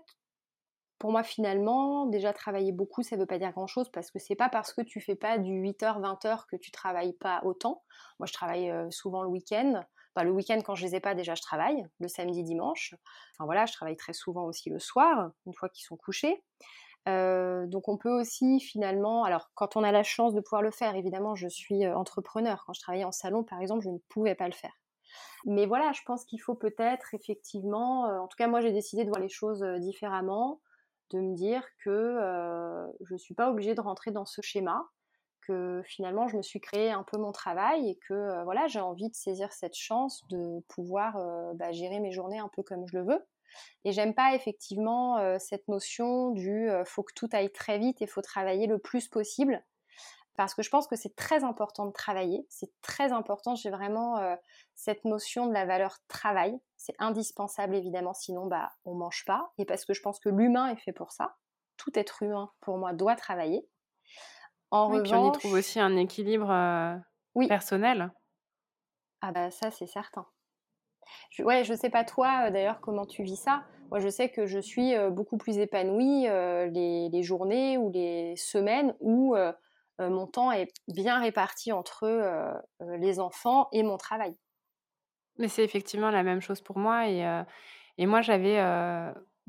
pour 1.00 1.10
moi, 1.10 1.24
finalement, 1.24 2.06
déjà 2.06 2.32
travailler 2.32 2.70
beaucoup, 2.70 3.02
ça 3.02 3.16
ne 3.16 3.20
veut 3.22 3.26
pas 3.26 3.38
dire 3.38 3.50
grand-chose, 3.50 3.90
parce 3.90 4.12
que 4.12 4.20
c'est 4.20 4.36
pas 4.36 4.48
parce 4.48 4.72
que 4.72 4.82
tu 4.82 5.00
fais 5.00 5.16
pas 5.16 5.36
du 5.38 5.52
8h, 5.52 6.00
20h 6.00 6.46
que 6.46 6.56
tu 6.56 6.70
travailles 6.70 7.14
pas 7.14 7.40
autant. 7.44 7.82
Moi, 8.20 8.26
je 8.26 8.32
travaille 8.32 8.72
souvent 8.92 9.22
le 9.22 9.28
week-end. 9.28 9.82
le 10.16 10.30
week-end, 10.30 10.60
quand 10.64 10.76
je 10.76 10.86
les 10.86 10.94
ai 10.94 11.00
pas, 11.00 11.16
déjà, 11.16 11.34
je 11.34 11.42
travaille, 11.42 11.84
le 11.98 12.06
samedi, 12.06 12.44
dimanche. 12.44 12.94
Enfin 13.34 13.46
voilà, 13.46 13.66
je 13.66 13.72
travaille 13.72 13.96
très 13.96 14.12
souvent 14.12 14.44
aussi 14.44 14.70
le 14.70 14.78
soir, 14.78 15.32
une 15.46 15.54
fois 15.54 15.68
qu'ils 15.68 15.84
sont 15.84 15.96
couchés 15.96 16.44
donc 17.06 17.88
on 17.88 17.96
peut 17.96 18.12
aussi 18.12 18.60
finalement, 18.60 19.24
alors 19.24 19.50
quand 19.54 19.76
on 19.76 19.82
a 19.82 19.92
la 19.92 20.02
chance 20.02 20.34
de 20.34 20.40
pouvoir 20.40 20.62
le 20.62 20.70
faire, 20.70 20.94
évidemment 20.94 21.34
je 21.34 21.48
suis 21.48 21.86
entrepreneur. 21.86 22.62
Quand 22.66 22.72
je 22.72 22.80
travaillais 22.80 23.04
en 23.04 23.12
salon 23.12 23.42
par 23.44 23.60
exemple, 23.60 23.82
je 23.82 23.90
ne 23.90 23.98
pouvais 24.08 24.34
pas 24.34 24.46
le 24.46 24.54
faire. 24.54 24.72
Mais 25.46 25.66
voilà, 25.66 25.92
je 25.92 26.02
pense 26.06 26.24
qu'il 26.24 26.40
faut 26.40 26.54
peut-être 26.54 27.14
effectivement, 27.14 28.02
en 28.04 28.28
tout 28.28 28.36
cas 28.36 28.46
moi 28.46 28.60
j'ai 28.60 28.72
décidé 28.72 29.04
de 29.04 29.08
voir 29.08 29.20
les 29.20 29.28
choses 29.28 29.64
différemment, 29.78 30.60
de 31.10 31.20
me 31.20 31.34
dire 31.34 31.64
que 31.82 32.18
je 33.00 33.14
ne 33.14 33.18
suis 33.18 33.34
pas 33.34 33.50
obligée 33.50 33.74
de 33.74 33.80
rentrer 33.80 34.10
dans 34.10 34.26
ce 34.26 34.40
schéma, 34.42 34.86
que 35.40 35.82
finalement 35.86 36.28
je 36.28 36.36
me 36.36 36.42
suis 36.42 36.60
créé 36.60 36.90
un 36.90 37.02
peu 37.02 37.16
mon 37.16 37.32
travail 37.32 37.88
et 37.88 37.98
que 38.06 38.44
voilà 38.44 38.68
j'ai 38.68 38.80
envie 38.80 39.08
de 39.08 39.14
saisir 39.14 39.52
cette 39.52 39.74
chance 39.74 40.22
de 40.28 40.60
pouvoir 40.68 41.18
bah, 41.54 41.72
gérer 41.72 41.98
mes 41.98 42.12
journées 42.12 42.38
un 42.38 42.50
peu 42.54 42.62
comme 42.62 42.86
je 42.86 42.98
le 42.98 43.04
veux. 43.04 43.26
Et 43.84 43.92
j'aime 43.92 44.14
pas 44.14 44.34
effectivement 44.34 45.18
euh, 45.18 45.36
cette 45.38 45.66
notion 45.68 46.30
du 46.30 46.68
euh, 46.68 46.84
faut 46.84 47.02
que 47.02 47.12
tout 47.14 47.28
aille 47.32 47.50
très 47.50 47.78
vite 47.78 48.02
et 48.02 48.06
faut 48.06 48.22
travailler 48.22 48.66
le 48.66 48.78
plus 48.78 49.08
possible. 49.08 49.64
Parce 50.36 50.54
que 50.54 50.62
je 50.62 50.70
pense 50.70 50.86
que 50.86 50.96
c'est 50.96 51.14
très 51.16 51.44
important 51.44 51.86
de 51.86 51.92
travailler. 51.92 52.46
C'est 52.48 52.72
très 52.80 53.12
important. 53.12 53.54
J'ai 53.56 53.70
vraiment 53.70 54.18
euh, 54.18 54.34
cette 54.74 55.04
notion 55.04 55.46
de 55.46 55.52
la 55.52 55.66
valeur 55.66 55.98
travail. 56.08 56.58
C'est 56.76 56.94
indispensable 56.98 57.74
évidemment, 57.74 58.14
sinon 58.14 58.46
bah 58.46 58.70
on 58.84 58.94
mange 58.94 59.24
pas. 59.26 59.52
Et 59.58 59.64
parce 59.64 59.84
que 59.84 59.92
je 59.92 60.00
pense 60.00 60.18
que 60.20 60.28
l'humain 60.28 60.68
est 60.68 60.80
fait 60.80 60.92
pour 60.92 61.12
ça. 61.12 61.36
Tout 61.76 61.98
être 61.98 62.22
humain 62.22 62.50
pour 62.60 62.78
moi 62.78 62.92
doit 62.92 63.16
travailler. 63.16 63.68
En 64.70 64.88
revanche, 64.88 65.12
on 65.12 65.28
y 65.30 65.38
trouve 65.38 65.52
aussi 65.54 65.80
un 65.80 65.96
équilibre 65.96 66.48
personnel. 67.48 68.12
Ah 69.20 69.32
bah 69.32 69.50
ça 69.50 69.70
c'est 69.70 69.86
certain. 69.86 70.26
Je, 71.30 71.42
ouais, 71.42 71.64
je 71.64 71.74
sais 71.74 71.90
pas 71.90 72.04
toi 72.04 72.46
euh, 72.46 72.50
d'ailleurs 72.50 72.80
comment 72.80 73.06
tu 73.06 73.22
vis 73.22 73.36
ça. 73.36 73.64
Moi, 73.90 74.00
je 74.00 74.08
sais 74.08 74.28
que 74.28 74.46
je 74.46 74.58
suis 74.58 74.94
euh, 74.94 75.10
beaucoup 75.10 75.36
plus 75.36 75.58
épanouie 75.58 76.28
euh, 76.28 76.66
les, 76.66 77.22
journées 77.22 77.76
ou 77.76 77.90
les 77.90 78.36
semaines 78.36 78.94
où 79.00 79.36
mon 79.98 80.26
temps 80.26 80.50
est 80.50 80.72
bien 80.88 81.20
réparti 81.20 81.72
entre 81.72 82.62
les 82.80 83.20
enfants 83.20 83.68
et 83.72 83.82
mon 83.82 83.98
travail. 83.98 84.34
Mais 85.36 85.48
c'est 85.48 85.62
effectivement 85.62 86.10
la 86.10 86.22
même 86.22 86.40
chose 86.40 86.62
pour 86.62 86.78
moi. 86.78 87.06
Et, 87.06 87.22
et 87.98 88.06
moi, 88.06 88.22
j'avais 88.22 88.58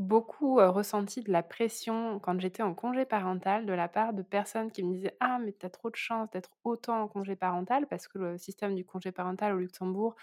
beaucoup 0.02 0.56
ressenti 0.56 1.22
de 1.22 1.32
la 1.32 1.44
pression 1.44 2.20
quand 2.20 2.40
j'étais 2.42 2.64
en 2.64 2.74
congé 2.74 3.06
parental 3.06 3.66
de 3.66 3.74
la 3.74 3.88
part 3.88 4.14
de 4.14 4.22
personnes 4.22 4.72
qui 4.72 4.84
me 4.84 4.94
disaient 4.94 5.16
Ah, 5.20 5.40
mais 5.40 5.54
tu 5.58 5.66
as 5.66 5.70
trop 5.70 5.90
de 5.90 5.96
chance 5.96 6.30
d'être 6.32 6.50
autant 6.64 7.02
en 7.02 7.08
congé 7.08 7.36
parental 7.36 7.88
parce 7.88 8.08
que 8.08 8.18
le 8.18 8.38
système 8.38 8.76
du 8.76 8.84
congé 8.84 9.12
parental 9.12 9.54
au 9.54 9.58
Luxembourg 9.60 10.16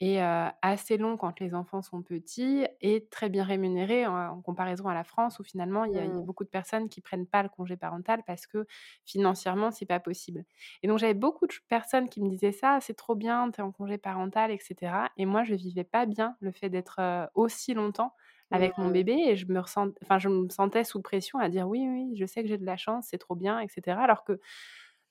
est 0.00 0.20
assez 0.62 0.98
long 0.98 1.16
quand 1.16 1.40
les 1.40 1.54
enfants 1.54 1.82
sont 1.82 2.02
petits 2.02 2.66
et 2.80 3.06
très 3.10 3.28
bien 3.28 3.44
rémunéré 3.44 4.06
en, 4.06 4.40
comparaison 4.42 4.88
à 4.88 4.94
la 4.94 5.04
France 5.04 5.38
où 5.38 5.44
finalement 5.44 5.84
il 5.84 5.94
y, 5.94 5.98
a, 5.98 6.04
mmh. 6.04 6.24
beaucoup 6.24 6.44
de 6.44 6.48
personnes 6.50 6.88
qui 6.88 7.00
prennent 7.00 7.26
pas 7.26 7.42
le 7.42 7.48
congé 7.48 7.76
parental 7.76 8.22
parce 8.26 8.46
que 8.46 8.66
financièrement 9.04 9.70
c'est 9.70 9.86
pas 9.86 10.00
possible. 10.00 10.44
Et 10.82 10.88
donc 10.88 10.98
j'avais 10.98 11.14
beaucoup 11.14 11.46
de 11.46 11.54
personnes 11.68 12.08
qui 12.08 12.22
me 12.22 12.28
disaient 12.28 12.52
ça, 12.52 12.78
c'est 12.80 12.94
trop 12.94 13.14
bien, 13.14 13.50
tu 13.50 13.60
es 13.60 13.64
en 13.64 13.72
congé 13.72 13.98
parental, 13.98 14.50
etc. 14.50 14.92
Et 15.16 15.26
moi 15.26 15.44
je 15.44 15.54
vivais 15.54 15.84
pas 15.84 16.06
bien 16.06 16.36
le 16.40 16.52
fait 16.52 16.68
d'être 16.68 17.00
aussi 17.34 17.74
longtemps 17.74 18.14
avec 18.52 18.78
mon 18.78 18.90
bébé 18.90 19.12
et 19.12 19.36
je 19.36 19.46
me, 19.46 19.58
enfin, 19.58 20.18
je 20.18 20.28
me 20.28 20.48
sentais 20.48 20.84
sous 20.84 21.00
pression 21.02 21.38
à 21.38 21.48
dire 21.48 21.68
oui, 21.68 21.86
oui, 21.88 22.16
je 22.16 22.26
sais 22.26 22.42
que 22.42 22.48
j'ai 22.48 22.58
de 22.58 22.66
la 22.66 22.76
chance, 22.76 23.06
c'est 23.10 23.18
trop 23.18 23.34
bien, 23.34 23.58
etc. 23.60 23.98
Alors 24.00 24.24
que 24.24 24.40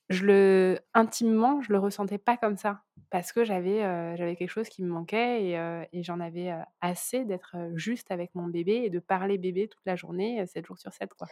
je 0.08 0.24
le, 0.26 0.78
intimement, 0.94 1.62
je 1.62 1.72
le 1.72 1.78
ressentais 1.78 2.18
pas 2.18 2.36
comme 2.36 2.56
ça 2.56 2.82
parce 3.10 3.32
que 3.32 3.44
j'avais, 3.44 3.80
j'avais 4.16 4.36
quelque 4.36 4.50
chose 4.50 4.68
qui 4.68 4.82
me 4.82 4.88
manquait 4.88 5.44
et, 5.44 5.86
et 5.92 6.02
j'en 6.02 6.20
avais 6.20 6.52
assez 6.80 7.24
d'être 7.24 7.56
juste 7.74 8.10
avec 8.10 8.34
mon 8.34 8.46
bébé 8.46 8.82
et 8.84 8.90
de 8.90 8.98
parler 8.98 9.38
bébé 9.38 9.68
toute 9.68 9.84
la 9.86 9.96
journée, 9.96 10.44
7 10.46 10.66
jours 10.66 10.78
sur 10.78 10.92
7. 10.92 11.10
Quoi. 11.14 11.28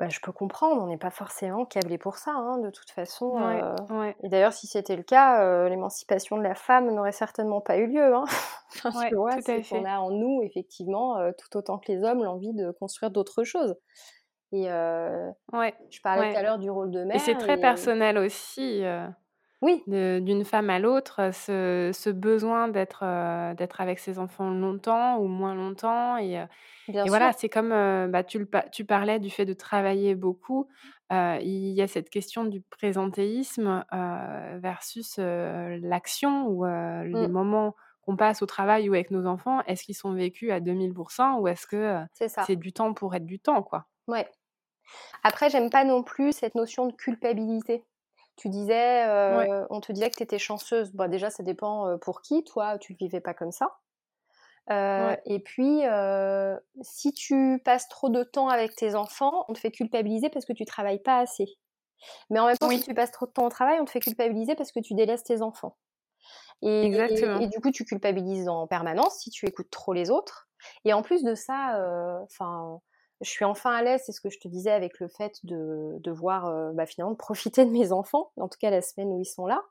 Bah, 0.00 0.08
je 0.08 0.18
peux 0.18 0.32
comprendre, 0.32 0.82
on 0.82 0.86
n'est 0.86 0.96
pas 0.96 1.10
forcément 1.10 1.66
câblé 1.66 1.98
pour 1.98 2.16
ça, 2.16 2.30
hein, 2.30 2.56
de 2.56 2.70
toute 2.70 2.88
façon. 2.88 3.36
Euh. 3.36 4.12
Et 4.22 4.30
d'ailleurs, 4.30 4.54
si 4.54 4.66
c'était 4.66 4.96
le 4.96 5.02
cas, 5.02 5.42
euh, 5.42 5.68
l'émancipation 5.68 6.38
de 6.38 6.42
la 6.42 6.54
femme 6.54 6.90
n'aurait 6.90 7.12
certainement 7.12 7.60
pas 7.60 7.76
eu 7.76 7.86
lieu. 7.86 8.14
Hein. 8.14 8.24
Parce 8.82 8.96
que, 9.04 9.74
on 9.74 9.84
a 9.84 9.98
en 9.98 10.10
nous, 10.10 10.40
effectivement, 10.42 11.18
euh, 11.18 11.32
tout 11.36 11.54
autant 11.54 11.76
que 11.76 11.92
les 11.92 12.02
hommes, 12.02 12.24
l'envie 12.24 12.54
de 12.54 12.70
construire 12.70 13.10
d'autres 13.10 13.44
choses. 13.44 13.76
Et 14.52 14.68
je 14.68 16.00
parlais 16.02 16.32
tout 16.32 16.38
à 16.38 16.42
l'heure 16.44 16.58
du 16.58 16.70
rôle 16.70 16.90
de 16.90 17.04
mère. 17.04 17.16
Et 17.16 17.18
c'est 17.18 17.36
très 17.36 17.58
personnel 17.58 18.16
aussi. 18.16 18.82
Oui. 19.62 19.82
D'une 19.86 20.44
femme 20.44 20.70
à 20.70 20.78
l'autre, 20.78 21.30
ce, 21.34 21.90
ce, 21.92 22.10
besoin 22.10 22.68
d'être 22.68 23.04
d'être 23.56 23.80
avec 23.80 23.98
ses 23.98 24.18
enfants 24.18 24.50
longtemps 24.50 25.18
ou 25.18 25.26
moins 25.26 25.54
longtemps. 25.54 26.16
Et, 26.16 26.42
et 26.88 27.08
voilà, 27.08 27.32
c'est 27.32 27.50
comme 27.50 27.68
bah, 27.68 28.24
tu, 28.24 28.46
tu 28.72 28.84
parlais 28.84 29.18
du 29.18 29.28
fait 29.28 29.44
de 29.44 29.52
travailler 29.52 30.14
beaucoup. 30.14 30.68
il 31.10 31.72
y 31.72 31.82
a 31.82 31.86
cette 31.86 32.08
question 32.08 32.44
du 32.44 32.62
présentéisme 32.62 33.84
versus 34.62 35.18
l'action 35.18 36.46
ou 36.46 36.64
les 36.64 37.28
mmh. 37.28 37.32
moments 37.32 37.74
qu'on 38.02 38.16
passe 38.16 38.40
au 38.42 38.46
travail 38.46 38.88
ou 38.88 38.94
avec 38.94 39.10
nos 39.10 39.26
enfants. 39.26 39.62
Est-ce 39.66 39.84
qu'ils 39.84 39.94
sont 39.94 40.14
vécus 40.14 40.50
à 40.50 40.60
2000% 40.60 41.38
ou 41.38 41.48
est-ce 41.48 41.66
que 41.66 42.00
c'est 42.46 42.56
du 42.56 42.72
temps 42.72 42.94
pour 42.94 43.14
être 43.14 43.26
du 43.26 43.38
temps 43.38 43.62
quoi? 43.62 43.86
Ouais. 44.08 44.26
Après, 45.22 45.50
j'aime 45.50 45.70
pas 45.70 45.84
non 45.84 46.02
plus 46.02 46.32
cette 46.32 46.54
notion 46.54 46.86
de 46.86 46.92
culpabilité. 46.92 47.84
Tu 48.40 48.48
disais, 48.48 49.06
euh, 49.06 49.66
on 49.68 49.82
te 49.82 49.92
disait 49.92 50.08
que 50.08 50.16
tu 50.16 50.22
étais 50.22 50.38
chanceuse. 50.38 50.92
Bah, 50.94 51.08
déjà, 51.08 51.28
ça 51.28 51.42
dépend 51.42 51.86
euh, 51.86 51.98
pour 51.98 52.22
qui. 52.22 52.42
Toi, 52.42 52.78
tu 52.78 52.94
ne 52.94 52.96
vivais 52.96 53.20
pas 53.20 53.34
comme 53.34 53.52
ça. 53.52 53.76
Euh, 54.70 55.14
et 55.26 55.40
puis, 55.40 55.82
si 56.80 57.12
tu 57.12 57.60
passes 57.62 57.86
trop 57.90 58.08
de 58.08 58.22
temps 58.22 58.48
avec 58.48 58.74
tes 58.74 58.94
enfants, 58.94 59.44
on 59.48 59.52
te 59.52 59.58
fait 59.58 59.70
culpabiliser 59.70 60.30
parce 60.30 60.46
que 60.46 60.54
tu 60.54 60.64
travailles 60.64 61.02
pas 61.02 61.18
assez. 61.18 61.58
Mais 62.30 62.38
en 62.38 62.46
même 62.46 62.56
temps, 62.56 62.70
si 62.70 62.80
tu 62.80 62.94
passes 62.94 63.10
trop 63.10 63.26
de 63.26 63.30
temps 63.30 63.44
au 63.44 63.50
travail, 63.50 63.78
on 63.78 63.84
te 63.84 63.90
fait 63.90 64.00
culpabiliser 64.00 64.54
parce 64.54 64.72
que 64.72 64.80
tu 64.80 64.94
délaisses 64.94 65.24
tes 65.24 65.42
enfants. 65.42 65.76
Et, 66.62 66.84
Exactement. 66.86 67.40
Et, 67.40 67.46
du 67.46 67.60
coup, 67.60 67.70
tu 67.70 67.84
culpabilises 67.84 68.48
en 68.48 68.66
permanence 68.66 69.18
si 69.18 69.28
tu 69.28 69.46
écoutes 69.46 69.70
trop 69.70 69.92
les 69.92 70.10
autres. 70.10 70.48
Et 70.86 70.94
en 70.94 71.02
plus 71.02 71.24
de 71.24 71.34
ça, 71.34 71.78
enfin 72.22 72.80
je 73.20 73.28
suis 73.28 73.44
enfin 73.44 73.72
à 73.72 73.82
l'aise, 73.82 74.02
c'est 74.04 74.12
ce 74.12 74.20
que 74.20 74.30
je 74.30 74.38
te 74.38 74.48
disais 74.48 74.70
avec 74.70 74.98
le 74.98 75.08
fait 75.08 75.44
de, 75.44 75.96
de 75.98 76.10
voir 76.10 76.46
euh, 76.46 76.72
bah, 76.72 76.86
finalement 76.86 77.12
de 77.12 77.18
profiter 77.18 77.64
de 77.64 77.70
mes 77.70 77.92
enfants, 77.92 78.32
en 78.36 78.48
tout 78.48 78.58
cas 78.58 78.70
la 78.70 78.82
semaine 78.82 79.08
où 79.08 79.20
ils 79.20 79.26
sont 79.26 79.46
là. 79.46 79.62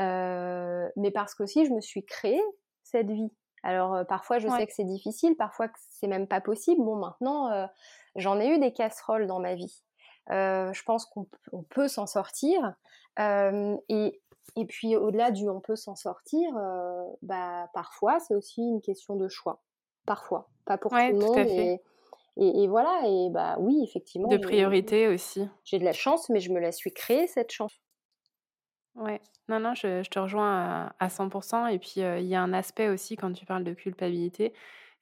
Euh, 0.00 0.88
mais 0.96 1.10
parce 1.10 1.34
qu'aussi 1.34 1.66
je 1.66 1.72
me 1.72 1.80
suis 1.80 2.04
créé 2.04 2.40
cette 2.84 3.10
vie. 3.10 3.30
Alors 3.62 4.06
parfois 4.06 4.38
je 4.38 4.48
sais 4.48 4.66
que 4.66 4.72
c'est 4.72 4.84
difficile, 4.84 5.36
parfois 5.36 5.68
que 5.68 5.78
c'est 5.90 6.06
même 6.06 6.28
pas 6.28 6.40
possible. 6.40 6.82
Bon 6.82 6.94
maintenant 6.94 7.68
j'en 8.14 8.38
ai 8.38 8.48
eu 8.54 8.60
des 8.60 8.72
casseroles 8.72 9.26
dans 9.26 9.40
ma 9.40 9.56
vie. 9.56 9.82
je 10.28 10.82
pense 10.84 11.04
qu'on 11.04 11.26
peut 11.68 11.88
s'en 11.88 12.06
sortir. 12.06 12.74
et, 13.18 14.20
et 14.56 14.64
puis 14.66 14.94
au-delà 14.94 15.32
du 15.32 15.48
on 15.48 15.60
peut 15.60 15.74
s'en 15.74 15.96
sortir, 15.96 16.48
bah 17.22 17.68
parfois 17.74 18.20
c'est 18.20 18.36
aussi 18.36 18.62
une 18.62 18.80
question 18.80 19.16
de 19.16 19.26
choix. 19.26 19.60
Parfois, 20.06 20.48
pas 20.64 20.78
pour 20.78 20.92
tout 20.92 20.96
le 20.96 21.18
monde. 21.18 21.80
Et, 22.38 22.62
et, 22.62 22.68
voilà, 22.68 23.02
et 23.04 23.30
bah 23.30 23.56
oui, 23.58 23.82
effectivement. 23.82 24.28
De 24.28 24.36
priorité 24.36 25.08
aussi. 25.08 25.46
J'ai 25.64 25.78
de 25.78 25.84
la 25.84 25.92
chance, 25.92 26.28
mais 26.28 26.40
je 26.40 26.52
me 26.52 26.60
la 26.60 26.72
suis 26.72 26.92
créée, 26.92 27.26
cette 27.26 27.50
chance. 27.50 27.80
Ouais, 28.94 29.20
non, 29.48 29.60
non, 29.60 29.74
je, 29.74 30.08
te 30.08 30.18
rejoins 30.18 30.92
à, 30.98 31.08
100%. 31.08 31.72
Et 31.72 31.78
puis, 31.78 31.94
il 31.96 32.26
y 32.26 32.34
a 32.34 32.42
un 32.42 32.52
aspect 32.52 32.88
aussi, 32.88 33.16
quand 33.16 33.32
tu 33.32 33.44
parles 33.44 33.64
de 33.64 33.74
culpabilité, 33.74 34.52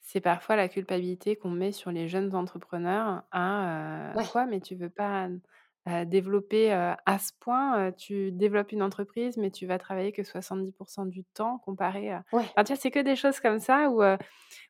c'est 0.00 0.20
parfois 0.20 0.56
la 0.56 0.68
culpabilité 0.68 1.36
qu'on 1.36 1.50
met 1.50 1.72
sur 1.72 1.90
les 1.90 2.08
jeunes 2.08 2.34
entrepreneurs 2.34 3.22
à 3.32 4.12
quoi, 4.30 4.46
mais 4.46 4.60
tu 4.60 4.74
veux 4.76 4.90
pas 4.90 5.28
développer 6.06 6.72
à 6.72 7.18
ce 7.18 7.32
point. 7.38 7.92
tu 7.92 8.32
développes 8.32 8.72
une 8.72 8.82
entreprise, 8.82 9.36
mais 9.36 9.50
tu 9.50 9.66
vas 9.66 9.78
travailler 9.78 10.12
que 10.12 10.22
70% 10.22 11.08
du 11.08 11.24
temps 11.24 11.58
comparé 11.58 12.10
à. 12.10 12.24
Ouais. 12.32 12.42
Enfin, 12.42 12.64
tu 12.64 12.72
vois, 12.72 12.80
c'est 12.80 12.90
que 12.90 13.00
des 13.00 13.16
choses 13.16 13.38
comme 13.40 13.60
ça 13.60 13.88
où, 13.90 14.02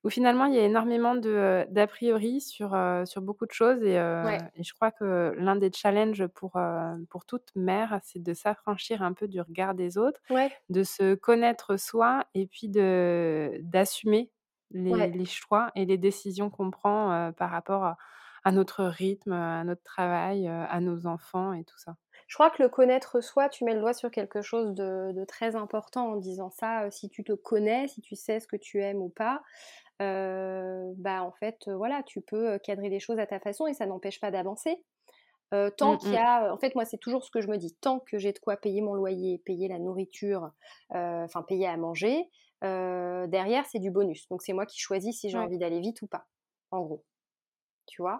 où 0.04 0.10
finalement 0.10 0.44
il 0.44 0.54
y 0.54 0.58
a 0.58 0.64
énormément 0.64 1.14
d'a 1.14 1.86
priori 1.86 2.40
sur, 2.40 2.76
sur 3.04 3.22
beaucoup 3.22 3.46
de 3.46 3.52
choses. 3.52 3.82
Et, 3.82 3.94
et 3.94 4.62
je 4.62 4.74
crois 4.74 4.90
que 4.90 5.34
l'un 5.38 5.56
des 5.56 5.70
challenges 5.72 6.26
pour, 6.26 6.58
pour 7.08 7.24
toute 7.24 7.50
mère, 7.54 7.98
c'est 8.02 8.22
de 8.22 8.34
s'affranchir 8.34 9.02
un 9.02 9.12
peu 9.12 9.26
du 9.26 9.40
regard 9.40 9.74
des 9.74 9.98
autres, 9.98 10.20
de 10.68 10.82
se 10.82 11.14
connaître 11.14 11.78
soi 11.78 12.24
et 12.34 12.46
puis 12.46 12.68
de, 12.68 13.58
d'assumer 13.62 14.30
les, 14.70 15.08
les 15.08 15.24
choix 15.24 15.70
et 15.74 15.84
les 15.86 15.96
décisions 15.96 16.50
qu'on 16.50 16.70
prend 16.70 17.32
par 17.36 17.50
rapport 17.50 17.84
à 17.84 17.96
à 18.46 18.52
notre 18.52 18.84
rythme, 18.84 19.32
à 19.32 19.64
notre 19.64 19.82
travail, 19.82 20.46
à 20.46 20.80
nos 20.80 21.08
enfants 21.08 21.52
et 21.52 21.64
tout 21.64 21.78
ça. 21.78 21.96
Je 22.28 22.36
crois 22.36 22.48
que 22.48 22.62
le 22.62 22.68
connaître 22.68 23.20
soi, 23.20 23.48
tu 23.48 23.64
mets 23.64 23.74
le 23.74 23.80
doigt 23.80 23.92
sur 23.92 24.08
quelque 24.12 24.40
chose 24.40 24.72
de, 24.72 25.24
très 25.26 25.56
important 25.56 26.12
en 26.12 26.16
disant 26.16 26.50
ça. 26.50 26.88
Si 26.92 27.08
tu 27.08 27.24
te 27.24 27.32
connais, 27.32 27.88
si 27.88 28.00
tu 28.02 28.14
sais 28.14 28.38
ce 28.38 28.46
que 28.46 28.54
tu 28.54 28.80
aimes 28.80 29.02
ou 29.02 29.08
pas, 29.08 29.42
bah 29.98 31.24
en 31.24 31.32
fait, 31.40 31.68
voilà, 31.68 32.04
tu 32.04 32.20
peux 32.20 32.56
cadrer 32.60 32.88
des 32.88 33.00
choses 33.00 33.18
à 33.18 33.26
ta 33.26 33.40
façon 33.40 33.66
et 33.66 33.74
ça 33.74 33.84
n'empêche 33.84 34.20
pas 34.20 34.30
d'avancer. 34.30 34.80
tant 35.50 35.94
mmh, 35.94 35.98
qu'il 35.98 36.10
y 36.10 36.12
mmh. 36.12 36.16
a, 36.18 36.52
en 36.52 36.58
fait, 36.58 36.76
moi, 36.76 36.84
c'est 36.84 36.98
toujours 36.98 37.24
ce 37.24 37.32
que 37.32 37.40
je 37.40 37.48
me 37.48 37.56
dis. 37.56 37.74
Tant 37.80 37.98
que 37.98 38.16
j'ai 38.16 38.32
de 38.32 38.38
quoi 38.38 38.56
payer 38.56 38.80
mon 38.80 38.94
loyer, 38.94 39.42
payer 39.44 39.66
la 39.66 39.80
nourriture, 39.80 40.52
enfin 40.90 41.42
payer 41.42 41.66
à 41.66 41.76
manger, 41.76 42.30
derrière 42.62 43.66
c'est 43.66 43.80
du 43.80 43.90
bonus. 43.90 44.28
Donc 44.28 44.42
c'est 44.42 44.52
moi 44.52 44.66
qui 44.66 44.78
choisis 44.78 45.18
si 45.18 45.30
j'ai 45.30 45.38
envie 45.38 45.58
d'aller 45.58 45.80
vite 45.80 46.00
ou 46.02 46.06
pas. 46.06 46.26
En 46.70 46.82
gros 46.82 47.02
tu 47.86 48.02
vois? 48.02 48.18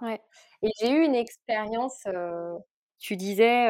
Et 0.62 0.70
j'ai 0.80 0.90
eu 0.90 1.04
une 1.04 1.14
expérience, 1.14 2.04
tu 2.98 3.16
disais, 3.16 3.68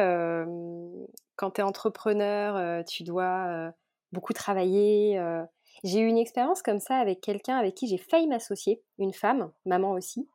quand 1.35 1.51
tu 1.51 1.61
es 1.61 1.63
entrepreneur, 1.63 2.83
tu 2.85 3.03
dois 3.03 3.71
beaucoup 4.11 4.33
travailler. 4.33 5.19
J'ai 5.83 5.99
eu 5.99 6.07
une 6.07 6.17
expérience 6.17 6.61
comme 6.61 6.79
ça 6.79 6.97
avec 6.97 7.21
quelqu'un 7.21 7.57
avec 7.57 7.75
qui 7.75 7.87
j'ai 7.87 7.97
failli 7.97 8.27
m'associer, 8.27 8.81
une 8.97 9.13
femme, 9.13 9.51
maman 9.65 9.91
aussi. 9.91 10.27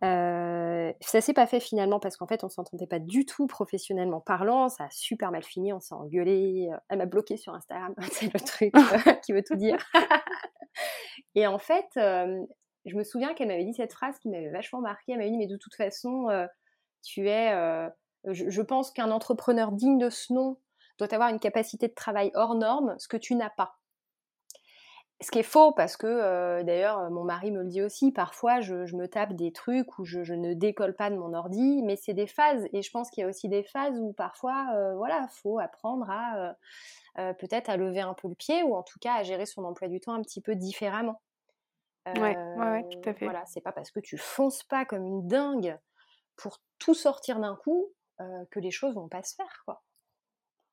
ça 0.00 1.20
s'est 1.20 1.34
pas 1.34 1.46
fait 1.46 1.60
finalement 1.60 2.00
parce 2.00 2.16
qu'en 2.16 2.26
fait 2.26 2.44
on 2.44 2.48
s'entendait 2.48 2.86
pas 2.86 2.98
du 2.98 3.26
tout 3.26 3.46
professionnellement 3.46 4.20
parlant, 4.20 4.68
ça 4.68 4.84
a 4.84 4.90
super 4.90 5.30
mal 5.30 5.42
fini, 5.42 5.72
on 5.72 5.80
s'est 5.80 5.94
engueulé, 5.94 6.70
elle 6.88 6.98
m'a 6.98 7.06
bloqué 7.06 7.36
sur 7.36 7.54
Instagram, 7.54 7.94
c'est 8.12 8.32
le 8.32 8.40
truc 8.40 8.72
qui 9.24 9.32
veut 9.32 9.42
tout 9.42 9.56
dire. 9.56 9.78
Et 11.34 11.46
en 11.46 11.58
fait, 11.58 11.86
je 12.84 12.96
me 12.96 13.04
souviens 13.04 13.34
qu'elle 13.34 13.48
m'avait 13.48 13.64
dit 13.64 13.74
cette 13.74 13.92
phrase 13.92 14.18
qui 14.18 14.28
m'avait 14.28 14.50
vachement 14.50 14.80
marqué. 14.80 15.12
Elle 15.12 15.18
m'avait 15.18 15.30
dit, 15.30 15.38
mais 15.38 15.46
de 15.46 15.56
toute 15.56 15.74
façon, 15.74 16.28
euh, 16.28 16.46
tu 17.02 17.28
es. 17.28 17.52
Euh, 17.52 17.88
je, 18.24 18.62
pense 18.62 18.90
qu'un 18.90 19.10
entrepreneur 19.10 19.72
digne 19.72 19.98
de 19.98 20.10
ce 20.10 20.32
nom 20.32 20.58
doit 20.98 21.12
avoir 21.14 21.28
une 21.30 21.38
capacité 21.38 21.88
de 21.88 21.94
travail 21.94 22.30
hors 22.34 22.54
norme, 22.54 22.96
ce 22.98 23.08
que 23.08 23.16
tu 23.16 23.34
n'as 23.34 23.50
pas. 23.50 23.76
Ce 25.20 25.30
qui 25.32 25.40
est 25.40 25.44
faux 25.44 25.72
parce 25.72 25.96
que, 25.96 26.06
euh, 26.06 26.62
d'ailleurs, 26.62 27.10
mon 27.10 27.24
mari 27.24 27.50
me 27.50 27.62
le 27.62 27.68
dit 27.68 27.82
aussi, 27.82 28.12
parfois 28.12 28.60
je, 28.60 28.74
me 28.94 29.06
tape 29.06 29.32
des 29.32 29.52
trucs 29.52 29.98
où 29.98 30.04
je, 30.04 30.32
ne 30.32 30.54
décolle 30.54 30.94
pas 30.94 31.10
de 31.10 31.16
mon 31.16 31.34
ordi, 31.34 31.82
mais 31.82 31.96
c'est 31.96 32.14
des 32.14 32.26
phases. 32.26 32.66
Et 32.72 32.82
je 32.82 32.90
pense 32.90 33.10
qu'il 33.10 33.22
y 33.22 33.24
a 33.24 33.28
aussi 33.28 33.48
des 33.48 33.64
phases 33.64 33.98
où 33.98 34.12
parfois, 34.12 34.66
voilà, 34.96 35.26
faut 35.28 35.58
apprendre 35.58 36.08
à 36.10 36.54
peut-être 37.34 37.68
à 37.68 37.76
lever 37.76 38.00
un 38.00 38.14
peu 38.14 38.28
le 38.28 38.34
pied 38.36 38.62
ou 38.62 38.76
en 38.76 38.82
tout 38.84 38.98
cas 39.00 39.14
à 39.14 39.22
gérer 39.24 39.46
son 39.46 39.64
emploi 39.64 39.88
du 39.88 39.98
temps 40.00 40.14
un 40.14 40.22
petit 40.22 40.40
peu 40.40 40.54
différemment. 40.54 41.20
Ouais, 42.16 42.36
ouais, 42.36 42.88
tout 42.90 43.08
à 43.08 43.14
fait. 43.14 43.24
Voilà, 43.26 43.44
c'est 43.46 43.60
pas 43.60 43.72
parce 43.72 43.90
que 43.90 44.00
tu 44.00 44.16
fonces 44.16 44.62
pas 44.64 44.84
comme 44.84 45.06
une 45.06 45.26
dingue 45.26 45.78
pour 46.36 46.58
tout 46.78 46.94
sortir 46.94 47.40
d'un 47.40 47.56
coup 47.56 47.92
que 48.50 48.58
les 48.58 48.70
choses 48.70 48.94
vont 48.94 49.08
pas 49.08 49.22
se 49.22 49.34
faire, 49.34 49.62
quoi. 49.64 49.82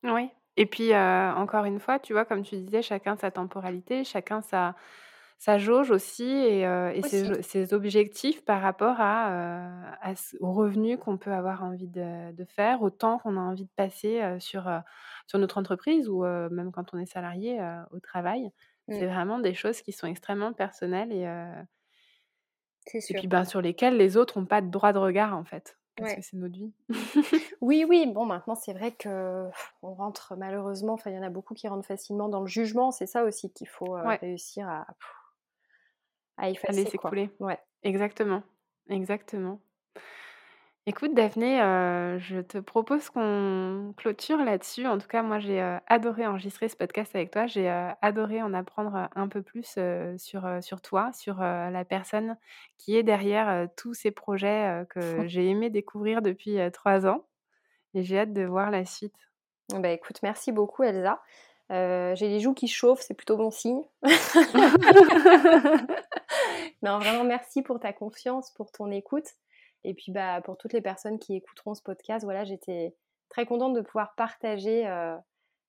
Oui. 0.02 0.30
Et 0.56 0.66
puis, 0.66 0.94
encore 0.94 1.64
une 1.64 1.80
fois, 1.80 1.98
tu 1.98 2.12
vois, 2.12 2.24
comme 2.24 2.42
tu 2.42 2.56
disais, 2.56 2.82
chacun 2.82 3.16
sa 3.16 3.30
temporalité, 3.30 4.04
chacun 4.04 4.40
sa, 4.40 4.74
sa 5.38 5.58
jauge 5.58 5.90
aussi 5.90 6.24
et, 6.24 7.02
Ses, 7.42 7.74
objectifs 7.74 8.44
par 8.44 8.62
rapport 8.62 8.96
à, 8.98 10.14
aux 10.40 10.52
revenus 10.52 10.98
qu'on 10.98 11.18
peut 11.18 11.32
avoir 11.32 11.62
envie 11.62 11.88
de, 11.88 12.32
de 12.32 12.44
faire, 12.44 12.82
au 12.82 12.90
temps 12.90 13.18
qu'on 13.18 13.36
a 13.36 13.40
envie 13.40 13.64
de 13.64 13.70
passer 13.76 14.22
sur, 14.38 14.70
sur 15.26 15.38
notre 15.38 15.58
entreprise 15.58 16.08
ou 16.08 16.24
même 16.24 16.72
quand 16.72 16.94
on 16.94 16.98
est 16.98 17.06
salarié 17.06 17.60
au 17.90 18.00
travail. 18.00 18.50
C'est 18.88 19.06
mmh. 19.06 19.12
vraiment 19.12 19.38
des 19.38 19.54
choses 19.54 19.82
qui 19.82 19.92
sont 19.92 20.06
extrêmement 20.06 20.52
personnelles 20.52 21.12
et, 21.12 21.24
et 22.94 23.14
puis 23.14 23.26
ben, 23.26 23.44
sur 23.44 23.60
lesquelles 23.60 23.96
les 23.96 24.16
autres 24.16 24.38
n'ont 24.38 24.46
pas 24.46 24.60
de 24.60 24.70
droit 24.70 24.92
de 24.92 24.98
regard 24.98 25.36
en 25.36 25.44
fait. 25.44 25.76
Parce 25.96 26.14
que 26.14 26.22
c'est 26.22 26.36
notre 26.36 26.54
vie. 26.54 26.72
oui, 27.62 27.86
oui. 27.88 28.06
Bon, 28.06 28.26
maintenant, 28.26 28.54
c'est 28.54 28.74
vrai 28.74 28.92
que 28.92 29.48
on 29.82 29.94
rentre 29.94 30.34
malheureusement, 30.36 30.92
enfin, 30.92 31.10
il 31.10 31.16
y 31.16 31.18
en 31.18 31.22
a 31.22 31.30
beaucoup 31.30 31.54
qui 31.54 31.68
rentrent 31.68 31.86
facilement 31.86 32.28
dans 32.28 32.40
le 32.40 32.46
jugement. 32.46 32.90
C'est 32.90 33.06
ça 33.06 33.24
aussi 33.24 33.50
qu'il 33.50 33.68
faut 33.68 33.96
réussir 34.20 34.68
à, 34.68 34.86
à 36.36 36.50
effacer. 36.50 36.80
À 36.80 36.84
laisser 36.84 36.98
couler. 36.98 37.30
Ouais. 37.40 37.58
Exactement. 37.82 38.42
Exactement. 38.90 39.60
Écoute, 40.88 41.14
Daphné, 41.14 41.60
euh, 41.60 42.16
je 42.20 42.38
te 42.38 42.58
propose 42.58 43.10
qu'on 43.10 43.92
clôture 43.96 44.38
là-dessus. 44.38 44.86
En 44.86 44.98
tout 44.98 45.08
cas, 45.08 45.22
moi, 45.22 45.40
j'ai 45.40 45.60
euh, 45.60 45.78
adoré 45.88 46.24
enregistrer 46.24 46.68
ce 46.68 46.76
podcast 46.76 47.12
avec 47.16 47.32
toi. 47.32 47.48
J'ai 47.48 47.68
euh, 47.68 47.90
adoré 48.02 48.40
en 48.40 48.54
apprendre 48.54 49.08
un 49.16 49.26
peu 49.26 49.42
plus 49.42 49.76
sur, 50.16 50.48
sur 50.62 50.80
toi, 50.82 51.10
sur 51.12 51.40
la 51.40 51.84
personne 51.84 52.36
qui 52.78 52.96
est 52.96 53.02
derrière 53.02 53.66
tous 53.76 53.94
ces 53.94 54.12
projets 54.12 54.86
que 54.88 55.00
j'ai 55.26 55.50
aimé 55.50 55.70
découvrir 55.70 56.22
depuis 56.22 56.58
trois 56.72 57.04
ans. 57.04 57.26
Et 57.94 58.04
j'ai 58.04 58.20
hâte 58.20 58.32
de 58.32 58.44
voir 58.44 58.70
la 58.70 58.84
suite. 58.84 59.16
Bah, 59.70 59.90
écoute, 59.90 60.20
merci 60.22 60.52
beaucoup, 60.52 60.84
Elsa. 60.84 61.20
j'ai 61.68 62.28
les 62.28 62.38
joues 62.38 62.54
qui 62.54 62.68
chauffent, 62.68 63.02
c'est 63.02 63.14
plutôt 63.14 63.36
bon 63.36 63.50
signe. 63.50 63.82
non, 66.82 67.00
vraiment, 67.00 67.24
merci 67.24 67.62
pour 67.62 67.80
ta 67.80 67.92
confiance, 67.92 68.52
pour 68.52 68.70
ton 68.70 68.92
écoute. 68.92 69.34
Et 69.86 69.94
puis 69.94 70.10
bah, 70.10 70.40
pour 70.42 70.58
toutes 70.58 70.72
les 70.72 70.82
personnes 70.82 71.18
qui 71.20 71.36
écouteront 71.36 71.74
ce 71.74 71.82
podcast, 71.82 72.24
voilà, 72.24 72.44
j'étais 72.44 72.92
très 73.28 73.46
contente 73.46 73.72
de 73.72 73.80
pouvoir 73.80 74.14
partager 74.16 74.86
euh, 74.88 75.16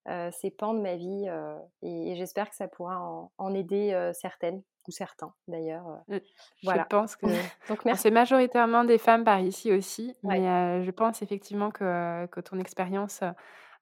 euh, 0.09 0.32
ces 0.32 0.49
pans 0.49 0.74
de 0.74 0.82
ma 0.82 0.95
vie 0.95 1.26
euh, 1.28 1.55
et, 1.84 2.15
j'espère 2.15 2.49
que 2.49 2.55
ça 2.55 2.68
pourra 2.68 2.99
en, 3.38 3.53
aider 3.53 4.11
certaines 4.13 4.63
ou 4.88 4.91
certains 4.91 5.34
d'ailleurs. 5.47 5.86
voilà. 6.63 6.84
Je 6.84 6.88
pense 6.88 7.15
que 7.15 7.26
Donc, 7.70 7.82
c'est 7.95 8.09
majoritairement 8.09 8.86
des 8.86 8.97
femmes 8.97 9.24
par 9.24 9.39
ici 9.39 9.72
aussi, 9.72 10.15
mais 10.24 10.84
je 10.84 10.91
pense 10.91 11.22
effectivement 11.22 11.70
que, 11.70 12.26
que 12.28 12.39
ton 12.39 12.57
expérience 12.59 13.22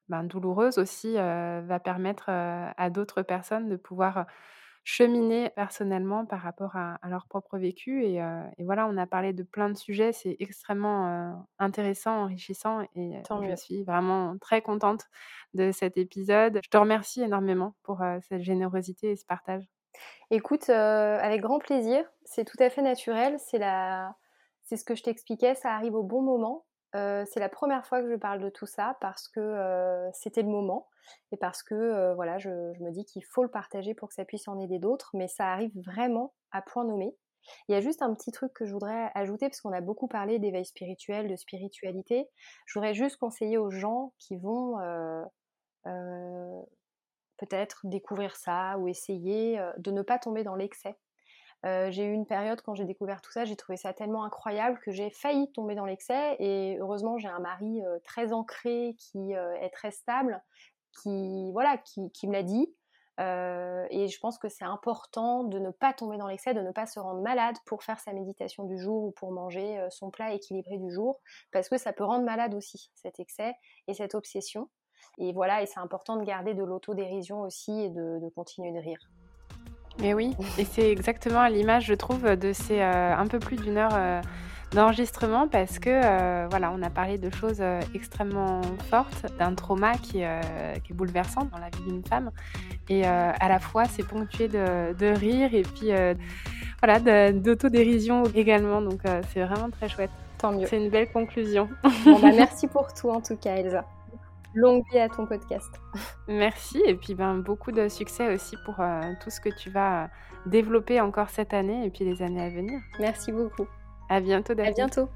ben, 0.10 0.24
douloureuse 0.24 0.80
aussi 0.80 1.14
va 1.14 1.80
permettre 1.80 2.30
à 2.30 2.90
d'autres 2.90 3.22
personnes 3.22 3.70
de 3.70 3.78
pouvoir 3.78 4.26
cheminer 4.86 5.50
personnellement 5.50 6.28
par 6.28 6.42
rapport 6.42 6.76
à, 6.76 7.00
leur 7.10 7.26
propre 7.26 7.58
vécu. 7.58 8.06
Et, 8.06 8.22
voilà, 8.60 8.88
on 8.88 8.96
a 8.96 9.08
parlé 9.08 9.34
de 9.34 9.44
plein 9.44 9.70
de 9.70 9.76
sujets. 9.76 10.14
C'est 10.14 10.38
extrêmement 10.40 11.46
intéressant, 11.60 12.24
enrichissant. 12.24 12.82
Et 12.96 13.20
je 13.28 13.56
suis 13.56 13.84
vraiment 13.84 14.38
très 14.38 14.62
contente 14.62 15.06
de 15.56 15.72
cet 15.72 15.98
épisode. 15.98 16.60
Je 16.64 16.70
te 16.70 16.78
remercie 16.78 17.24
énormément 17.24 17.76
pour 17.84 18.02
cette 18.30 18.44
générosité 18.44 19.12
et 19.12 19.16
ce 19.16 19.26
partage. 19.26 19.68
Écoute, 20.30 20.70
avec 20.70 21.42
grand 21.42 21.60
plaisir. 21.60 22.06
C'est 22.24 22.46
tout 22.46 22.62
à 22.62 22.70
fait 22.70 22.82
naturel. 22.84 23.38
C'est 23.40 23.58
la... 23.58 24.16
C'est 24.64 24.78
ce 24.78 24.86
que 24.86 24.96
je 24.96 25.04
t'expliquais. 25.04 25.56
Ça 25.56 25.74
arrive 25.74 25.96
au 25.96 26.04
bon 26.04 26.22
moment. 26.22 26.64
C'est 27.26 27.40
la 27.40 27.50
première 27.50 27.86
fois 27.86 28.02
que 28.02 28.10
je 28.10 28.16
parle 28.16 28.40
de 28.42 28.50
tout 28.50 28.66
ça 28.66 28.98
parce 29.02 29.28
que 29.28 30.10
c'était 30.14 30.44
le 30.44 30.50
moment 30.50 30.88
et 31.32 31.38
parce 31.38 31.64
que 31.64 31.76
euh, 31.76 32.14
voilà, 32.16 32.38
je, 32.38 32.50
me 32.50 32.92
dis 32.92 33.06
qu'il 33.06 33.24
faut 33.24 33.44
le 33.44 33.50
partager 33.50 33.94
pour 33.94 34.10
que 34.10 34.16
ça 34.16 34.26
puisse 34.26 34.48
en 34.48 34.60
aider 34.60 34.80
d'autres, 34.80 35.12
mais 35.14 35.28
ça 35.28 35.52
arrive 35.52 35.72
vraiment 35.86 36.34
à 36.52 36.62
point 36.62 36.86
nommé. 36.86 37.16
Il 37.68 37.74
y 37.74 37.76
a 37.76 37.82
juste 37.82 38.02
un 38.02 38.14
petit 38.16 38.32
truc 38.32 38.54
que 38.54 38.66
je 38.66 38.74
voudrais 38.74 39.12
ajouter, 39.14 39.48
parce 39.48 39.62
qu'on 39.62 39.72
a 39.72 39.82
beaucoup 39.82 40.08
parlé 40.08 40.40
d'éveil 40.40 40.66
spirituel, 40.66 41.28
de 41.28 41.36
spiritualité. 41.36 42.28
Je 42.66 42.80
voudrais 42.80 42.96
juste 42.96 43.18
conseiller 43.18 43.58
aux 43.58 43.70
gens 43.70 44.14
qui 44.18 44.36
vont, 44.38 44.80
euh, 44.80 45.24
euh, 45.86 46.62
peut-être 47.38 47.82
découvrir 47.84 48.36
ça 48.36 48.78
ou 48.80 48.88
essayer 48.88 49.60
de 49.78 49.92
ne 49.92 50.02
pas 50.02 50.18
tomber 50.18 50.44
dans 50.44 50.56
l'excès. 50.56 50.96
J'ai 51.66 52.06
eu 52.06 52.14
une 52.14 52.26
période 52.26 52.62
quand 52.62 52.76
j'ai 52.76 52.86
découvert 52.86 53.22
tout 53.22 53.32
ça, 53.32 53.46
j'ai 53.46 53.56
trouvé 53.56 53.78
ça 53.78 53.94
tellement 53.94 54.24
incroyable 54.24 54.80
que 54.80 54.92
j'ai 54.92 55.10
failli 55.10 55.52
tomber 55.52 55.76
dans 55.76 55.86
l'excès 55.86 56.36
et 56.40 56.78
heureusement 56.80 57.18
j'ai 57.18 57.28
un 57.28 57.40
mari 57.40 57.82
très 58.04 58.34
ancré 58.34 58.96
qui 59.00 59.32
est 59.34 59.70
très 59.72 59.92
stable, 59.92 60.42
qui 61.02 61.52
voilà, 61.52 61.78
qui 61.78 62.28
me 62.28 62.34
l'a 62.34 62.44
dit. 62.44 62.68
et 63.18 64.08
je 64.08 64.20
pense 64.20 64.38
que 64.38 64.48
c'est 64.48 64.66
important 64.66 65.44
de 65.44 65.58
ne 65.58 65.72
pas 65.72 65.94
tomber 65.94 66.18
dans 66.18 66.28
l'excès, 66.28 66.54
de 66.54 66.62
ne 66.62 66.72
pas 66.72 66.86
se 66.86 67.00
rendre 67.00 67.22
malade 67.22 67.56
pour 67.66 67.84
faire 67.84 68.00
sa 68.00 68.14
méditation 68.14 68.66
du 68.66 68.78
jour 68.78 69.06
ou 69.06 69.12
pour 69.12 69.32
manger 69.32 69.84
son 69.90 70.12
plat 70.12 70.34
équilibré 70.34 70.78
du 70.78 70.92
jour, 70.92 71.20
parce 71.52 71.68
que 71.68 71.78
ça 71.78 71.94
peut 71.94 72.04
rendre 72.04 72.26
malade 72.26 72.54
aussi 72.54 72.92
cet 72.94 73.20
excès 73.20 73.56
et 73.88 73.94
cette 73.94 74.14
obsession. 74.14 74.70
Et 75.18 75.34
voilà, 75.34 75.62
et 75.62 75.66
c'est 75.66 75.80
important 75.80 76.18
de 76.18 76.24
garder 76.24 76.54
de 76.54 76.64
l'autodérision 76.64 77.42
aussi 77.42 77.72
et 77.72 77.90
de, 77.90 78.30
continuer 78.36 78.72
de 78.72 78.80
rire. 78.80 79.10
Et 80.04 80.14
oui, 80.14 80.36
et 80.58 80.66
c'est 80.66 80.92
exactement 80.92 81.40
à 81.40 81.50
l'image, 81.50 81.86
je 81.86 81.94
trouve, 81.94 82.36
de 82.36 82.54
ces 82.54 82.82
euh, 82.82 83.16
un 83.16 83.28
peu 83.28 83.40
plus 83.40 83.56
d'une 83.56 83.78
heure 83.78 83.94
euh, 83.94 84.22
d'enregistrement 84.74 85.48
parce 85.48 85.80
que 85.80 85.90
euh, 85.90 86.48
voilà, 86.50 86.72
on 86.76 86.82
a 86.82 86.90
parlé 86.90 87.18
de 87.18 87.30
choses 87.30 87.64
extrêmement 87.94 88.62
fortes, 88.90 89.26
d'un 89.40 89.54
trauma 89.56 89.94
qui, 89.94 90.24
qui, 90.84 90.92
est 90.92 90.94
bouleversant 90.94 91.48
dans 91.52 91.60
la 91.60 91.70
vie 91.70 91.84
d'une 91.88 92.04
femme, 92.04 92.32
et 92.90 93.06
à 93.06 93.48
la 93.48 93.60
fois 93.60 93.86
c'est 93.86 94.04
ponctué 94.04 94.48
de, 94.50 94.94
de, 94.94 95.06
rire 95.06 95.54
et 95.54 95.62
puis 95.62 95.92
voilà, 96.84 97.32
d'autodérision 97.32 98.24
également, 98.36 98.82
donc 98.82 99.02
c'est 99.34 99.44
vraiment 99.44 99.70
très 99.70 99.88
chouette. 99.88 100.12
Tant 100.38 100.52
mieux. 100.52 100.68
C'est 100.68 100.78
une 100.78 100.90
belle 100.90 101.10
conclusion. 101.10 101.70
Bon, 102.04 102.20
bah, 102.20 102.32
merci 102.36 102.68
pour 102.68 102.94
tout 102.94 103.10
en 103.10 103.22
tout 103.22 103.38
cas, 103.38 103.56
Elsa 103.56 103.86
longue 104.56 104.84
vie 104.92 105.00
à 105.00 105.10
ton 105.10 105.26
podcast. 105.26 105.70
Merci 106.28 106.82
et 106.86 106.96
puis 106.96 107.14
ben, 107.14 107.36
beaucoup 107.36 107.72
de 107.72 107.88
succès 107.88 108.34
aussi 108.34 108.56
pour 108.66 108.80
euh, 108.80 109.02
tout 109.22 109.30
ce 109.30 109.40
que 109.40 109.50
tu 109.50 109.70
vas 109.70 110.10
développer 110.46 111.02
encore 111.02 111.30
cette 111.30 111.54
année 111.54 111.86
et 111.86 111.90
puis 111.90 112.06
les 112.06 112.22
années 112.22 112.42
à 112.42 112.50
venir. 112.50 112.80
Merci 113.00 113.32
beaucoup. 113.32 113.68
À 114.10 114.20
bientôt 114.22 114.54
À 114.54 114.72
bientôt. 114.72 115.10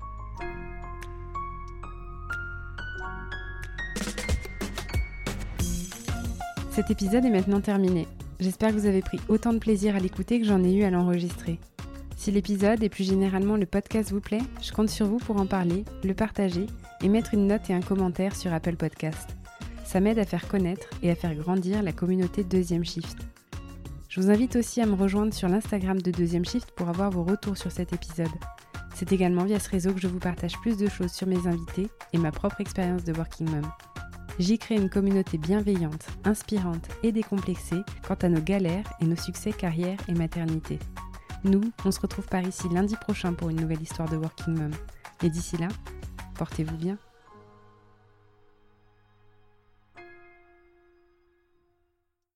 Cet 6.71 6.91
épisode 6.91 7.25
est 7.25 7.29
maintenant 7.29 7.61
terminé. 7.61 8.07
J'espère 8.39 8.69
que 8.69 8.75
vous 8.75 8.85
avez 8.85 9.01
pris 9.01 9.19
autant 9.27 9.51
de 9.51 9.59
plaisir 9.59 9.95
à 9.95 9.99
l'écouter 9.99 10.39
que 10.39 10.45
j'en 10.45 10.63
ai 10.63 10.73
eu 10.73 10.83
à 10.83 10.89
l'enregistrer. 10.89 11.59
Si 12.19 12.31
l'épisode 12.31 12.83
et 12.83 12.89
plus 12.89 13.05
généralement 13.05 13.55
le 13.55 13.65
podcast 13.65 14.11
vous 14.11 14.19
plaît, 14.19 14.41
je 14.61 14.73
compte 14.73 14.89
sur 14.89 15.05
vous 15.05 15.19
pour 15.19 15.39
en 15.39 15.45
parler, 15.45 15.85
le 16.03 16.13
partager 16.13 16.65
et 17.01 17.07
mettre 17.07 17.33
une 17.33 17.47
note 17.47 17.69
et 17.69 17.73
un 17.73 17.79
commentaire 17.79 18.35
sur 18.35 18.51
Apple 18.51 18.75
Podcast. 18.75 19.37
Ça 19.85 20.01
m'aide 20.01 20.19
à 20.19 20.25
faire 20.25 20.49
connaître 20.49 20.89
et 21.01 21.09
à 21.11 21.15
faire 21.15 21.33
grandir 21.33 21.81
la 21.81 21.93
communauté 21.93 22.43
Deuxième 22.43 22.83
Shift. 22.83 23.19
Je 24.09 24.19
vous 24.19 24.29
invite 24.29 24.57
aussi 24.57 24.81
à 24.81 24.85
me 24.85 24.95
rejoindre 24.95 25.33
sur 25.33 25.47
l'Instagram 25.47 26.01
de 26.01 26.11
Deuxième 26.11 26.43
Shift 26.43 26.71
pour 26.71 26.89
avoir 26.89 27.09
vos 27.09 27.23
retours 27.23 27.55
sur 27.55 27.71
cet 27.71 27.93
épisode. 27.93 28.27
C'est 28.95 29.13
également 29.13 29.45
via 29.45 29.57
ce 29.57 29.69
réseau 29.69 29.93
que 29.93 30.01
je 30.01 30.09
vous 30.09 30.19
partage 30.19 30.59
plus 30.59 30.75
de 30.75 30.89
choses 30.89 31.13
sur 31.13 31.25
mes 31.25 31.47
invités 31.47 31.87
et 32.11 32.17
ma 32.17 32.33
propre 32.33 32.59
expérience 32.59 33.05
de 33.05 33.13
Working 33.13 33.49
Mom. 33.49 33.71
J'y 34.39 34.57
crée 34.57 34.75
une 34.75 34.89
communauté 34.89 35.37
bienveillante, 35.37 36.05
inspirante 36.25 36.89
et 37.01 37.13
décomplexée 37.13 37.79
quant 38.05 38.15
à 38.15 38.27
nos 38.27 38.41
galères 38.41 38.91
et 38.99 39.05
nos 39.05 39.15
succès 39.15 39.53
carrière 39.53 39.99
et 40.09 40.13
maternité. 40.13 40.79
Nous, 41.43 41.71
on 41.85 41.91
se 41.91 41.99
retrouve 41.99 42.27
par 42.27 42.41
ici 42.41 42.67
lundi 42.69 42.95
prochain 42.95 43.33
pour 43.33 43.49
une 43.49 43.61
nouvelle 43.61 43.81
histoire 43.81 44.09
de 44.09 44.17
Working 44.17 44.57
Mom. 44.57 44.71
Et 45.23 45.29
d'ici 45.29 45.57
là, 45.57 45.69
portez-vous 46.35 46.75
bien. 46.77 46.97